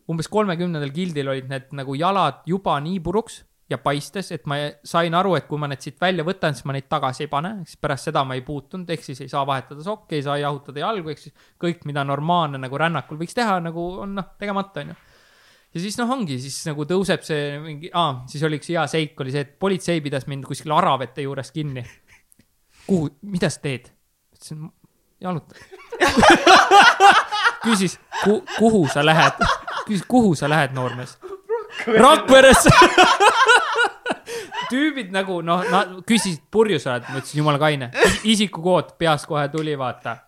[0.09, 4.57] umbes kolmekümnendal gildil olid need nagu jalad juba nii puruks ja paistes, et ma
[4.87, 7.53] sain aru, et kui ma need siit välja võtan, siis ma neid tagasi ei pane,
[7.67, 10.83] siis pärast seda ma ei puutunud, ehk siis ei saa vahetada sokke, ei saa jahutada
[10.83, 14.97] jalgu, ehk siis kõik, mida normaalne nagu rännakul võiks teha, nagu on noh, tegemata, onju.
[15.75, 19.15] ja siis noh, ongi siis nagu tõuseb see mingi, aa, siis oli üks hea seik,
[19.23, 21.85] oli see, et politsei pidas mind kuskil Aravete juures kinni.
[22.85, 23.91] kuhu, mida sa teed?
[24.35, 24.69] ütlesin,
[25.21, 25.57] jalutan
[27.65, 29.43] küsis, kuhu sa lähed,
[29.85, 31.17] küsis, kuhu sa lähed, noormees
[31.87, 32.69] Rakveresse
[34.71, 37.91] tüübid nagu noh, nad küsisid purjus oled, ma ütlesin jumala kaine,
[38.27, 40.21] isikukood peas kohe tuli, vaata.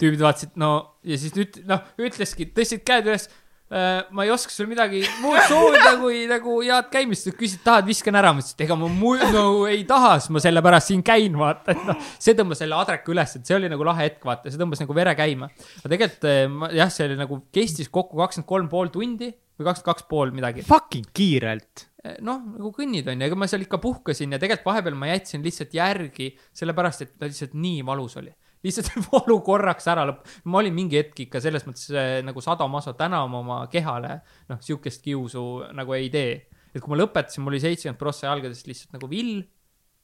[0.00, 0.72] tüübid vaatasid, no
[1.06, 3.28] ja siis üt-, noh, ütleski, tõstsid käed üles
[3.72, 4.02] äh,.
[4.14, 8.32] ma ei oska sulle midagi muud soovida kui nagu head käimist, küsisid, tahad, viskan ära,
[8.34, 11.74] ma ütlesin, et ega ma muud no ei taha, siis ma sellepärast siin käin, vaata,
[11.74, 12.10] et noh.
[12.22, 14.98] see tõmbas selle adreka üles, et see oli nagu lahe hetk, vaata, see tõmbas nagu
[14.98, 15.50] vere käima.
[15.82, 19.88] aga tegelikult äh, jah, see oli nagu kestis kokku kakskümmend kolm pool tundi või kakskümmend
[19.88, 20.64] kaks pool midagi.
[20.66, 21.88] Fucking kiirelt.
[22.02, 25.12] Eh, noh, nagu kõnnid on ju, ega ma seal ikka puhkasin ja tegelikult vahepeal ma
[25.12, 28.32] jätsin lihtsalt järgi, sellepärast et ta lihtsalt nii valus oli.
[28.62, 32.96] lihtsalt valu korraks ära lõpp-, ma olin mingi hetk ikka selles mõttes äh, nagu sadamaso
[32.98, 34.20] tänama oma kehale,
[34.50, 35.46] noh, sihukest kiusu
[35.78, 36.34] nagu ei tee.
[36.72, 39.42] et kui ma lõpetasin, mul oli seitsekümmend prossa jalgadest lihtsalt nagu vill,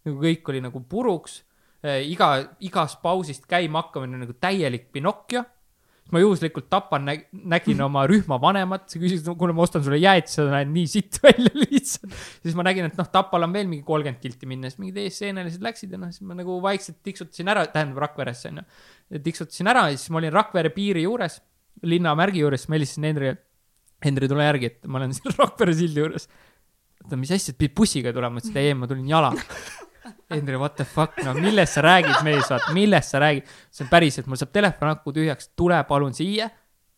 [0.06, 1.40] nagu kõik oli nagu puruks
[1.82, 5.46] äh,, iga, igast pausist käima hakkamine nagu täielik Pinocchio
[6.12, 7.14] ma juhuslikult tapan nä,
[7.52, 11.18] nägin oma rühma vanemat, see küsis, kuule, ma ostan sulle jäätise, sa näed nii sitt
[11.24, 12.14] välja lihtsalt.
[12.44, 15.64] siis ma nägin, et noh, Tapal on veel mingi kolmkümmend kilti minna, siis mingid eesseenelised
[15.64, 18.64] läksid ja noh, siis ma nagu vaikselt tiksutasin ära, tähendab Rakveresse onju.
[19.24, 21.40] tiksutasin ära ja siis ma olin Rakvere piiri juures,
[21.84, 23.44] linnamärgi juures, siis ma helistasin Henri, et
[24.06, 26.28] Henri, tule järgi, et ma olen siin Rakvere sildi juures.
[27.04, 29.34] oota, mis asja, et pidid bussiga tulema, ma ütlesin, et ei, ma tulin jala
[30.30, 33.48] Hendri, what the fuck, no millest sa räägid, mees, vaata, millest sa räägid.
[33.70, 36.48] see on päriselt, mul saab telefon aku tühjaks, tule palun siia.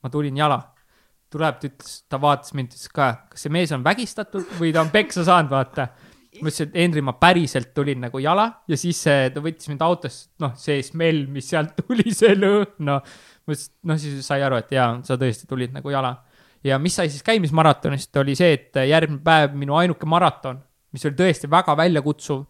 [0.02, 0.60] ma tulin jala.
[1.30, 4.82] tuleb, ta ütles, ta vaatas mind, ütles ka, kas see mees on vägistatud või ta
[4.82, 5.88] on peksa saanud, vaata.
[6.40, 10.30] ma ütlesin, et Hendri, ma päriselt tulin nagu jala ja siis ta võttis mind autost,
[10.42, 13.04] noh, see smell, mis sealt tuli, see lõhn, noh.
[13.46, 16.16] ma ütlesin, noh, siis sai aru, et jaa, sa tõesti tulid nagu jala.
[16.66, 20.58] ja mis sai siis käimismaratonist, oli see, et järgmine päev minu ainuke maraton,
[20.90, 22.42] mis oli tõesti väga väljakutsuv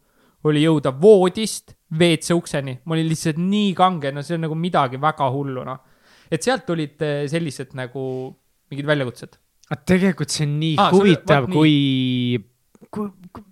[0.49, 5.01] oli jõuda voodist WC ukseni, ma olin lihtsalt nii kange, no see on nagu midagi
[5.01, 5.81] väga hullu, noh.
[6.31, 8.05] et sealt tulid eh, sellised nagu
[8.71, 9.37] mingid väljakutsed.
[9.71, 12.39] aga tegelikult see on nii ah, huvitav, kui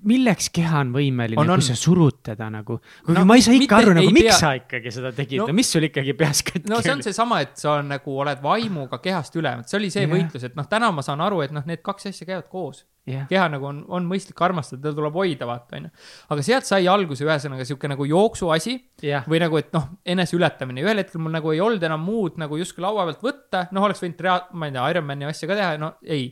[0.08, 3.78] milleks keha on võimeline, kui sa surud teda nagu, kuigi no, ma ei saa ikka
[3.84, 4.38] aru nagu, miks pea...
[4.40, 5.44] sa ikkagi seda tegid?
[5.44, 8.42] No,, mis sul ikkagi peas katki no see on seesama, et sa on, nagu oled
[8.42, 10.10] vaimuga kehast üle, see oli see yeah.
[10.10, 12.82] võitlus, et noh, täna ma saan aru, et noh, need kaks asja käivad koos.
[13.08, 13.24] Yeah..
[13.30, 15.92] keha nagu on, on mõistlik armastada, teda tuleb hoida, vaata, onju.
[16.34, 18.74] aga sealt sai alguse ühesõnaga sihuke nagu jooksuasi
[19.06, 19.24] yeah.
[19.30, 22.84] või nagu, et noh, eneseületamine, ühel hetkel mul nagu ei olnud enam muud nagu justkui
[22.84, 26.28] laua pealt võtta, noh, oleks võinud ma ei tea, Ironmani asja ka teha, no ei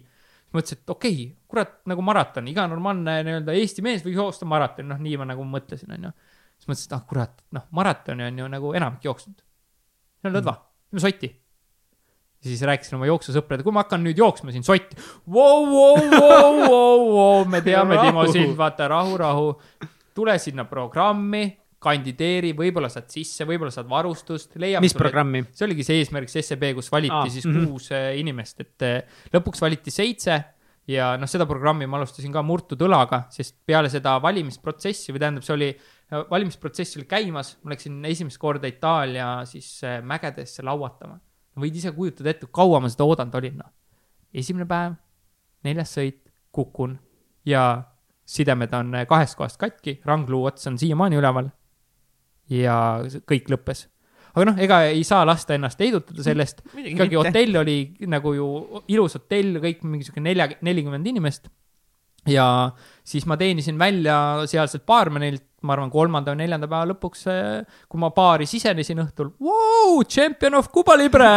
[0.57, 4.89] mõtlesin, et okei okay,, kurat, nagu maraton, iga normaalne nii-öelda Eesti mees võiks joosta maratoni,
[4.91, 6.13] noh, nii ma nagu mõtlesin, onju.
[6.57, 9.43] siis mõtlesin, et ah kurat, noh, maratoni on ju nagu enamik jooksnud.
[10.21, 11.31] see on lõdva mm., teeme sotti.
[12.41, 14.97] ja siis rääkisin oma jooksusõpradele, kui ma hakkan nüüd jooksma siin sotti
[15.27, 15.67] wow,.
[15.67, 19.55] Wow, wow, wow, wow, me teame, Timo, sind, vaata, rahu, rahu.
[20.15, 21.47] tule sinna programmi
[21.83, 24.57] kandideeri, võib-olla saad sisse, võib-olla saad varustust.
[24.83, 25.45] mis programmi?
[25.53, 27.73] see oligi see eesmärk, see SEB, kus valiti Aa, siis mm -hmm.
[27.73, 30.39] kuus äh, inimest, et äh, lõpuks valiti seitse
[30.89, 35.45] ja noh, seda programmi ma alustasin ka murtud õlaga, sest peale seda valimisprotsessi või tähendab,
[35.45, 35.71] see oli,
[36.13, 41.21] äh, valimisprotsess oli käimas, ma läksin esimest korda Itaalia siis mägedesse lauatama.
[41.57, 43.73] võid ise kujutada ette, kaua ma seda oodanud olin, noh.
[44.33, 44.97] esimene päev,
[45.65, 46.23] neljas sõit,
[46.53, 46.99] kukun
[47.45, 47.85] ja
[48.25, 51.51] sidemed on kahest kohast katki, rangluu ots on siiamaani üleval
[52.53, 52.79] ja
[53.29, 53.87] kõik lõppes.
[54.37, 57.79] aga noh, ega ei saa lasta ennast heidutada sellest, ikkagi hotell oli
[58.11, 58.49] nagu ju
[58.93, 61.49] ilus hotell, kõik mingi sihuke nelja, nelikümmend inimest.
[62.27, 62.47] ja
[63.07, 67.23] siis ma teenisin välja sealselt baarmenilt, ma arvan, kolmanda või neljanda päeva lõpuks,
[67.91, 71.31] kui ma baari sisenesin õhtul, vau, champion of Cuba Libre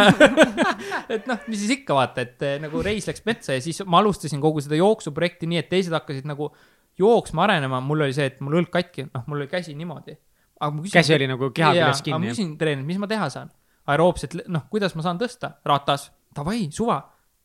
[1.14, 4.42] et noh, mis siis ikka vaata, et nagu reis läks metsa ja siis ma alustasin
[4.42, 6.52] kogu seda jooksuprojekti nii, et teised hakkasid nagu
[7.00, 10.18] jooksma, arenema, mul oli see, et mul õlg katki, noh, mul oli käsi niimoodi.
[10.60, 12.18] Küsin, käsi oli nagu keha küljes kinni.
[12.18, 13.52] ma küsin treenerilt, mis ma teha saan?
[13.90, 15.54] aeroobset, noh, kuidas ma saan tõsta?
[15.66, 17.00] ratas, davai, suva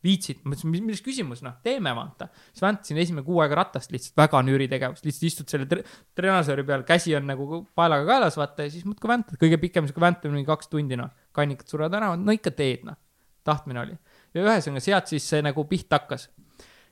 [0.06, 2.28] viitsid, ma mõtlesin, milles küsimus, noh, teeme vaata.
[2.52, 5.86] siis väntasin esimene kuu aega ratast lihtsalt, väga nüri tegevus, lihtsalt istud selle tre
[6.18, 10.04] treenažööri peal, käsi on nagu paelaga kaelas, vaata, ja siis muudkui väntad, kõige pikem sihuke
[10.04, 11.14] väntamine oli kaks tundi, noh.
[11.36, 13.00] kannikad surevad ära, no ikka teed, noh.
[13.46, 13.98] tahtmine oli.
[14.36, 16.30] ja ühesõnaga, sealt siis see nagu pihta hakkas.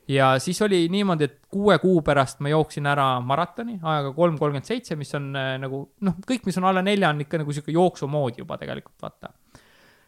[0.08, 4.68] Ja siis oli niimoodi, et kuue kuu pärast ma jooksin ära maratoni ajaga kolm kolmkümmend
[4.68, 7.74] seitse, mis on äh, nagu noh, kõik, mis on alla nelja, on ikka nagu sihuke
[7.74, 9.32] jooksumood juba tegelikult, vaata.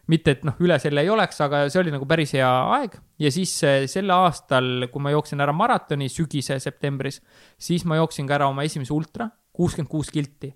[0.07, 2.47] Mitte, et noh, üle selle ei oleks, aga see oli nagu päris hea
[2.77, 2.93] aeg.
[3.19, 7.19] Ja siis eh, sel aastal, kui ma jooksin ära maratoni sügise septembris,
[7.59, 10.53] siis ma jooksin ka ära oma esimese ultra, kuuskümmend kuus kilti.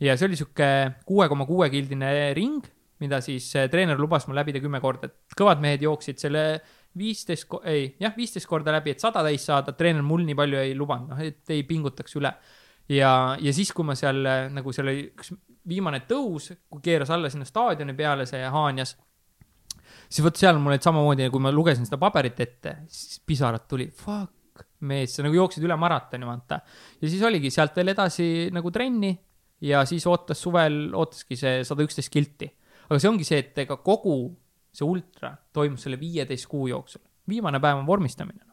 [0.00, 0.66] ja see oli sihuke
[1.04, 2.64] kuue koma kuue kildine ring,
[3.00, 6.44] mida siis eh, treener lubas mul läbida kümme korda, et kõvad mehed jooksid selle
[6.98, 10.74] viisteist, ei, jah, viisteist korda läbi, et sada täis saada, treener mul nii palju ei
[10.78, 12.32] lubanud, noh, et ei pingutaks üle
[12.90, 15.32] ja, ja siis, kui ma seal nagu seal oli üks
[15.70, 18.96] viimane tõus, kui keeras alla sinna staadioni peale see Haanjas,
[20.08, 23.90] siis vot seal mul olid samamoodi, kui ma lugesin seda paberit ette, siis pisarad tuli,
[23.94, 26.60] fuck, mees, sa nagu jooksid üle maratoni, vaata.
[27.00, 29.12] ja siis oligi sealt veel edasi nagu trenni
[29.64, 32.48] ja siis ootas suvel, ootaski see sada üksteist kilti.
[32.88, 34.16] aga see ongi see, et ega kogu
[34.72, 37.02] see ultra toimus selle viieteist kuu jooksul.
[37.28, 38.50] viimane päev on vormistamine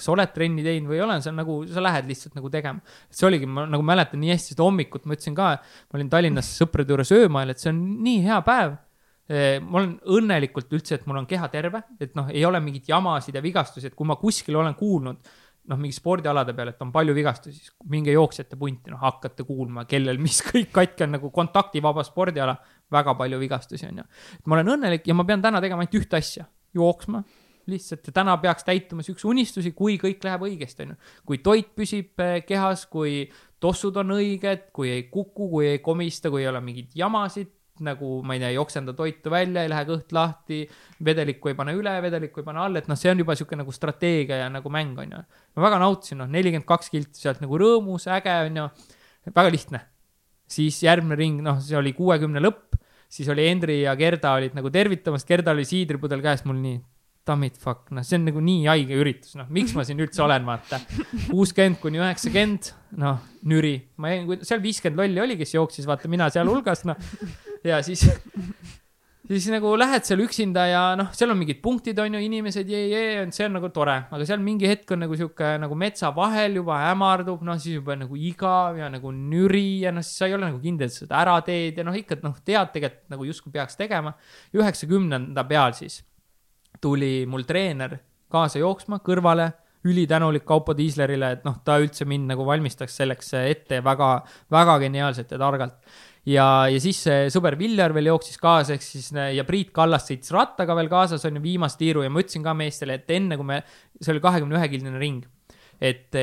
[0.00, 2.50] kas sa oled trenni teinud või ei ole, see on nagu, sa lähed lihtsalt nagu
[2.52, 2.80] tegema.
[3.12, 6.48] see oligi, ma nagu mäletan nii hästi seda hommikut, ma ütlesin ka, ma olin Tallinnas
[6.56, 8.78] sõprade juures öömaal, et see on nii hea päev.
[9.62, 13.36] ma olen õnnelikult üldse, et mul on keha terve, et noh, ei ole mingeid jamasid
[13.36, 15.20] ja vigastusi, et kui ma kuskil olen kuulnud,
[15.70, 19.84] noh, mingi spordialade peal, et on palju vigastusi, siis minge jooksjate punti, noh, hakkate kuulma,
[19.86, 22.56] kellel mis kõik katki on nagu kontaktivaba spordiala,
[22.92, 24.08] väga palju vigastusi on ju.
[24.46, 27.22] ma olen õnnelik ja ma pean täna tegema ainult ühte asja, jooksma
[27.70, 30.98] lihtsalt ja täna peaks täituma siukse unistusi, kui kõik läheb õigesti, onju.
[31.28, 33.24] kui toit püsib eh, kehas, kui
[33.60, 37.52] tossud on õiged, kui ei kuku, kui ei komista, kui ei ole mingeid jamasid,
[37.84, 40.60] nagu ma ei tea, ei oksenda toitu välja, ei lähe kõht lahti,
[41.04, 43.72] vedelikku ei pane üle, vedelikku ei pane alla, et noh, see on juba sihuke nagu
[43.72, 45.22] strateegia ja nagu mäng, onju.
[45.56, 48.68] ma väga nautisin, noh, nelikümmend kaks kilti sealt nagu rõõmus, äge, onju,
[49.32, 49.84] väga lihtne.
[50.50, 52.79] siis järgmine ring, noh, see oli kuuekümne lõpp,
[53.10, 56.80] siis oli Hendri ja Gerda olid nagu tervitamas, Gerda oli siidripudel käes mul nii
[57.26, 60.46] Dammit fuck, noh, see on nagu nii haige üritus, noh, miks ma siin üldse olen,
[60.48, 60.80] vaata.
[61.28, 63.20] kuuskümmend kuni üheksakümmend, noh,
[63.50, 63.74] nüri.
[64.00, 66.96] ma jäin, seal viiskümmend lolli oli, kes jooksis, vaata, mina sealhulgas, noh.
[67.66, 68.06] ja siis,
[69.38, 72.88] siis nagu lähed seal üksinda ja noh, seal on mingid punktid, on ju, inimesed, jee,
[72.90, 73.94] jee, see on nagu tore.
[74.10, 77.94] aga seal mingi hetk on nagu sihuke nagu metsa vahel juba hämardub, noh, siis juba
[78.00, 81.04] nagu igav ja nagu nüri ja noh, siis sa ei ole nagu kindel, et sa
[81.04, 84.16] seda ära teed ja noh, ikka noh, tead tegelikult nagu justkui peaks tegema.
[84.56, 86.02] üheksakümnenda peal siis
[86.80, 88.00] tuli mul treener
[88.30, 89.50] kaasa jooksma kõrvale,
[89.86, 94.10] ülitänulik Kaupo Tiislerile, et noh, ta üldse mind nagu valmistaks selleks ette väga,
[94.52, 95.78] väga geniaalselt ja targalt.
[96.28, 97.00] Ja, ja siis
[97.32, 101.38] sõber Viljar veel jooksis kaasa, ehk siis ja Priit Kallas sõitis rattaga veel kaasas, on
[101.38, 103.62] ju, viimast tiiru ja ma ütlesin ka meestele, et enne kui me,
[104.00, 105.26] see oli kahekümne ühe kildine ring,
[105.80, 106.20] et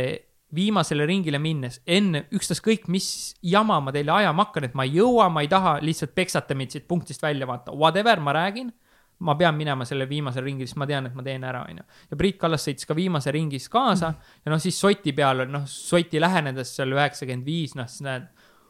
[0.56, 5.28] viimasele ringile minnes, enne ükstaskõik, mis jama ma teile ajama hakkan, et ma ei jõua,
[5.34, 8.72] ma ei taha, lihtsalt peksate mind siit punktist välja, vaata, whatever, ma räägin
[9.20, 11.84] ma pean minema selle viimase ringi, siis ma tean, et ma teen ära, onju.
[12.12, 15.64] ja Priit Kallas sõitis ka viimase ringis kaasa ja noh, siis soti peal on, noh,
[15.70, 18.28] soti lähenedes seal üheksakümmend viis, noh, siis näed,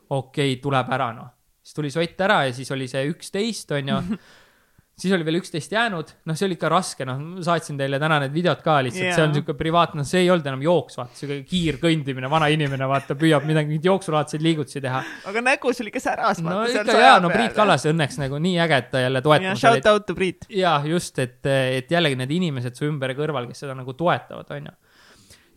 [0.10, 1.32] okei okay,, tuleb ära, noh.
[1.62, 4.02] siis tuli sott ära ja siis oli see üksteist, onju
[4.98, 8.34] siis oli veel üksteist jäänud, noh, see oli ikka raske, noh, saatsin teile täna need
[8.34, 11.38] videod ka lihtsalt yeah., see on niisugune privaatne, see ei olnud enam jooks, vaata, sihuke
[11.52, 15.04] kiirkõndimine, vana inimene, vaata, püüab midagi, mingeid jooksulaadseid liigutusi teha.
[15.30, 16.42] aga nägus oli ikka säras.
[16.42, 19.62] no ikka jaa, no Priit Kallas õnneks nagu nii äge, et ta jälle toetab.
[19.62, 20.50] Shout out to Priit.
[20.50, 24.50] jaa, just, et, et jällegi need inimesed su ümber ja kõrval, kes seda nagu toetavad,
[24.58, 24.74] onju.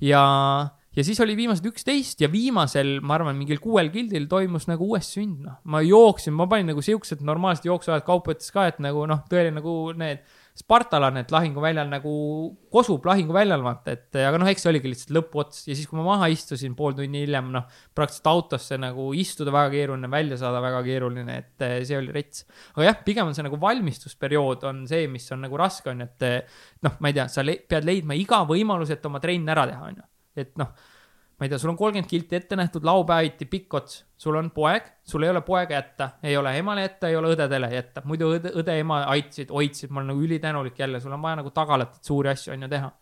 [0.05, 0.69] ja ja
[1.07, 5.39] siis oli viimased üksteist ja viimasel, ma arvan, mingil kuuel gildil toimus nagu uues sünd,
[5.47, 5.61] noh.
[5.71, 9.61] ma jooksin, ma panin nagu siuksed normaalsed jooksuajad kaupa ütles ka, et nagu noh, tõeline
[9.61, 10.25] nagu need
[10.61, 12.13] spartalane, et lahinguväljal nagu
[12.75, 16.05] kosub lahinguväljal, vaata, et aga noh, eks see oligi lihtsalt lõpuots ja siis, kui ma
[16.09, 20.83] maha istusin pool tundi hiljem, noh, praktiliselt autosse nagu istuda väga keeruline, välja saada väga
[20.91, 22.45] keeruline, et eh, see oli rets.
[22.75, 26.11] aga jah, pigem on see nagu valmistusperiood on see, mis on nagu raske, on ju,
[26.11, 29.55] et eh, noh, ma ei tea, sa le pead leidma iga võimaluse, et oma trenn
[29.55, 30.75] ära teha, on ju et noh,
[31.41, 34.91] ma ei tea, sul on kolmkümmend kilti ette nähtud, laupäeviti pikk ots, sul on poeg,
[35.09, 38.53] sul ei ole poega jätta, ei ole emale jätta, ei ole õdedele jätta, muidu õde,
[38.61, 42.11] õde, ema aitasid, hoidsid, ma olen nagu ülitänulik jälle, sul on vaja nagu tagalat, et
[42.11, 42.93] suuri asju on ju teha.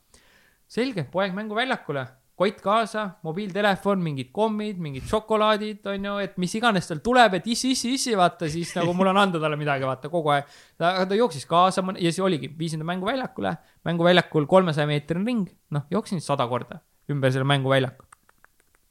[0.68, 2.04] selge, poeg mänguväljakule,
[2.38, 7.48] kott kaasa, mobiiltelefon, mingid kommid, mingid šokolaadid, on ju, et mis iganes tal tuleb, et
[7.50, 10.52] issi, issi, issi, vaata, siis nagu mul on anda talle midagi, vaata, kogu aeg.
[10.78, 13.56] ta, ta jooksis kaasa ja siis oligi, viisin ta mänguväljakule,
[13.88, 16.78] mänguväljakul kolmesaja meetrine ring, noh, jooksin sada korda
[17.12, 18.08] ümber selle mänguväljaku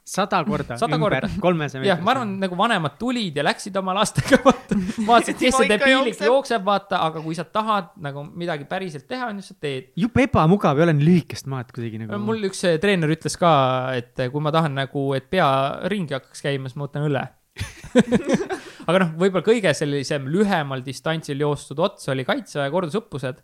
[0.07, 1.91] sada korda sada ümber kolmesaja meetrit.
[1.91, 4.77] jah, ma arvan, nagu vanemad tulid ja läksid oma lastega, vaata,
[5.09, 9.41] vaatasid, kes see debiilik jookseb, vaata, aga kui sa tahad nagu midagi päriselt teha, on
[9.41, 9.91] ju, sa teed.
[9.99, 12.21] jube ebamugav ei ole nii lühikest maad kuidagi nagu.
[12.23, 13.51] mul üks eh, treener ütles ka,
[13.99, 15.49] et kui ma tahan nagu, et pea
[15.91, 17.25] ringi hakkaks käima, siis ma võtan õle
[18.87, 23.39] aga noh, võib-olla kõige sellisem lühemal distantsil joostud ots oli kaitseväe kordusõppused.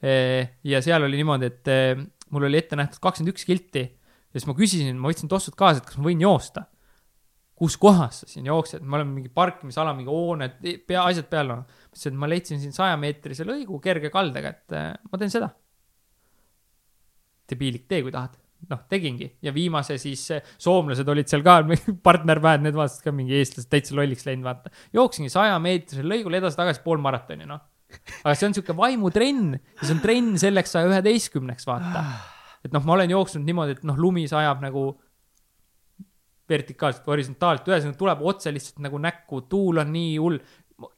[0.00, 2.00] Eh, ja seal oli niimoodi, et eh,
[2.32, 3.84] mul oli ette nähtud kakskümmend üks kilti
[4.28, 6.66] ja siis ma küsisin, ma võtsin tossud kaasa, et kas ma võin joosta.
[7.58, 11.64] kus kohas sa siin jooksed, me oleme mingi parkimisala, mingi hooned, pea, asjad peal on.
[11.64, 15.48] ma ütlesin, et ma leidsin siin sajameetrise lõigu kerge kaldega, et äh, ma teen seda.
[17.50, 18.36] debiilik tee, kui tahad.
[18.68, 21.60] noh, tegingi ja viimase siis äh, soomlased olid seal ka,
[22.08, 24.70] partnerväed, need vaatasid ka mingi eestlased täitsa lolliks läinud, vaata.
[24.94, 27.64] jooksingi sajameetrisel lõigul edasi-tagasi pool maratoni, noh.
[28.22, 32.04] aga see on sihuke vaimutrenn ja see on trenn selleks saja üheteistkümneks, vaata
[32.64, 34.88] et noh, ma olen jooksnud niimoodi, et noh, lumi sajab nagu
[36.48, 40.40] vertikaalselt, horisontaalselt, ühesõnaga tuleb otse lihtsalt nagu näkku, tuul on nii hull.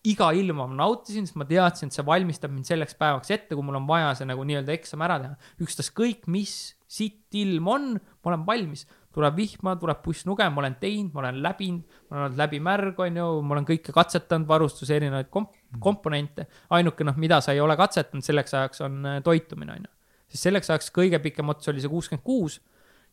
[0.05, 3.65] iga ilma ma nautisin, sest ma teadsin, et see valmistab mind selleks päevaks ette, kui
[3.65, 5.53] mul on vaja see nagu nii-öelda eksam ära teha.
[5.65, 8.87] ükstaskõik, mis sitt ilm on, ma olen valmis.
[9.11, 13.01] tuleb vihma, tuleb pussnuge, ma olen teinud, ma olen läbinud, ma olen olnud läbi märg,
[13.03, 16.47] on ju, ma olen kõike katsetanud, varustuse erinevaid komp-, komponente.
[16.70, 19.99] ainuke noh, mida sa ei ole katsetanud selleks ajaks, on äh, toitumine, on ju
[20.31, 22.61] siis selleks ajaks kõige pikem ots oli see kuuskümmend kuus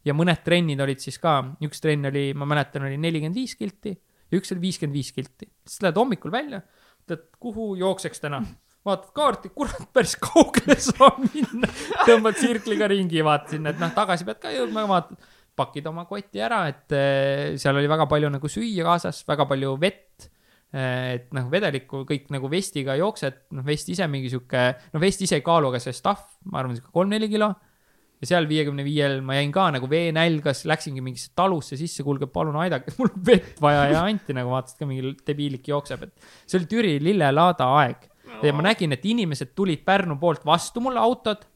[0.05, 3.95] ja mõned trennid olid siis ka, üks trenn oli, ma mäletan, oli nelikümmend viis kilti
[3.95, 5.49] ja üks oli viiskümmend viis kilti.
[5.67, 6.61] siis lähed hommikul välja,
[7.05, 8.41] ütled, kuhu jookseks täna,
[8.87, 11.71] vaatad kaarti, kurat, päris kaugele saab minna.
[12.05, 16.41] tõmbad tsirkliga ringi, vaata sinna, et noh, tagasi pead ka jõudma, vaatad, pakid oma koti
[16.43, 20.27] ära, et eh, seal oli väga palju nagu süüa kaasas, väga palju vett
[20.75, 25.39] et noh, vedelikku kõik nagu vestiga jooksed, noh, vest ise mingi sihuke, no vest ise
[25.39, 27.53] ei kaalu, aga see stuff, ma arvan, sihuke kolm-neli kilo.
[28.17, 32.57] ja seal viiekümne viiel ma jäin ka nagu veenälgas, läksingi mingisse talusse sisse, kuulge, palun
[32.63, 36.59] aidake, mul on vett vaja ja anti nagu vaatasid ka mingi debiilik jookseb, et see
[36.59, 38.09] oli Türi lillelaada aeg.
[38.43, 41.47] ja ma nägin, et inimesed tulid Pärnu poolt vastu mulle autod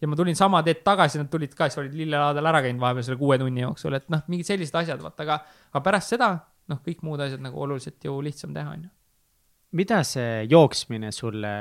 [0.00, 3.06] ja ma tulin sama teed tagasi, nad tulid ka, siis olid lillelaadal ära käinud vahepeal
[3.08, 5.40] selle kuue tunni jooksul, et noh, mingid sellised asjad, vaata, aga,
[5.72, 6.36] aga pärast seda
[6.70, 8.92] noh, kõik muud asjad nagu oluliselt ju lihtsam teha, on ju.
[9.80, 11.54] mida see jooksmine sulle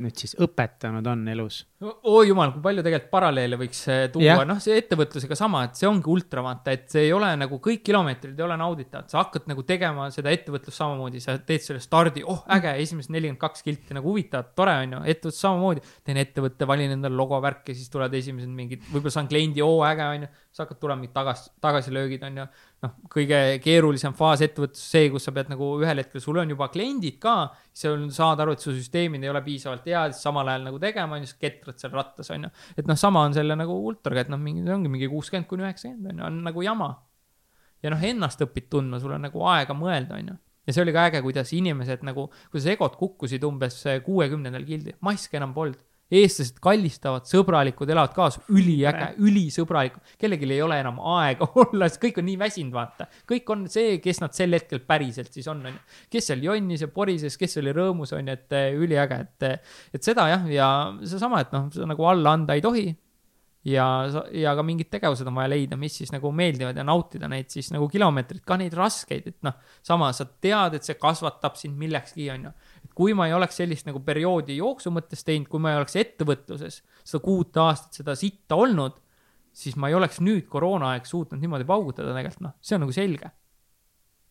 [0.00, 1.60] nüüd siis õpetanud on elus?
[1.80, 5.88] oi jumal, kui palju tegelikult paralleele võiks eh, tuua, noh, see ettevõtlusega sama, et see
[5.88, 9.48] ongi ultra, vaata, et see ei ole nagu kõik kilomeetrid ei ole nauditavad, sa hakkad
[9.50, 13.96] nagu tegema seda ettevõtlust samamoodi, sa teed selle stardi, oh äge, esimesed nelikümmend kaks kilti
[13.96, 15.84] nagu huvitav, tore on ju, ettevõtlus samamoodi.
[16.04, 20.06] teen ettevõtte, valin endale logo, värki, siis tulevad esimesed mingid, võib-olla saan kliendi, oo äge
[20.06, 22.44] on ju, siis hakkad tulema mingid tagas, tagasilöögid on ju.
[22.82, 26.70] noh, kõige keerulisem faas ettevõtluses see, kus sa pead nagu ühel hetkel, sul on juba
[26.72, 27.34] kliendid ka,
[27.76, 31.16] sa saad aru, et su süsteemid ei ole piisavalt head, siis samal ajal nagu tegema
[31.18, 32.52] on ju, siis ketrad seal rattas, on ju.
[32.82, 36.10] et noh, sama on selle nagu ultraga, et noh, mingi, ongi mingi kuuskümmend kuni üheksakümmend,
[36.16, 36.90] on ju, on nagu jama.
[37.84, 40.40] ja noh, ennast õpid tundma, sul on nagu aega mõelda, on ju.
[40.66, 45.38] ja see oli ka äge, kuidas inimesed nagu, kuidas egod kukkusid umbes kuuekümnendal gildil, maske
[45.38, 45.78] enam polnud
[46.10, 50.14] eestlased kallistavad, sõbralikud, elavad kaasa, üliäge, ülisõbralikud.
[50.20, 53.06] kellelgi ei ole enam aega olla, sest kõik on nii väsinud, vaata.
[53.30, 55.84] kõik on see, kes nad sel hetkel päriselt siis on, on ju.
[56.16, 59.78] kes seal jonnis ja porises, kes oli rõõmus, on ju, et eh, üliäge, et, eh,
[59.94, 60.66] et seda jah, ja
[61.04, 62.90] seesama, et noh, nagu alla anda ei tohi
[63.66, 63.86] ja,
[64.32, 67.70] ja ka mingid tegevused on vaja leida, mis siis nagu meeldivad ja nautida neid siis
[67.74, 69.56] nagu kilomeetrit, ka neid raskeid, et noh,
[69.86, 72.54] samas sa tead, et see kasvatab sind millekski, on ju.
[73.00, 76.82] Kui ma ei oleks sellist nagu perioodi jooksu mõttes teinud, kui ma ei oleks ettevõtluses
[77.00, 78.98] seda kuut aastat seda sitta olnud,
[79.56, 83.32] siis ma ei oleks nüüd koroonaaeg suutnud niimoodi paugutada tegelikult, noh, see on nagu selge.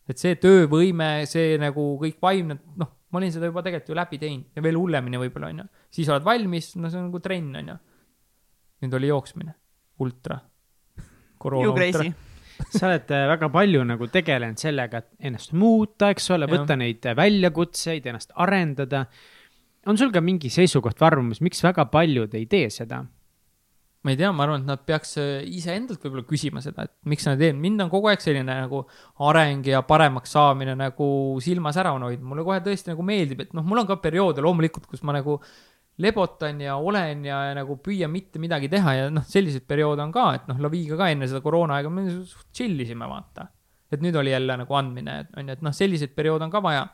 [0.09, 4.21] et see töövõime, see nagu kõik vaimne, noh, ma olin seda juba tegelikult ju läbi
[4.21, 5.67] teinud ja veel hullemini võib-olla, on ju.
[5.97, 7.77] siis oled valmis, no see on nagu trenn, on ju
[8.85, 9.53] nüüd oli jooksmine,
[10.05, 10.39] ultra.
[11.41, 12.05] koroona ultra
[12.67, 17.05] sa oled äh, väga palju nagu tegelenud sellega, et ennast muuta, eks ole, võtta neid
[17.07, 19.05] äh, väljakutseid, ennast arendada.
[19.87, 23.05] on sul ka mingi seisukoht või arvamus, miks väga paljud ei tee seda?
[23.99, 27.25] ma ei tea, ma arvan, et nad peaks äh, iseendalt võib-olla küsima seda, et miks
[27.27, 28.85] nad ei tee, mind on kogu aeg selline nagu
[29.27, 31.09] areng ja paremaks saamine nagu
[31.43, 34.45] silmas ära on hoidnud, mulle kohe tõesti nagu meeldib, et noh, mul on ka perioode
[34.45, 35.35] loomulikult, kus ma nagu
[35.99, 40.13] lebotan ja olen ja, ja nagu püüan mitte midagi teha ja noh, selliseid perioode on
[40.15, 42.05] ka, et noh, Laviga ka enne seda koroonaaega me
[42.55, 43.49] chill isime, vaata.
[43.91, 46.85] et nüüd oli jälle nagu andmine, on ju, et noh, selliseid perioode on ka vaja.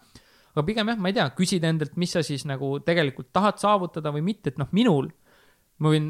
[0.55, 4.13] aga pigem jah, ma ei tea, küsida endalt, mis sa siis nagu tegelikult tahad saavutada
[4.15, 5.11] või mitte, et noh, minul
[5.83, 6.07] ma võin,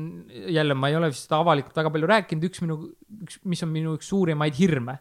[0.53, 2.77] jälle, ma ei ole vist avalikult väga palju rääkinud, üks minu,
[3.25, 4.99] üks, mis on minu üks suurimaid hirme,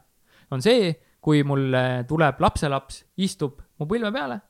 [0.51, 0.95] on see,
[1.25, 1.69] kui mul
[2.09, 4.41] tuleb lapselaps, istub mu põlve peale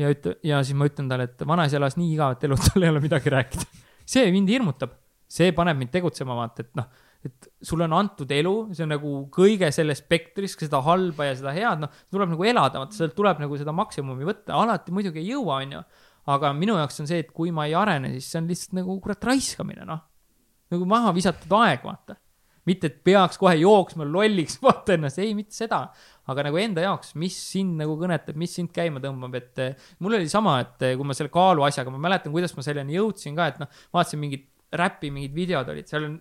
[0.00, 2.92] ja ütle, ja siis ma ütlen talle, et vanaisa elas nii igavat elu, tal ei
[2.92, 3.66] ole midagi rääkida.
[4.14, 4.94] see mind hirmutab,
[5.30, 6.88] see paneb mind tegutsema, vaata, et noh,
[7.22, 11.52] et sulle on antud elu, see on nagu kõige selles spektris, seda halba ja seda
[11.54, 15.30] head, noh, tuleb nagu elada, vaata, sealt tuleb nagu seda maksimumi võtta, alati muidugi ei
[15.34, 15.84] jõua, onju
[16.30, 18.96] aga minu jaoks on see, et kui ma ei arene, siis see on lihtsalt nagu
[19.02, 20.02] kurat raiskamine, noh.
[20.72, 22.16] nagu maha visatud aeg, vaata.
[22.66, 25.88] mitte, et peaks kohe jooksma lolliks, vaata ennast, ei, mitte seda.
[26.30, 30.18] Aga nagu enda jaoks, mis sind nagu kõnetab, mis sind käima tõmbab, et eh, mul
[30.20, 33.36] oli sama, et eh, kui ma selle kaalu asjaga, ma mäletan, kuidas ma selleni jõudsin
[33.38, 36.16] ka, et noh, vaatasin mingit räpi mingid videod olid, seal on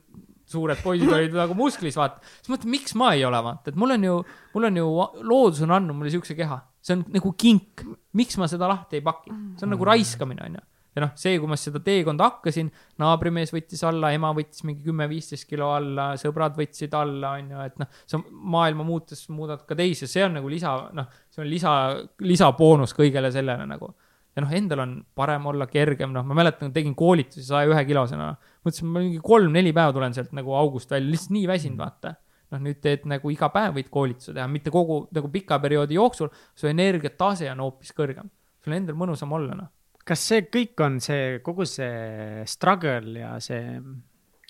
[0.52, 2.20] suured poisid olid nagu musklis, vaata.
[2.42, 4.18] siis mõtlen, miks ma ei ole, vaata, et mul on ju,
[4.56, 4.90] mul on ju,
[5.24, 7.86] loodus on andnud mulle siukse keha see on nagu kink,
[8.18, 10.64] miks ma seda lahti ei paki, see on nagu raiskamine, onju.
[10.96, 12.70] Ja noh, see, kui ma seda teekonda hakkasin,
[13.02, 17.92] naabrimees võttis alla, ema võttis mingi kümme-viisteist kilo alla, sõbrad võtsid alla, onju, et noh,
[18.10, 21.76] sa maailma muutes muudad ka teisi, see on nagu lisa, noh, see on lisa,
[22.24, 23.94] lisaboonus kõigele sellele nagu.
[24.36, 28.34] ja noh, endal on parem olla kergem, noh, ma mäletan, tegin koolitusi saja ühe kilosena,
[28.64, 32.16] mõtlesin, ma mingi kolm-neli päeva tulen sealt nagu august välja, lihtsalt nii väsinud, vaata
[32.52, 36.32] noh, nüüd teed nagu iga päev võid koolituse teha, mitte kogu nagu pika perioodi jooksul,
[36.56, 38.28] su energiatase on hoopis kõrgem.
[38.62, 39.70] sul endal mõnusam olla, noh.
[40.12, 43.78] Kas see kõik on see, kogu see struggle ja see,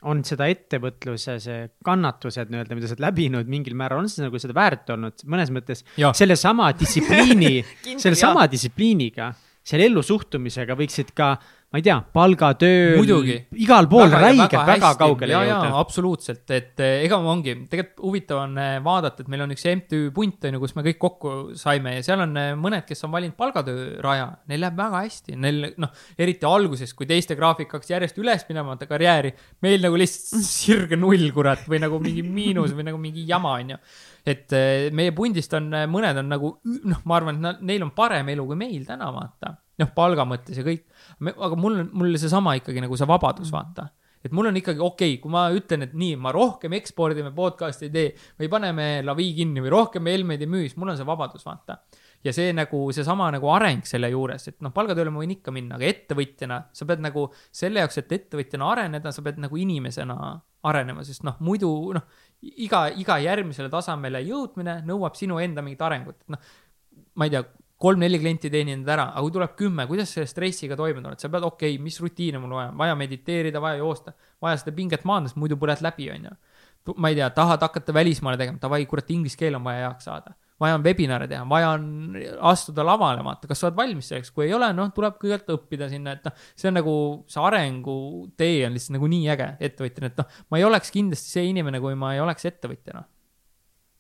[0.10, 4.42] on seda ettevõtluse, see kannatused nii-öelda, mida sa oled läbinud mingil määral, on see nagu
[4.42, 5.86] seda väärt olnud mõnes mõttes?
[6.18, 7.62] sellesama distsipliini
[8.04, 9.30] sellesama distsipliiniga,
[9.62, 11.36] selle ellusuhtumisega võiksid ka
[11.72, 12.98] ma ei tea, palgatööl,
[13.64, 15.70] igal pool räigelt väga, väga kaugele jõuda.
[15.80, 20.02] absoluutselt, et eh, ega ongi, tegelikult huvitav on eh, vaadata, et meil on üks MTÜ
[20.16, 23.16] punt, on ju, kus me kõik kokku saime ja seal on eh, mõned, kes on
[23.16, 27.96] valinud palgatöö raja, neil läheb väga hästi, neil noh, eriti alguses, kui teiste graafik hakkas
[27.96, 29.32] järjest üles minema, vaata karjääri,
[29.64, 33.78] meil nagu lihtsalt sirge null, kurat, või nagu mingi miinus või nagu mingi jama, on
[33.78, 33.84] ju
[34.26, 34.54] et
[34.94, 38.60] meie pundist on, mõned on nagu, noh, ma arvan, et neil on parem elu kui
[38.60, 40.86] meil täna, vaata noh, palga mõttes ja kõik.
[41.32, 43.58] aga mul on, mul seesama ikkagi nagu see vabadus, mm.
[43.58, 43.90] vaata
[44.22, 47.88] et mul on ikkagi okei okay,, kui ma ütlen, et nii, ma rohkem ekspordime podcast'i
[47.88, 51.08] ei tee või paneme lavi kinni või rohkem Helmeid ei müü, siis mul on see
[51.08, 51.80] vabadus, vaata.
[52.22, 55.80] ja see nagu, seesama nagu areng selle juures, et noh, palgatööle ma võin ikka minna,
[55.80, 60.20] aga ettevõtjana sa pead nagu selle jaoks, et ettevõtjana areneda, sa pead nagu inimesena
[60.70, 62.06] arenema, sest noh, muidu noh,
[62.42, 66.54] iga, iga järgmisele tasemele jõudmine nõuab sinu enda mingit arengut, et noh,
[67.20, 67.44] ma ei tea,
[67.82, 71.46] kolm-neli klienti teeninud ära, aga kui tuleb kümme, kuidas selle stressiga toime tuled, sa pead,
[71.48, 74.14] okei okay,, mis rutiine mul vaja, vaja mediteerida, vaja joosta,
[74.44, 76.36] vaja seda pinget maandada, muidu põled läbi, onju.
[76.98, 80.36] ma ei tea, tahad hakata välismaale tegema, davai, kurat, inglise keel on vaja heaks saada.
[80.62, 82.18] Vaja on webinare teha, vaja on
[82.52, 85.90] astuda lavale, vaata, kas sa oled valmis selleks, kui ei ole, noh, tuleb kõigepealt õppida
[85.92, 86.94] sinna, et noh, see on nagu,
[87.32, 91.50] see arengutee on lihtsalt nagu nii äge ettevõtjana, et noh, ma ei oleks kindlasti see
[91.50, 93.04] inimene, kui ma ei oleks ettevõtjana.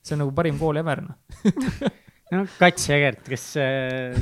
[0.01, 1.89] see on nagu parim kool ever, noh
[2.31, 4.15] no Kats ja Egert, kes äh,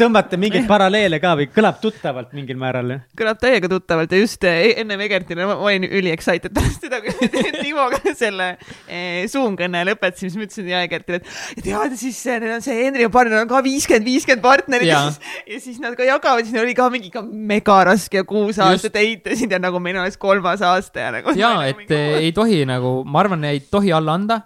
[0.00, 2.94] tõmbate mingeid paralleele ka või kõlab tuttavalt mingil määral?
[3.18, 7.28] kõlab täiega tuttavalt ja just eh, ennem Egertile ma olin üli excited pärast seda, kui
[7.62, 8.48] Timoga selle
[8.86, 12.64] eh, Zoom kõne lõpetasime, siis ma ütlesin ja Egertile, et ja tead, siis neil on
[12.64, 15.02] see Henri partner on ka viiskümmend, viiskümmend partnerit ja.
[15.04, 18.22] ja siis, ja siis nad ka jagavad, siis neil oli ka mingi ka mega raske
[18.22, 21.36] ja kuus aastat ehitasid ja nagu meil oleks kolmas aasta ja nagu.
[21.42, 21.98] ja, et mingi...
[21.98, 24.40] Eh, ei tohi nagu, ma arvan, ei tohi alla anda.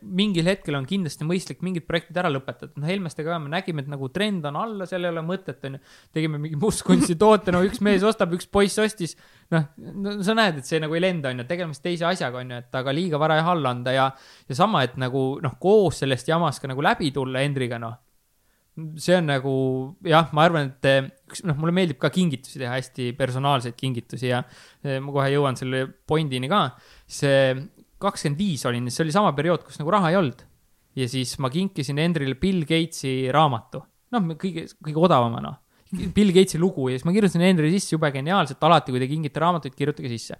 [0.00, 3.90] mingil hetkel on kindlasti mõistlik mingid projektid ära lõpetada, noh Helmestega ka me nägime, et
[3.90, 5.80] nagu trend on alla seal ei ole mõtet, onju.
[6.16, 9.16] tegime mingi mustkunstitoote, no üks mees ostab, üks poiss ostis.
[9.50, 12.60] noh, no sa näed, et see nagu ei lenda, onju, tegeleme siis teise asjaga, onju,
[12.64, 14.06] et aga liiga vara jah alla anda ja,
[14.48, 17.98] ja sama, et nagu noh, koos sellest jamast ka nagu läbi tulla Hendriga, noh
[19.00, 19.54] see on nagu
[20.06, 24.30] jah, ma arvan, et eh, üks noh, mulle meeldib ka kingitusi teha, hästi personaalseid kingitusi
[24.30, 24.42] ja
[24.84, 26.62] eh, ma kohe jõuan selle pointini ka.
[27.10, 27.54] see
[28.00, 30.46] kakskümmend viis olin, see oli sama periood, kus nagu raha ei olnud.
[30.96, 33.82] ja siis ma kinkisin Hendrile Bill Gatesi raamatu
[34.14, 35.56] noh, kõige, kõige odavamana.
[35.90, 39.40] Bill Gatesi lugu ja siis ma kirjutasin Henry sisse jube geniaalselt, alati kui te kingite
[39.42, 40.36] raamatuid, kirjutage sisse.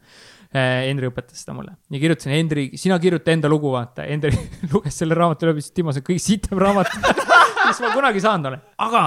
[0.55, 4.07] Äh, Henry õpetas seda mulle ja kirjutasin Henry, sina kirjuta enda lugu, vaata.
[4.07, 4.31] Henry
[4.73, 6.95] luges selle raamatu läbi, siis Timo, see on kõige sitem raamat
[7.67, 9.05] mis ma kunagi saanud olen, aga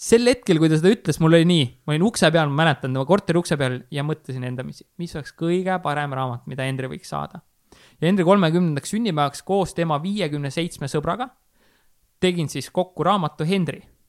[0.00, 2.94] sel hetkel, kui ta seda ütles, mul oli nii, ma olin ukse peal, ma mäletan
[2.94, 7.10] tema korteri ukse peal ja mõtlesin endamisi, mis oleks kõige parem raamat, mida Henry võiks
[7.10, 7.42] saada.
[7.98, 11.32] ja Henry kolmekümnendaks sünnipäevaks koos tema viiekümne seitsme sõbraga
[12.20, 13.99] tegin siis kokku raamatu Henry Eh,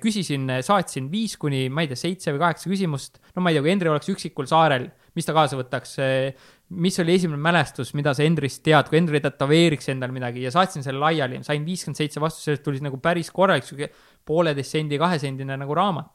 [0.00, 3.18] küsisin, saatsin viis kuni, ma ei tea, seitse või kaheksa küsimust.
[3.36, 4.86] no ma ei tea, kui Henri oleks üksikul saarel,
[5.18, 5.98] mis ta kaasa võtaks?
[6.00, 6.46] Eh,
[6.80, 10.84] mis oli esimene mälestus, mida sa Henrist tead, kui Henri tätoveeriks endale midagi ja saatsin
[10.84, 13.90] selle laiali, sain viiskümmend seitse vastust, sellest tuli nagu päris korralik sihuke
[14.28, 16.10] pooleteist sendi, kahesendine nagu raamat.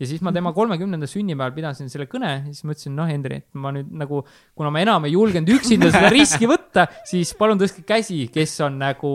[0.00, 3.42] ja siis ma tema kolmekümnenda sünnipäeval pidasin selle kõne ja siis ma ütlesin, noh, Hendri,
[3.42, 4.24] et ma nüüd nagu,
[4.58, 8.80] kuna ma enam ei julgenud üksinda seda riski võtta, siis palun tõstke käsi, kes on
[8.82, 9.12] nagu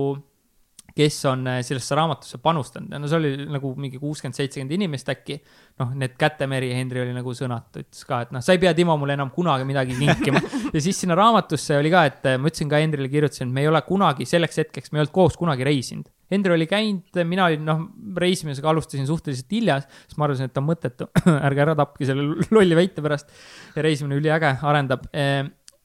[0.98, 5.10] kes on äh, sellesse raamatusse panustanud ja no see oli nagu mingi kuuskümmend, seitsekümmend inimest
[5.14, 5.40] äkki.
[5.78, 8.96] noh, need kätemeri, Henri oli nagu sõnatu, ütles ka, et noh, sa ei pea, Timo,
[8.98, 10.42] mulle enam kunagi midagi kinkima.
[10.74, 13.62] ja siis sinna raamatusse oli ka, et äh, ma ütlesin ka Henrile, kirjutasin, et me
[13.62, 16.10] ei ole kunagi selleks hetkeks, me ei olnud koos kunagi reisinud.
[16.34, 17.86] Hendri oli käinud, mina olin, noh,
[18.20, 21.08] reisimisega alustasin suhteliselt hilja, siis ma arvasin, et on mõttetu
[21.48, 23.30] ärge ära tapke selle lolli väite pärast.
[23.78, 25.06] reisimine üliäge, arendab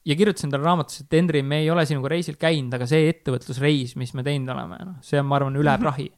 [0.05, 3.95] ja kirjutasin talle raamatusse, et Henri, me ei ole sinuga reisil käinud, aga see ettevõtlusreis,
[4.01, 5.85] mis me teinud oleme, noh, see on, ma arvan, üle mhm.
[5.85, 6.09] prahi.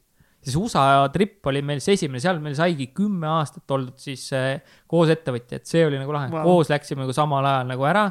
[0.45, 4.59] siis USA trip oli meil see esimene, seal meil saigi kümme aastat oldud siis äh,
[4.89, 8.05] koos ettevõtjad, see oli nagu lahe wow., koos läksime nagu samal ajal nagu ära.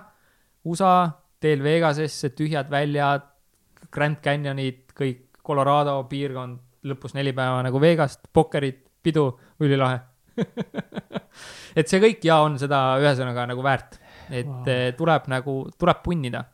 [0.65, 0.95] USA,
[1.43, 3.27] teel Vegasesse, tühjad väljad,
[3.93, 9.29] Grand Canyonid, kõik Colorado piirkond, lõpus neli päeva nagu Vegast, pokkerid, pidu,
[9.61, 10.01] ülilahe
[11.79, 14.67] et see kõik ja on seda ühesõnaga nagu väärt et wow.
[14.69, 16.45] Eh, tuleb nagu, tuleb punnida.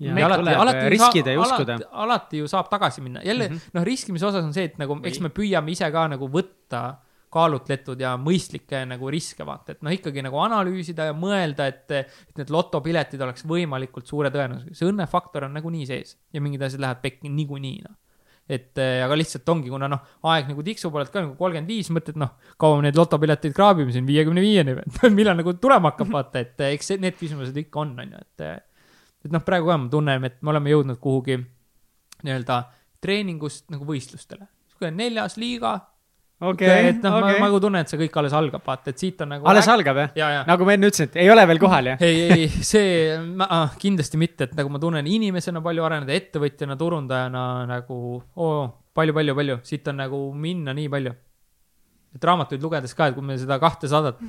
[0.00, 1.76] ja, ja alati, alati riskida ja uskuda.
[1.76, 3.70] alati, alati ju saab tagasi minna, jälle mm -hmm.
[3.72, 6.82] noh, riskimise osas on see, et nagu eks me püüame ise ka nagu võtta
[7.30, 12.36] kaalutletud ja mõistlikke nagu riske vaata, et noh, ikkagi nagu analüüsida ja mõelda, et, et
[12.36, 17.02] need lotopiletid oleks võimalikult suure tõenäosusega, see õnnefaktor on nagunii sees ja mingid asjad lähevad
[17.02, 17.96] pekki niikuinii noh
[18.50, 20.00] et äh, aga lihtsalt ongi, kuna noh,
[20.32, 23.94] aeg nagu tiksub, oled ka nagu kolmkümmend viis, mõtled noh, kaua me neid lotopileteid kraabime
[23.94, 27.84] siin viiekümne viieni või millal nagu tulema hakkab, vaata, et äh, eks need küsimused ikka
[27.84, 28.46] on, on ju, et.
[28.46, 28.58] Äh,
[29.20, 31.36] et noh, praegu ka me tunneme, et me oleme jõudnud kuhugi
[32.24, 32.62] nii-öelda
[33.04, 34.46] treeningust nagu võistlustele.
[34.48, 35.74] niisugune neljas liiga
[36.40, 36.90] okay,.
[36.90, 39.32] et noh okay., ma, nagu tunnen, et see kõik alles algab, vaata, et siit on
[39.34, 39.48] nagu.
[39.50, 39.74] alles äk...
[39.74, 40.36] algab jah?
[40.48, 42.04] nagu ma enne ütlesin, et ei ole veel kohal jah?
[42.06, 46.78] ei, ei, see ma, ah, kindlasti mitte, et nagu ma tunnen inimesena palju areneda, ettevõtjana,
[46.80, 48.54] turundajana nagu oo,
[48.96, 51.14] palju, palju, palju, siit on nagu minna nii palju.
[52.16, 54.26] et raamatuid lugedes ka, et kui me seda kahtesadat,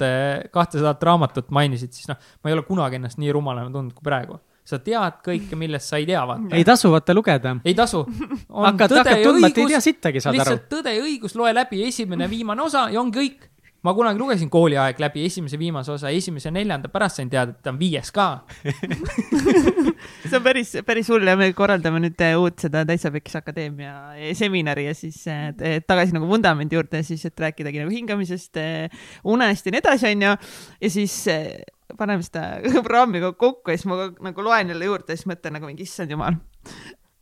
[0.53, 4.37] kahtesadat raamatut mainisid, siis noh, ma ei ole kunagi ennast nii rumalana tundnud kui praegu
[4.67, 6.55] sa tead kõike, millest sa ei tea, vaata.
[6.55, 7.55] ei tasu vaata lugeda.
[7.65, 8.03] ei tasu.
[8.05, 10.59] hakkad, hakkad tundma, et ei tea sittagi, saad lihtsalt aru.
[10.59, 13.47] lihtsalt Tõde ja õigus, loe läbi esimene, viimane osa ja ongi kõik.
[13.81, 17.71] ma kunagi lugesin kooliaeg läbi esimese, viimase osa, esimese, neljanda, pärast sain teada, et ta
[17.73, 18.27] on viies ka
[20.29, 23.95] see on päris, päris hull ja me korraldame nüüd eh, uut seda Täitsa Pekkis Akadeemia
[24.19, 28.61] eh, seminari ja siis eh, tagasi nagu vundamendi juurde siis, et rääkidagi nagu hingamisest,
[29.25, 30.37] unest ja nii edasi, onju.
[30.85, 31.17] ja siis
[31.97, 32.45] paneme seda
[32.75, 36.11] programmi kokku ja siis ma nagu loen jälle juurde ja siis mõtlen nagu mingi issand
[36.11, 36.39] jumal.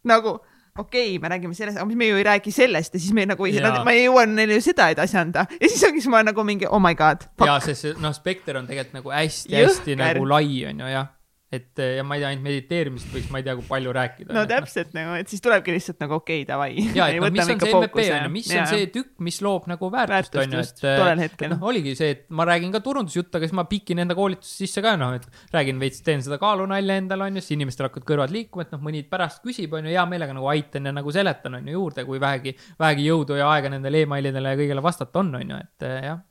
[0.08, 0.40] nagu
[0.80, 3.46] okei okay,, me räägime sellest, aga me ju ei räägi sellest ja siis me nagu
[3.46, 6.44] ei, ma ei jõua neile ju seda edasi anda ja siis ongi siis ma nagu
[6.48, 7.28] mingi oh my god.
[7.46, 11.16] ja, sest noh, spekter on tegelikult nagu hästi-hästi nagu lai on ju jah
[11.50, 14.34] et ja ma ei tea, ainult mediteerimisest võiks, ma ei tea, kui palju rääkida.
[14.38, 16.76] no täpselt nagu, et siis tulebki lihtsalt nagu okei okay,, davai.
[17.00, 18.62] ja, et noh, mis on see MVP on ju, mis ja.
[18.62, 21.26] on see tükk, mis loob nagu väärtust on ju, et.
[21.26, 24.62] et noh, oligi see, et ma räägin ka turundusjuttu, aga siis ma pikin enda koolitusse
[24.62, 28.10] sisse ka noh, et räägin veits, teen seda kaalunalja endale on ju, siis inimestel hakkavad
[28.14, 31.18] kõrvad liikuma, et noh, mõni pärast küsib on ju, hea meelega nagu aitan ja nagu
[31.18, 35.26] seletan on ju juurde, kui vähegi, vähegi jõudu ja aega nendele emailidele ja kõigele vastata
[35.26, 36.22] on, on ju, et jah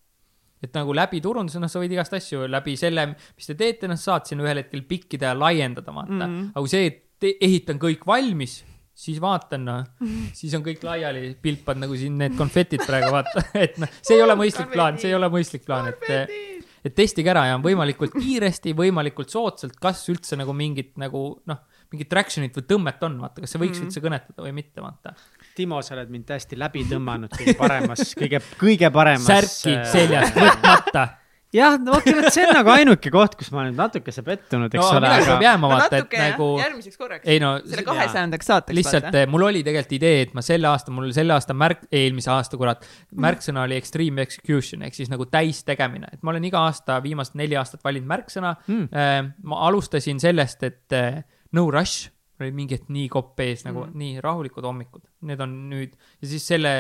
[0.63, 3.07] et nagu läbi turunduse, noh, sa võid igast asju läbi selle,
[3.37, 6.25] mis te teete, noh, saad sinna ühel hetkel pikkida ja laiendada, vaata mm.
[6.25, 6.51] -hmm.
[6.55, 8.61] aga kui see, et ehitan kõik valmis,
[8.99, 13.79] siis vaatan, noh, siis on kõik laiali, pilpad nagu siin need konfetid praegu, vaata, et
[13.79, 16.47] noh, see ei ole mõistlik plaan, see ei ole mõistlik plaan, et
[16.87, 22.09] et testige ära ja võimalikult kiiresti, võimalikult soodsalt, kas üldse nagu mingit nagu noh, mingit
[22.11, 23.91] traction'it või tõmmet on, vaata, kas see võiks mm -hmm.
[23.91, 25.15] üldse kõnetada või mitte, vaata
[25.59, 29.27] Timo, sa oled mind täiesti läbi tõmmanud kõige paremas, kõige, kõige paremas.
[29.27, 31.09] särki äh, seljast võtmata
[31.55, 34.99] jah, no vot see on nagu ainuke koht, kus ma olen natukese pettunud, eks no,
[34.99, 35.09] ole.
[35.11, 36.49] aga peab jääma vaata, et nagu.
[36.61, 37.31] järgmiseks korraks.
[37.43, 38.77] No, selle kahesajandaks saateks.
[38.77, 39.25] lihtsalt vaata.
[39.33, 42.85] mul oli tegelikult idee, et ma selle aasta, mul selle aasta märk, eelmise aasta kurat,
[43.27, 47.57] märksõna oli extreme execution ehk siis nagu täistegemine, et ma olen iga aasta viimased neli
[47.59, 49.33] aastat valinud märksõna mm..
[49.49, 51.23] ma alustasin sellest, et äh,
[51.57, 52.13] no rush
[52.43, 53.95] oli mingi hetk nii kopp ees nagu mm.
[53.99, 56.73] nii rahulikud hommikud, need on nüüd ja siis selle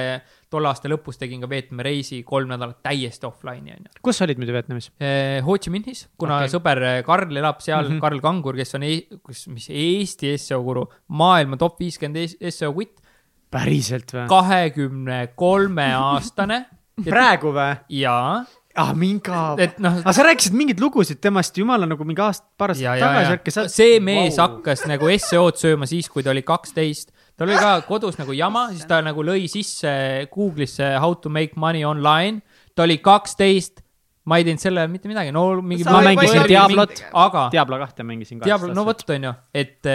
[0.52, 3.98] tolle aasta lõpus tegin ka Vietnami reisi kolm nädalat täiesti offline'i onju.
[4.04, 5.40] kus sa olid muidu Vietnamis eh,?
[5.44, 6.52] Ho Chi Minhis, kuna okay.
[6.52, 8.04] sõber eh, Karl elab seal mm, -hmm.
[8.04, 13.02] Karl Kangur, kes on, e kus, mis Eesti seo guru, maailma top viiskümmend seo kutt.
[13.50, 14.26] päriselt või?
[14.28, 16.66] kahekümne kolme aastane
[17.12, 17.74] praegu või?
[18.00, 18.44] jaa
[18.78, 19.40] ah, minga.
[19.82, 23.54] No, aga sa rääkisid mingeid lugusid temast jumala nagu mingi aasta, paar aastat tagasi äkki.
[23.74, 24.44] see mees wow.
[24.44, 27.12] hakkas nagu SEO-d sööma siis, kui ta oli kaksteist.
[27.38, 29.90] tal oli ka kodus nagu jama, siis ta nagu lõi sisse
[30.32, 32.42] Google'isse how to make money online.
[32.74, 33.82] ta oli kaksteist
[34.28, 35.86] ma ei teinud selle mitte midagi, no mingi.
[35.88, 37.46] ma mängisin Diablot, aga.
[37.52, 38.42] Diablo kahte mängisin.
[38.44, 39.88] Diablo, no vot, on ju, et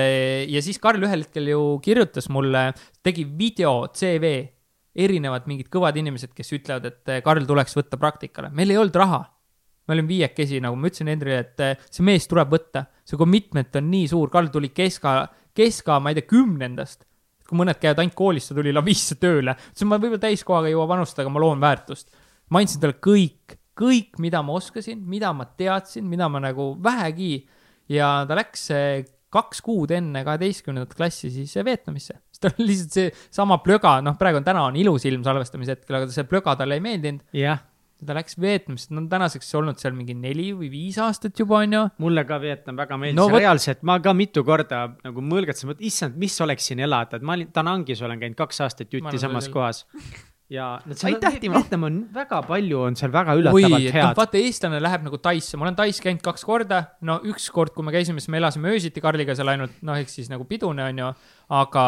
[0.49, 2.71] ja siis Karl ühel hetkel ju kirjutas mulle,
[3.05, 4.33] tegi video CV
[4.95, 9.23] erinevad mingid kõvad inimesed, kes ütlevad, et Karl tuleks võtta praktikale, meil ei olnud raha
[9.87, 13.89] me olime viiekesi, nagu ma ütlesin Hendrile, et see mees tuleb võtta, see commitment on
[13.91, 15.15] nii suur, Karl tuli keska,
[15.55, 17.03] keska, ma ei tea, kümnendast.
[17.43, 20.87] kui mõned käivad ainult koolis, ta tuli Lavisse tööle, ütlesin, ma võib-olla täiskohaga ei jõua
[20.93, 22.13] panustada, aga ma loon väärtust.
[22.49, 27.47] ma andsin talle kõik, kõik, mida ma oskasin, mida ma teadsin, mida ma nagu vähegi
[27.89, 28.69] ja ta läks
[29.33, 32.19] kaks kuud enne kaheteistkümnendat klassi siis Vietnamisse.
[32.43, 35.99] Tal oli lihtsalt see sama plöga, noh, praegu on täna on ilus ilm salvestamise hetkel,
[35.99, 37.23] aga see plöga talle ei meeldinud.
[37.37, 37.63] jah.
[38.03, 41.85] Ta läks Vietnamisse, ta on tänaseks olnud seal mingi neli või viis aastat juba, onju.
[42.03, 43.79] mulle ka Vietnam väga meeldis no,, reaalselt.
[43.87, 47.47] Ma ka mitu korda nagu mõlgatasin, et issand, mis oleks siin elada, et ma olin,
[47.55, 49.85] Danangis olen käinud kaks aastat jutti samas kohas
[50.53, 51.17] ja no seal.
[51.43, 54.15] Vietnam on väga palju, on seal väga üllatavalt Oi, head.
[54.17, 57.85] vaata, eestlane läheb nagu Taisse, ma olen Tais käinud kaks korda, no üks kord, kui
[57.85, 61.09] me käisime, siis me elasime öösiti Karliga seal ainult, noh, ehk siis nagu pidune, onju,
[61.59, 61.85] aga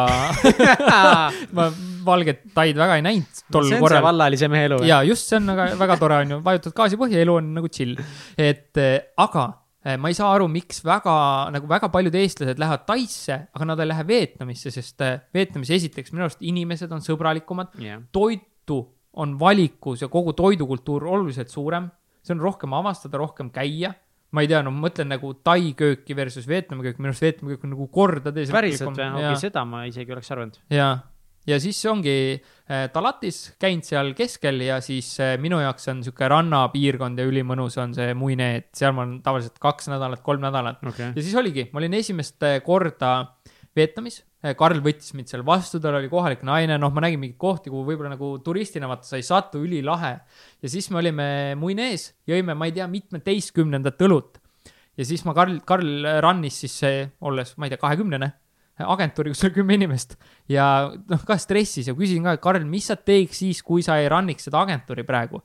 [1.56, 1.68] ma
[2.06, 4.04] valget Taid väga ei näinud tol no, korral.
[4.10, 4.82] vallalise mehe elu.
[4.88, 7.94] ja just, see on väga, väga tore, onju, vajutad gaasi põhja, elu on nagu chill.
[8.40, 8.84] et
[9.22, 9.52] aga
[9.86, 11.12] Eh, ma ei saa aru, miks väga,
[11.54, 16.10] nagu väga paljud eestlased lähevad Taisse, aga nad ei lähe Vietnamisse, sest eh, Vietnamis esiteks
[16.10, 18.00] minu arust inimesed on sõbralikumad yeah.,
[18.66, 18.82] toitu
[19.16, 21.88] on valikus ja kogu toidukultuur oluliselt suurem,
[22.22, 23.94] see on rohkem avastada, rohkem käia
[24.34, 27.54] ma ei tea, no ma mõtlen nagu tai kööki versus Vietnami köök, minu arust Vietnami
[27.54, 28.50] köök on nagu kordades.
[28.52, 29.12] päriselt või?
[29.22, 30.58] okei seda ma isegi oleks arvanud.
[30.74, 30.98] jaa,
[31.46, 36.28] ja siis ongi äh, Talatis, käinud seal keskel ja siis äh, minu jaoks on sihuke
[36.28, 40.82] rannapiirkond ja ülimõnus on see Muine, et seal ma olen tavaliselt kaks nädalat, kolm nädalat
[40.84, 41.14] okay.
[41.14, 43.14] ja siis oligi, ma olin esimest äh, korda
[43.76, 44.22] Vietnamis.
[44.56, 47.82] Karl võttis mind seal vastu, tal oli kohalik naine, noh, ma nägin mingeid kohti, kuhu
[47.88, 50.12] võib-olla nagu turistina vaata sa ei satu, ülilahe.
[50.62, 51.28] ja siis me olime
[51.58, 54.38] Muinees, jõime, ma ei tea, mitmeteistkümnendat õlut.
[54.96, 56.78] ja siis ma Karl, Karl rannis siis,
[57.20, 58.32] olles, ma ei tea, kahekümnene
[58.84, 60.16] agentuuri, kus oli kümme inimest
[60.52, 63.96] ja noh, ka stressis ja küsisin ka, et Karl, mis sa teeks siis, kui sa
[64.02, 65.42] ei run'iks seda agentuuri praegu?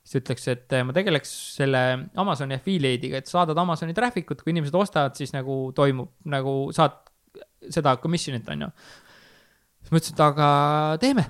[0.00, 1.80] siis ütleks, et ma tegeleks selle
[2.18, 6.96] Amazoni affiliate'iga, et saadad Amazoni traffic ut, kui inimesed ostavad, siis nagu toimub nagu saad
[7.70, 8.70] seda commission'it, on ju.
[9.80, 10.48] siis ma ütlesin, et aga
[11.02, 11.26] teeme.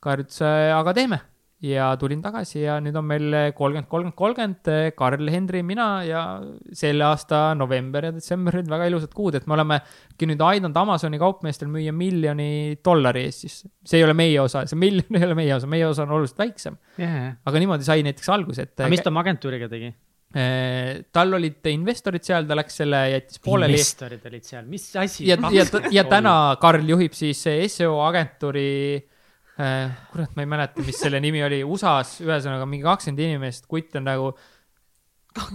[0.00, 0.40] Karl ütles,
[0.72, 1.20] aga teeme
[1.60, 6.22] ja tulin tagasi ja nüüd on meil kolmkümmend, kolmkümmend, kolmkümmend, Karl, Henri, mina ja
[6.76, 11.20] selle aasta november ja detsember olid väga ilusad kuud, et me olemegi nüüd aidanud Amazoni
[11.20, 13.60] kaupmeestel müüa miljoni dollari Eestis.
[13.84, 16.40] see ei ole meie osa, see miljon ei ole meie osa, meie osa on oluliselt
[16.40, 17.34] väiksem yeah..
[17.44, 18.78] aga niimoodi sai näiteks alguse, et.
[18.80, 19.92] aga mis ta oma agentuuriga tegi?
[20.30, 23.74] Eh, tal olid investorid seal, ta läks selle, jättis pooleli.
[23.74, 25.24] investorid olid seal, mis asi?
[25.26, 27.40] ja, ja, ja täna Karl juhib siis
[27.74, 33.24] seo agentuuri äh,, kurat, ma ei mäleta, mis selle nimi oli, USA-s, ühesõnaga mingi kakskümmend
[33.26, 34.30] inimest, kutt on nagu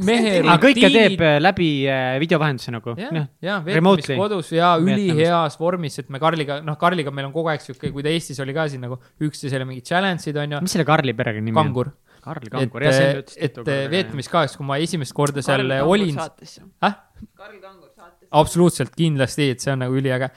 [0.03, 2.95] mehe aga kõike teeb äh, läbi äh, video vahenduse nagu?
[2.99, 7.51] jah, jah, veetmis kodus ja üliheas vormis, et me Karliga, noh, Karliga meil on kogu
[7.51, 10.61] aeg sihuke, kui ta Eestis oli ka siin nagu üksteisele mingid challenge'id on ju.
[10.67, 11.71] mis selle Karli perekonna nimi on?
[11.71, 11.95] kangur.
[12.25, 13.39] Karl Kangur, jah, see ütles.
[13.47, 13.57] et
[13.93, 16.17] veetmis ka, siis kui ma esimest korda seal olin.
[16.17, 18.29] Karl Kangur saates.
[18.41, 20.31] absoluutselt, kindlasti, et see on nagu üliäge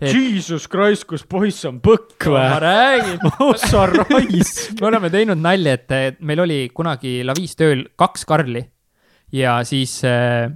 [0.00, 0.12] et....
[0.12, 2.44] Jesus Christ, kus poiss on põkk või?
[2.54, 7.86] ma räägin oh sa raisk me oleme teinud nalja, et meil oli kunagi Laviis tööl
[8.00, 8.64] kaks Karli
[9.36, 10.50] ja siis äh,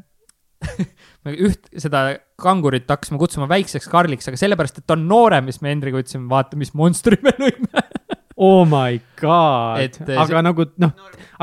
[1.49, 2.07] üht, seda
[2.41, 6.29] kangurit hakkasime kutsuma väikseks Karliks, aga sellepärast, et ta on noorem, siis me Hendriga ütlesime,
[6.31, 7.85] vaata, mis monstri me lõime
[8.37, 10.43] oh my god, aga see...
[10.43, 10.93] nagu noh,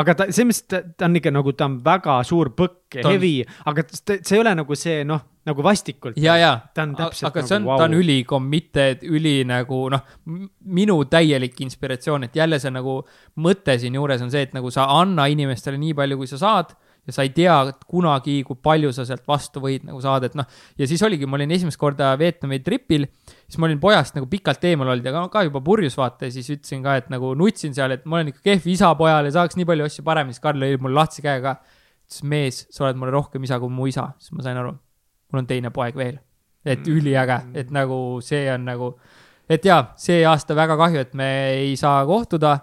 [0.02, 3.06] aga ta, selles mõttes ta, ta on ikka nagu, ta on väga suur põkk ja
[3.06, 3.14] on...
[3.14, 3.34] heavy,
[3.72, 6.20] aga ta, see ei ole nagu see noh, nagu vastikult.
[6.22, 10.04] ja, ja, aga nagu, see on wow., ta on üli committed, üli nagu noh,
[10.80, 13.00] minu täielik inspiratsioon, et jälle see nagu
[13.42, 16.76] mõte siinjuures on see, et nagu sa anna inimestele nii palju, kui sa saad
[17.08, 17.56] ja sa ei tea
[17.90, 20.46] kunagi, kui palju sa sealt vastu võid nagu saada, et noh,
[20.78, 23.08] ja siis oligi, ma olin esimest korda Vietnami tripil,
[23.52, 26.32] siis ma olin pojast nagu pikalt eemal olnud ja ka, ka juba purjus vaata ja
[26.32, 29.34] siis ütlesin ka, et nagu nutsin seal, et ma olen ikka kehv isa pojal ja
[29.36, 31.58] saaks nii palju asju paremini, siis Karl lõi mul lahtise käega.
[32.08, 34.72] ütles, mees, sa oled mulle rohkem isa kui mu isa, siis ma sain aru,
[35.32, 36.20] mul on teine poeg veel.
[36.64, 36.94] et mm.
[36.94, 38.92] üliäge, et nagu see on nagu,
[39.50, 42.60] et jaa, see aasta väga kahju, et me ei saa kohtuda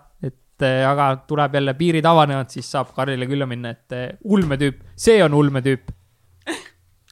[0.58, 4.80] et eh, aga tuleb jälle piirid avanevad, siis saab Karlile külla minna, et eh, ulmetüüp,
[4.98, 5.92] see on ulmetüüp.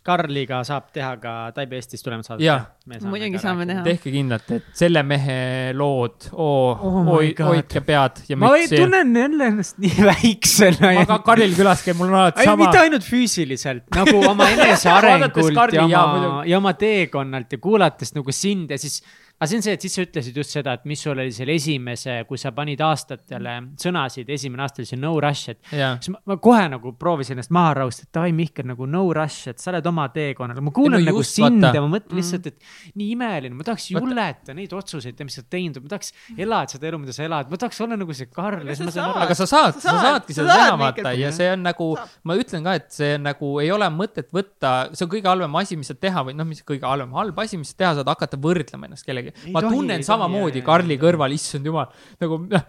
[0.07, 2.45] Karliga saab teha ka Taibe Eestis tulemas saadet.
[2.47, 2.65] jah,
[3.07, 3.83] muidugi saame teha.
[3.87, 5.39] tehke kindlalt, et selle mehe
[5.77, 8.81] lood oh, oh, hoidke pead ja ma mütsi.
[8.81, 10.95] tunnen jälle ennast nii väiksena.
[11.03, 12.65] aga Karlil külas käib, mul on alati sama.
[12.65, 18.74] mitte ainult füüsiliselt, nagu oma enesearengult ja oma, ja oma teekonnalt ja kuulates nagu sind
[18.74, 19.03] ja siis
[19.37, 21.53] aga see on see, et siis sa ütlesid just seda, et mis sul oli selle
[21.59, 26.23] esimese, kui sa panid aastatele sõnasid, esimene aasta oli see no rush, et siis ma,
[26.33, 29.75] ma kohe nagu proovisin ennast maha rahustada, et davai, Mihkel, nagu no rush, et sa
[29.75, 30.63] oled oma teekonnal.
[30.65, 31.77] ma kuulan no nagu just, sind vaata.
[31.77, 35.53] ja ma mõtlen lihtsalt, et nii imeline, ma tahaks juleta neid otsuseid, mis sa oled
[35.53, 38.73] teinud, ma tahaks elada seda elu, mida sa elad, ma tahaks olla nagu see Karl
[38.73, 41.65] sa aga sa saad, Sa sa saad, saadki sa seda teha, vaata ja see on
[41.67, 41.91] nagu
[42.25, 45.77] ma ütlen ka, et see nagu ei ole mõtet võtta, see on kõige halvem asi,
[45.77, 48.41] mis saad teha või noh, mis kõige halvem, halb asi, mis saad teha, saad hakata
[48.41, 49.53] võrdlema ennast kellegi Ei.
[49.55, 51.90] ma tohi, tunnen tohi, samamoodi jaa, Karli kõrval, issand jumal,
[52.23, 52.66] nagu noh,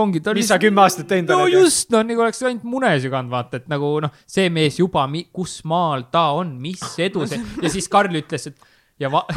[0.00, 0.22] ongi.
[0.38, 1.58] mis sa kümme aastat teinud no oled.
[1.58, 5.60] just, no nagu oleks ainult mune süganud, vaata, et nagu noh, see mees juba, kus
[5.68, 8.56] maal ta on, mis edu see ja siis Karl ütles, et
[8.98, 9.26] ja va-,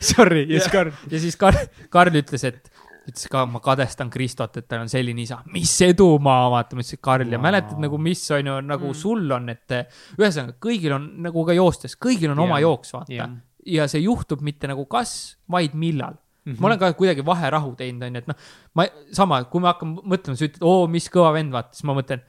[0.00, 0.92] Sorry, yes Karl.
[1.10, 1.58] ja siis Karl,
[1.92, 2.70] Karl ütles, et
[3.06, 7.00] ütles ka, ma kadestan Kristot, et tal on selline isa, mis edumaa, vaata, ma ütlesin,
[7.06, 7.44] Karl ja Vau.
[7.46, 8.94] mäletad nagu, mis on ju nagu Mm.
[8.98, 9.76] sul on, et
[10.18, 12.66] ühesõnaga kõigil on nagu ka joostes, kõigil on oma Jah.
[12.68, 13.30] jooks, vaata Jah..
[13.66, 16.52] Ja see juhtub mitte nagu kas, vaid millal mm.
[16.52, 16.60] -hmm.
[16.60, 18.36] ma olen ka kuidagi vaherahu teinud, onju, et noh,
[18.74, 21.96] ma sama, kui ma hakkan mõtlema, sa ütled, oo, mis kõva vend, vaata, siis ma
[21.98, 22.22] mõtlen,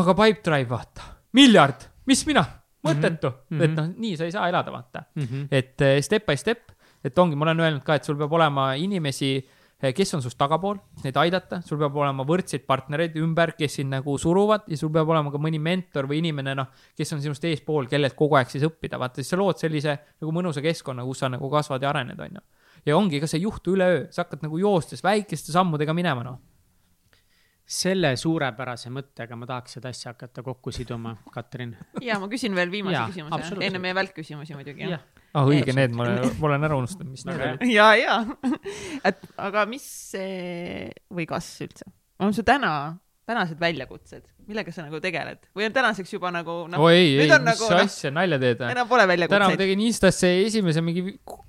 [0.00, 1.06] aga Pipedrive, vaata,
[1.36, 2.44] miljard, mis mina,
[2.86, 3.56] mõttetu mm.
[3.56, 3.64] -hmm.
[3.64, 5.48] et noh, nii sa ei saa elada, vaata Mhm.
[5.50, 6.70] et eh, step by step,
[7.04, 9.38] et ongi, ma olen öelnud ka, et sul peab olema inimesi,
[9.80, 14.16] kes on sinust tagapool, neid aidata, sul peab olema võrdseid partnereid ümber, kes sind nagu
[14.20, 17.88] suruvad ja sul peab olema ka mõni mentor või inimene, noh, kes on sinust eespool,
[17.88, 21.32] kellelt kogu aeg siis õppida, vaata, siis sa lood sellise nagu mõnusa keskkonna, kus sa
[21.32, 22.44] nagu kasvad ja arened, onju.
[22.90, 26.36] ja ongi, ega see ei juhtu üleöö, sa hakkad nagu joostes väikeste sammudega minema, noh.
[27.64, 31.72] selle suurepärase mõttega ma tahaks seda asja hakata kokku siduma, Katrin.
[32.04, 34.92] ja ma küsin veel viimase Jaa, küsimuse, enne meie välkküsimusi muidugi.
[35.34, 37.64] Ah õige, need ma olen, ma olen ära unustanud, mis need olid.
[37.70, 38.18] ja, ja,
[39.06, 41.88] et aga mis see või kas üldse
[42.20, 42.98] on su täna,
[43.30, 47.34] tänased väljakutsed, millega sa nagu tegeled või on tänaseks juba nagu noh, oi, ei, nüüd
[47.36, 48.70] on mis nagu, asja, nalja teed või?
[48.74, 49.60] enam pole täna ma väljakutseid.
[49.60, 51.04] tegin Instasse esimese mingi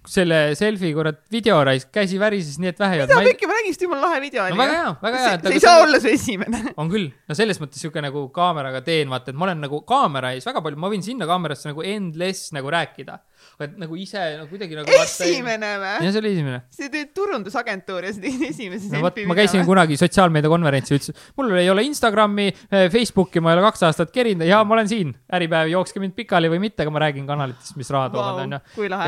[0.09, 3.31] selle selfie kurat video raisk, käsi värises nii et vähe ei mida olnud.
[3.31, 4.77] pikki, ma nägin seda jumala lahe video no oli väga.
[4.77, 5.33] hea, väga hea.
[5.47, 6.63] see ei saa olla su esimene.
[6.83, 10.35] on küll, no selles mõttes sihuke nagu kaameraga teen, vaata, et ma olen nagu kaamera
[10.37, 13.17] ees väga palju, ma võin sinna kaamerasse nagu endless nagu rääkida.
[13.61, 14.97] Et nagu ise nagu kuidagi nagu.
[15.01, 15.93] esimene või?
[16.05, 16.61] jah, see oli esimene.
[16.77, 21.19] sa teed turundusagentuuri ja sa tegid esimese no vot, ma käisin kunagi sotsiaalmeedia konverentsil, ütlesin,
[21.39, 22.49] mul ei ole Instagrami,
[22.93, 25.15] Facebooki, ma ei ole kaks aastat kerinud ja ma olen siin.
[25.31, 28.61] Äripäev, jookske mind pikali või mitte, aga ma räägin kanalitest, mis raha toovad, onju.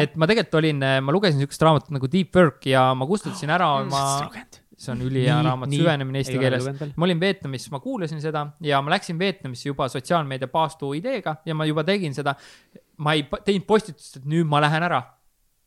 [0.03, 3.73] et ma tegelikult olin, ma lugesin siukest raamatut nagu Deep Work ja ma kustutasin ära
[3.83, 4.62] Mm.
[4.83, 8.81] See on ülihea raamat, süvenemine eesti Ei keeles ma olin Vietnamis, ma kuulasin seda ja
[8.83, 12.35] ma läksin Vietnamisse juba sotsiaalmeedia paastu ideega ja ma juba tegin seda.
[12.97, 15.01] ma ei teinud postitust, et nüüd ma lähen ära.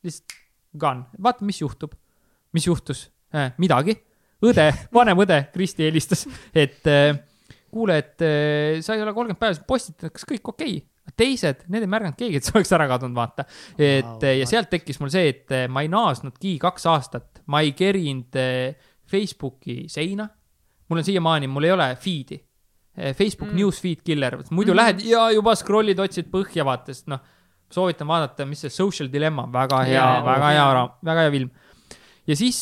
[0.05, 0.37] lihtsalt
[0.77, 1.95] gone, vaata, mis juhtub.
[2.53, 3.53] mis juhtus äh,?
[3.57, 3.97] midagi.
[4.43, 7.15] õde, vanem õde Kristi helistas, et äh,
[7.73, 10.85] kuule, et äh, sa ei ole kolmkümmend päeva postitanud, kas kõik okei okay??
[11.17, 13.45] teised, need ei märganud keegi, et sa oleks ära kadunud, vaata.
[13.79, 17.71] et Wow, ja sealt tekkis mul see, et ma ei naasnudki kaks aastat, ma ei
[17.77, 18.35] kerinud
[19.07, 20.27] Facebooki seina.
[20.87, 22.37] mul on siiamaani, mul ei ole feed'i.
[23.13, 23.57] Facebook Mm.
[23.59, 24.77] Newsfeed killer, muidu mm.
[24.77, 27.19] lähed ja juba scroll'id, otsid põhja, vaata, sest noh,
[27.69, 31.51] soovitan vaadata, mis see Social Dilemma, väga hea Jaa,, väga hea väga hea film.
[32.27, 32.61] ja siis,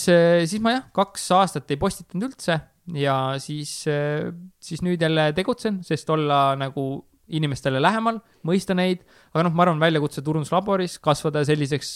[0.49, 2.57] siis ma jah, kaks aastat ei postitanud üldse
[2.99, 3.77] ja siis,
[4.59, 9.79] siis nüüd jälle tegutsen, sest olla nagu inimestele lähemal, mõista neid, aga noh, ma arvan,
[9.81, 11.93] väljakutse turunduslaboris kasvada selliseks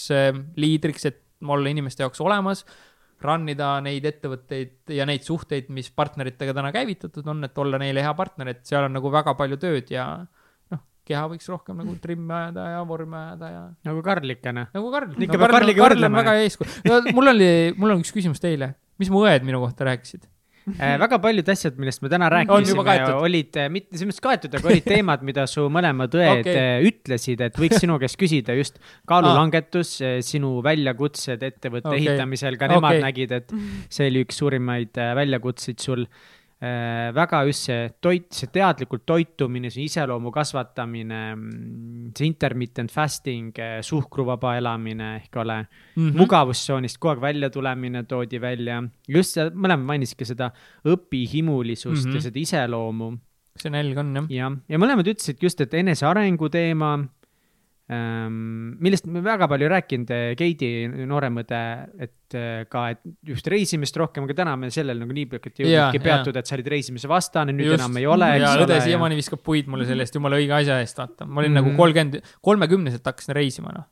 [0.57, 2.63] liidriks, et olla inimeste jaoks olemas,
[3.25, 8.03] run ida neid ettevõtteid ja neid suhteid, mis partneritega täna käivitatud on, et olla neile
[8.05, 10.07] hea partner, et seal on nagu väga palju tööd ja
[10.73, 14.67] noh, keha võiks rohkem nagu trimmi ajada ja vormi ajada ja nagu Karlikene.
[14.75, 15.13] nagu Karl.
[15.15, 16.23] Ikka no, peab Karliga võrdlema.
[16.23, 16.99] väga eeskuju no,.
[17.17, 18.73] mul oli, mul on üks küsimus teile.
[19.01, 20.27] mis mu õed minu kohta rääkisid?
[20.79, 22.83] Äh, väga paljud asjad, millest me täna rääkisime,
[23.19, 26.87] olid äh, mitte selles mõttes kaetud, aga olid teemad, mida su mõlemad õed okay.
[26.89, 28.79] ütlesid, et võiks sinu käest küsida just
[29.09, 32.05] kaalulangetus, sinu väljakutsed ettevõtte okay.
[32.05, 33.05] ehitamisel, ka nemad okay.
[33.05, 33.55] nägid, et
[33.91, 36.27] see oli üks suurimaid äh, väljakutseid sul äh,.
[36.59, 41.19] Väga just see toit, see teadlikult toitumine, see iseloomu kasvatamine,
[42.17, 46.03] see intermittent fasting, suhkruvaba elamine ehk ole Mhm.
[46.03, 46.17] mm -hmm.
[46.17, 48.83] mugavustsoonist kogu aeg välja tulemine toodi välja.
[49.07, 50.51] just see, mõlemad mainisid ka seda
[50.85, 52.07] õpihimulisust mm -hmm.
[52.07, 52.15] Mhm.
[52.15, 53.17] ja seda iseloomu
[53.59, 54.25] see nälg on jah.
[54.29, 56.93] ja, ja mõlemad ütlesid just, et enesearengu teema
[57.89, 60.69] millest me väga palju rääkinud, Keidi
[61.09, 61.61] noorem õde,
[62.05, 63.01] et äh, ka, et
[63.31, 66.57] just reisimist rohkem, aga täna me sellel nagu nii pikalt ei jõudnudki peatuda, et sa
[66.57, 67.81] olid reisimise vastane, nüüd Just.
[67.81, 71.01] enam ei ole, ja õde siiamaani viskab puid mulle selle eest jumala õige asja eest,
[71.01, 71.25] vaata.
[71.25, 71.57] ma olin mm.
[71.57, 71.71] -hmm.
[71.71, 73.89] nagu kolmkümmend, kolmekümneselt hakkasin reisima, noh.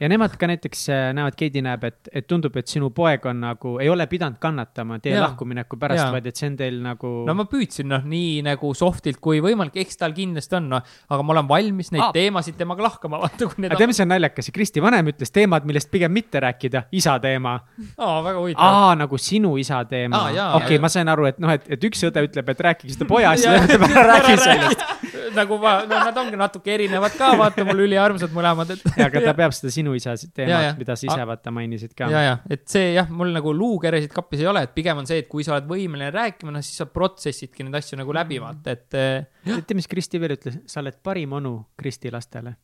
[0.00, 3.40] Ja nemad ka näiteks äh, näevad, Keidi näeb, et, et tundub, et sinu poeg on
[3.42, 7.36] nagu, ei ole pidanud kannatama teie lahkumineku pärast, vaid et see on teil nagu no
[7.38, 11.36] ma püüdsin noh, nii nagu soft'ilt kui võimalik, eks tal kindlasti on, noh, aga ma
[11.36, 12.12] olen valmis neid Aa.
[12.16, 15.66] teemasid temaga lahkama, vaata kui need aga tead, mis on naljakas, Kristi vanem ütles teemad,
[15.68, 17.56] millest pigem mitte rääkida, isa teema.
[17.96, 18.78] aa, väga huvitav.
[18.82, 20.82] aa, nagu sinu isa teema okei, jaa.
[20.82, 23.56] ma sain aru, et noh, et, et üks õde ütleb, et rääkige seda poja asja,
[23.56, 25.11] teine ütleb ära räägi sellest.
[25.36, 28.84] Nagu ma, no nad ongi natuke erinevad ka, vaata mul üliarmsad mõlemad, et.
[28.98, 32.08] ja, aga ta peab seda sinu isa teemat mida sa ise vaata mainisid ka.
[32.12, 35.22] ja, ja, et see jah, mul nagu luukeresid kapis ei ole, et pigem on see,
[35.24, 38.76] et kui sa oled võimeline rääkima, noh siis sa protsessidki neid asju nagu läbi, vaata,
[38.76, 42.56] et eh, tead, mis Kristi veel ütles, sa oled parim onu Kristi lastele.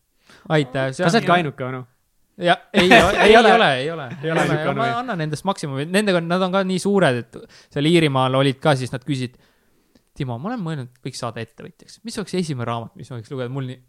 [0.48, 0.90] aitäh.
[0.93, 1.85] kas sa oled ka ainuke onu?
[2.39, 6.43] ja ei, ei, ei ole, ei ole, Ei ole ma annan endast maksimumi, nendega, nad
[6.43, 7.39] on ka nii suured, et
[7.74, 9.36] seal Iirimaal olid ka, siis nad küsisid.
[10.18, 13.52] Timo, ma olen mõelnud, võiks saada ettevõtjaks, mis oleks esimene raamat, mis ma võiks lugeda,
[13.54, 13.82] mul nii,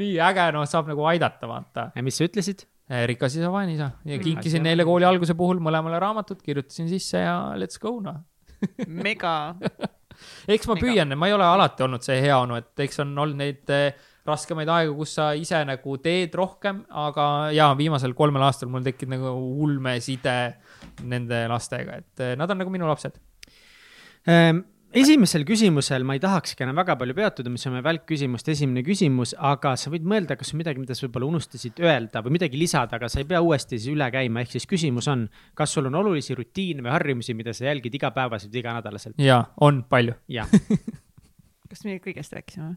[0.00, 1.90] nii äge, noh, saab nagu aidata, vaata.
[1.94, 2.66] ja mis sa ütlesid?
[2.86, 7.18] rikas isa, vaene isa ja Mm, kinkisin neile kooli alguse puhul mõlemale raamatut, kirjutasin sisse
[7.18, 8.20] ja let's go noh.
[8.86, 9.56] mega.
[10.54, 10.82] eks ma Ega.
[10.84, 13.90] püüan, ma ei ole alati olnud see hea onu, et eks on olnud neid eh,
[14.26, 19.10] raskemaid aegu, kus sa ise nagu teed rohkem, aga jaa, viimasel kolmel aastal mul tekib
[19.12, 19.34] nagu
[19.66, 20.36] ulmeside
[21.06, 23.18] nende lastega, et eh, nad on nagu minu lapsed.
[24.30, 24.62] Ehm,
[24.96, 29.34] esimesel küsimusel ma ei tahakski enam väga palju peatuda, mis on meie välkküsimuste esimene küsimus,
[29.36, 32.98] aga sa võid mõelda, kas on midagi, mida sa võib-olla unustasid öelda või midagi lisada,
[32.98, 35.26] aga sa ei pea uuesti siis üle käima, ehk siis küsimus on,
[35.58, 39.20] kas sul on olulisi rutiine või harjumusi, mida sa jälgid igapäevaselt või iganädalaselt?
[39.22, 40.16] jaa, on palju.
[40.32, 40.50] jah.
[41.70, 42.76] kas me kõigest rääkisime?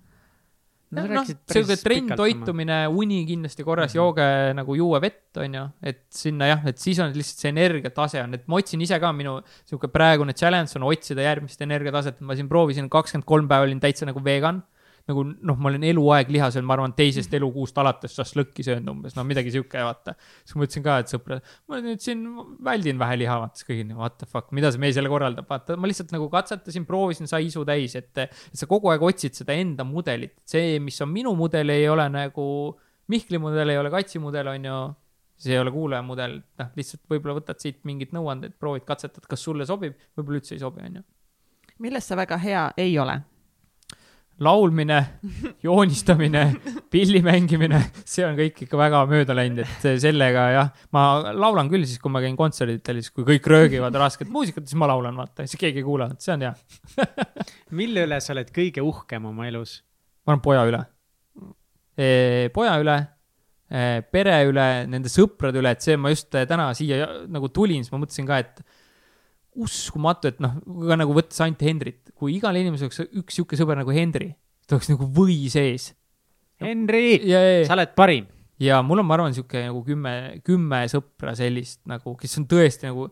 [0.91, 1.21] No noh,
[1.53, 1.75] sihuke
[2.15, 2.17] Mhm.
[2.17, 4.25] toitumine, uni kindlasti korras, jooge
[4.57, 8.47] nagu juua vett, onju, et sinna jah, et siis on lihtsalt see energiatase on, et
[8.47, 9.35] ma otsin ise ka minu
[9.69, 14.07] sihuke praegune challenge on otsida järgmist energiataset, ma siin proovisin kakskümmend kolm päeva olin täitsa
[14.09, 14.63] nagu vegan.
[15.09, 19.15] Nagu noh, ma olen eluaeg liha söönud, ma arvan, teisest elukuust alates šašlõkki söönud umbes,
[19.17, 20.15] no midagi sihuke, vaata.
[20.43, 22.23] siis ma ütlesin ka, et sõpradele, ma nüüd siin
[22.65, 25.49] väldin vähe liha, vaata, siis kõik nii, what the fuck, mida see mees jälle korraldab,
[25.49, 29.37] vaata, ma lihtsalt nagu katsetasin, proovisin, sai isu täis, et, et sa kogu aeg otsid
[29.41, 32.47] seda enda mudelit, see, mis on minu mudel, ei ole nagu
[33.09, 34.79] Mihkli mudel, ei ole Katsi mudel, on ju
[35.39, 39.43] see ei ole kuulaja mudel, noh, lihtsalt võib-olla võtad siit mingid nõuanded, proovid, katsetad, kas
[39.43, 41.03] sulle sobib, võib-olla üldse ei sobi, on ju.
[41.79, 43.15] milles sa väga hea ei ole?
[44.43, 44.99] Laulmine,
[45.67, 46.43] joonistamine,
[46.91, 51.03] pilli mängimine, see on kõik ikka väga mööda läinud, et sellega jah, ma
[51.35, 54.89] laulan küll siis, kui ma käin kontserditel, siis kui kõik röögivad rasket muusikat, siis ma
[54.91, 56.53] laulan, vaata, siis keegi ei kuula, see on hea.
[57.81, 59.79] mille üle sa oled kõige uhkem oma elus?
[60.25, 60.83] ma olen poja üle.
[62.53, 62.97] poja üle,
[64.11, 67.83] pere üle, nende sõprade üle, et see, ma just eh, täna siia ja- nagu tulin,
[67.85, 68.63] siis ma mõtlesin ka, et
[69.57, 70.57] uskumatu, et noh,
[70.87, 74.29] ka nagu võttes ainult Hendrit, kui igal inimesel oleks üks sihuke sõber nagu Hendri,
[74.67, 75.91] ta oleks nagu või sees.
[76.61, 77.21] Henri,
[77.65, 78.27] sa oled parim.
[78.59, 80.13] ja mul on, ma arvan, sihuke nagu kümme,
[80.45, 83.07] kümme sõpra sellist nagu, kes on tõesti nagu,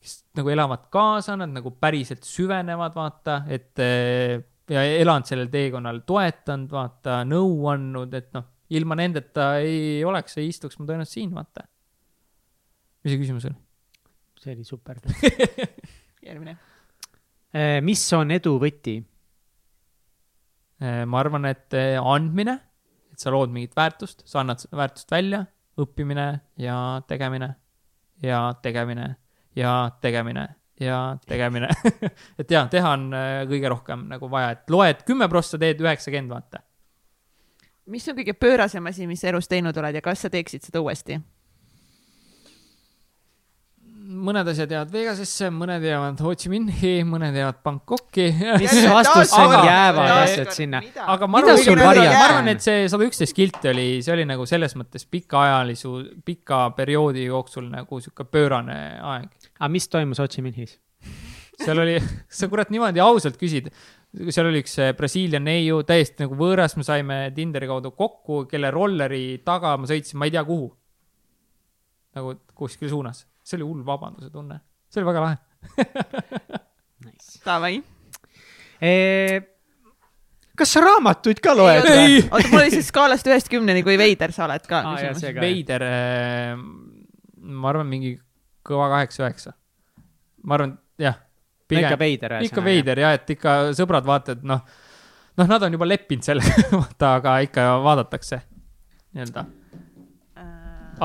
[0.00, 4.36] kes nagu elavad kaasa, nad nagu päriselt süvenevad, vaata, et eh,
[4.70, 8.46] ja elanud sellel teekonnal, toetanud, vaata, nõu andnud, et noh,
[8.76, 11.66] ilma nendeta ei oleks, ei istuks ma tõenäoliselt siin, vaata.
[13.02, 13.58] mis see küsimus oli?
[14.40, 15.00] see oli super.
[16.30, 16.56] järgmine.
[17.82, 19.00] mis on edu võti?
[20.80, 22.54] Eh, ma arvan, et eh, andmine,
[23.12, 25.42] et sa lood mingit väärtust, sa annad seda väärtust välja,
[25.80, 26.24] õppimine
[26.60, 26.76] ja
[27.08, 27.50] tegemine
[28.24, 29.10] ja tegemine
[29.56, 30.46] ja tegemine
[30.80, 31.68] ja tegemine.
[32.40, 36.32] et jaa, teha on eh, kõige rohkem nagu vaja, et loed kümme prossa, teed üheksakümmend,
[36.32, 36.64] vaata.
[37.92, 40.80] mis on kõige pöörasem asi, mis sa elus teinud oled ja kas sa teeksid seda
[40.80, 41.20] uuesti?
[44.10, 48.26] Mõned asjad jäävad Vegasesse, mõned jäävad Ho Chi Minhi, mõned jäävad Bangkoki.
[48.60, 50.82] mis vastus see on Aga-, jäävad asjad sinna?
[51.04, 52.50] aga ma arvan, ma arvan, on?
[52.52, 55.92] et see sada üksteist kilti oli, see oli nagu selles mõttes pikaajalise,
[56.26, 58.80] pika perioodi jooksul nagu sihuke pöörane
[59.12, 59.30] aeg.
[59.58, 60.78] aga mis toimus Ho Chi Minhis?
[61.60, 61.96] seal oli,
[62.40, 63.70] sa kurat niimoodi ausalt küsid,
[64.28, 68.72] seal oli üks eh, Brasiilia neiu, täiesti nagu võõras, me saime Tinderi kaudu kokku, kelle
[68.74, 70.70] rolleri taga ma sõitsin, ma ei tea kuhu.
[72.16, 74.60] nagu kuskile suunas, see oli hull vabanduse tunne,
[74.90, 75.38] see oli väga lahe.
[77.44, 77.80] Davai.
[80.60, 84.46] kas sa raamatuid ka loed oota, mul oli siis skaalast ühest kümneni, kui veider sa
[84.46, 84.82] oled ka
[85.18, 85.40] see ka.
[85.42, 85.84] veider,
[87.40, 88.14] ma arvan, mingi
[88.66, 89.54] kõva kaheksa-üheksa.
[90.44, 91.18] ma arvan, jah.
[91.68, 92.38] ikka veider.
[92.46, 92.64] ikka.
[92.64, 94.64] veider ja et ikka sõbrad vaatavad, noh,
[95.40, 98.42] noh, nad on juba leppinud sellega, vaata, aga ikka vaadatakse
[99.10, 99.48] nii-öelda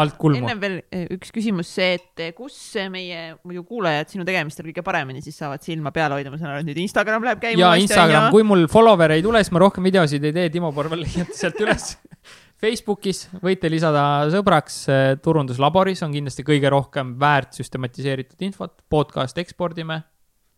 [0.01, 0.39] alt kulmu.
[0.41, 4.69] ennem veel eh, üks küsimus, see, et eh, kus eh, meie muidu kuulajad sinu tegemistel
[4.69, 7.61] kõige paremini siis saavad silma peal hoida, ma saan aru, et nüüd Instagram läheb käima.
[7.61, 11.05] ja Instagram, kui mul follower ei tule, siis ma rohkem videosid ei tee, Timo Porvel
[11.05, 11.93] leiate sealt üles.
[12.63, 14.01] Facebookis võite lisada
[14.31, 14.85] sõbraks,
[15.21, 19.99] turunduslaboris on kindlasti kõige rohkem väärt süstematiseeritud infot, podcast ekspordime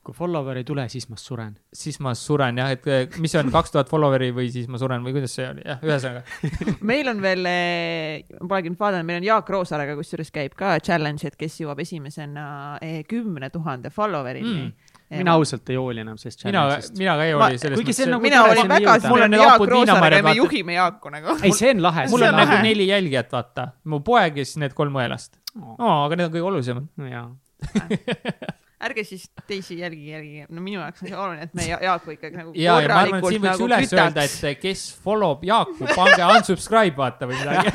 [0.07, 1.53] kui follower ei tule, siis ma suren.
[1.75, 4.79] siis ma suren jah, et eh, mis see on, kaks tuhat follower'i või siis ma
[4.81, 9.07] suren või kuidas see oli, jah, ühesõnaga meil on veel, eh, ma polegi nüüd vaadanud,
[9.09, 12.45] meil on Jaak Roosaarega, kusjuures käib ka challenge, et kes jõuab esimesena
[12.81, 16.97] eh, kümne tuhande follower'ini mm mina ausalt ei hooli enam sellest challenge'ist.
[16.97, 18.01] mina, mina ka ei hooli selles mõttes.
[18.11, 21.35] Nagu mina olin väga, on Jaak Roosaarega ja me juhime Jaaku nagu.
[21.39, 22.09] ei, see on lahe.
[22.11, 23.69] mul on nagu neli jälgijat, vaata.
[23.88, 25.77] mu poeg ja siis need kolm õelast oh..
[25.79, 26.91] Oh, aga need on kõige olulisemad.
[26.99, 27.07] no
[28.77, 32.37] ärge siis teisi jälgi, jälgi, no minu jaoks on see oluline, et me Jaaku ikkagi
[32.37, 34.03] nagu ja, ja ma arvan, et siin võiks nagu üles kütaks.
[34.03, 37.73] öelda, et kes follow b Jaaku, pange unsubscribe vaata või midagi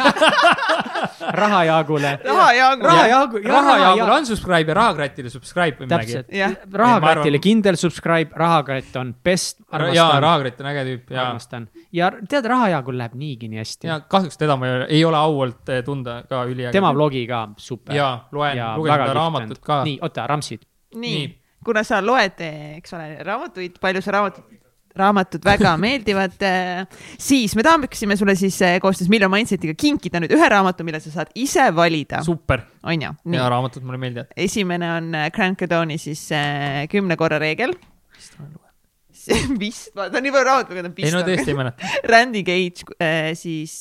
[1.43, 2.13] raha Jaagule.
[2.23, 2.89] raha Jaagule.
[2.93, 6.23] raha Jaagule, raha Jaagule unsubscribe ja rahakratile subscribe või midagi.
[6.23, 9.63] täpselt, rahakratile kindel subscribe, rahakratt on best.
[9.97, 11.27] jaa, rahakratt on äge tüüp, jaa.
[11.27, 11.67] armastan.
[11.91, 13.91] ja tead, raha Jaagul läheb niigi nii hästi.
[13.91, 16.77] ja kahjuks teda ma ei ole, ei ole au olnud eh, tunda ka üliäge.
[16.79, 17.97] tema blogi ka super.
[17.97, 19.83] jaa, loen, lugesin ta raamatut ka.
[19.89, 21.31] nii, oota, Ramsid nii, nii.,
[21.65, 22.41] kuna sa loed,
[22.79, 24.59] eks ole, raamatuid, palju sa raamatut
[24.99, 26.47] raamatud väga meeldivad,
[27.21, 31.13] siis me tahaksime sulle siis eh, koostöös Million Mindsetiga kinkida nüüd ühe raamatu, mille sa
[31.15, 32.23] saad ise valida.
[32.25, 32.67] super.
[32.83, 33.15] on ju?
[33.37, 34.35] ja raamatud mulle meeldivad.
[34.37, 36.29] esimene on eh, Grant Cardoni siis
[36.93, 37.75] kümne korra reegel.
[38.17, 39.59] vist olen lugenud.
[39.63, 41.09] vist, ta on nii palju raamatuid lugenud, vist.
[41.09, 41.93] ei no tõesti ei mäleta.
[42.13, 43.77] Randy Cage siis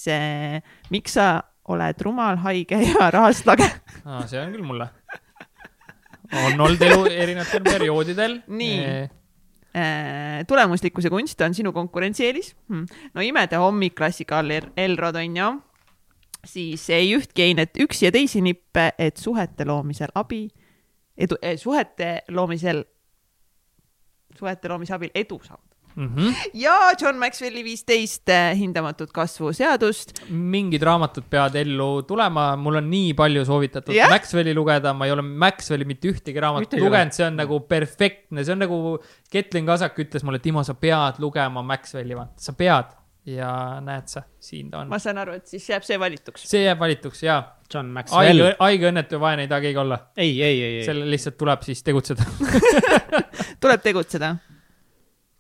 [0.92, 1.34] Miks sa
[1.72, 3.68] oled rumal, haige ja rahast lage
[4.28, 4.90] see on küll mulle
[6.32, 8.38] on olnud elu erinevatel perioodidel.
[8.48, 8.78] nii.
[9.72, 12.56] E tulemuslikkuse kunst on sinu konkurentsieelis.
[12.70, 12.86] Hm..
[13.14, 15.52] no imede hommik klassika all Elrod on ju.
[16.45, 20.48] siis ei ühtki einet üksi ja teisi nippe, et suhete loomisel abi,
[21.18, 22.84] edu eh,, suhete loomisel,
[24.40, 26.07] suhete loomise abil edu saada mm.
[26.15, 26.35] -hmm.
[26.53, 30.22] ja John Maxwelli viisteist eh, hindamatut kasvuseadust.
[30.30, 34.09] mingid raamatud peavad ellu tulema, mul on nii palju soovitatud yeah.
[34.11, 38.55] Maxwelli lugeda, ma ei ole Maxwelli mitte ühtegi raamatut lugenud, see on nagu perfektne, see
[38.55, 38.81] on nagu
[39.31, 44.72] Ketlin Kasak ütles mulle, Timo, sa pead lugema Maxwelli, sa pead ja näed sa, siin
[44.72, 44.89] ta on.
[44.89, 46.45] ma saan aru, et siis jääb see valituks.
[46.49, 47.41] see jääb valituks, jaa.
[47.72, 48.55] John Maxwell.
[48.59, 49.99] haige, õnnetu ja vaene ei taha keegi olla.
[50.18, 50.85] ei, ei, ei, ei.
[50.85, 52.26] sellel lihtsalt tuleb siis tegutseda
[53.63, 54.35] tuleb tegutseda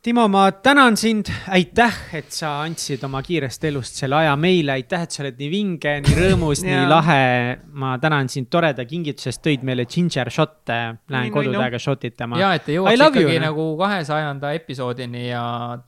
[0.01, 5.03] Timo, ma tänan sind, aitäh, et sa andsid oma kiirest elust selle aja meile, aitäh,
[5.05, 7.17] et sa oled nii vinge, nii rõõmus nii lahe.
[7.77, 12.39] ma tänan sind toreda kingituse eest, tõid meile ginger shot'e, lähen kodutäiega shot itama.
[12.41, 15.43] ja, et te jõuaks ikkagi you, nagu kahesajanda episoodini ja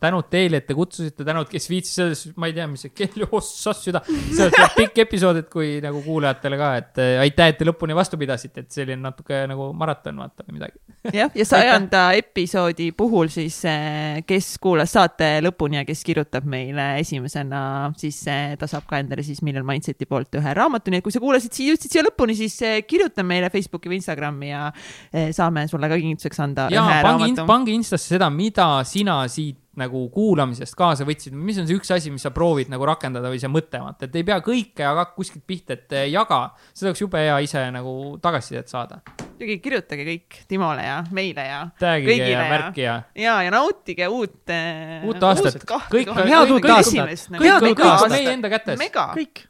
[0.06, 3.82] tänud teile, et te kutsusite, tänud, kes viitsis, ma ei tea, mis see kell, ossas
[3.88, 4.04] süda.
[4.06, 7.98] see on pikk episood, et kui nagu kuulajatele ka, et äh, aitäh, et te lõpuni
[7.98, 10.78] vastu pidasite, et selline natuke nagu maraton vaata või midagi.
[11.10, 16.94] jah, ja sajanda episoodi puhul siis äh, kes kuulas saate lõpuni ja kes kirjutab meile
[17.02, 18.20] esimesena, siis
[18.60, 21.54] ta saab ka endale siis Million Mindseti poolt ühe raamatu, nii et kui sa kuulasid
[21.56, 25.90] siia, jõudsid siia lõpuni, siis eh, kirjuta meile Facebooki või Instagrami ja eh, saame sulle
[25.92, 27.48] ka kingituseks anda ja, ühe raamatu.
[27.50, 32.14] pange Instasse seda, mida sina siit nagu kuulamisest kaasa võtsid, mis on see üks asi,
[32.14, 35.46] mis sa proovid nagu rakendada või see mõte, vaata, et ei pea kõike aga kuskilt
[35.50, 39.02] pihta, et eh, jaga, seda oleks jube hea ise nagu tagasisidet saada.
[39.44, 41.60] Muidugi kirjutage kõik Timole ja meile ja.
[41.80, 42.96] Tagige ja märki ja.
[43.16, 44.42] ja, ja nautige uut.
[44.48, 45.64] Eh, uut aastat.
[45.92, 47.30] kõik, head uut aastat.
[47.36, 48.80] kõik, kõik on meie enda kätes.
[48.80, 49.46] kõik.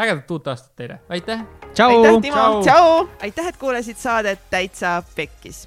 [0.00, 1.44] ägedat uut aastat teile, aitäh.
[1.70, 3.04] aitäh, Timo, tšau.
[3.22, 5.66] aitäh, et kuulasid saadet Täitsa Pekkis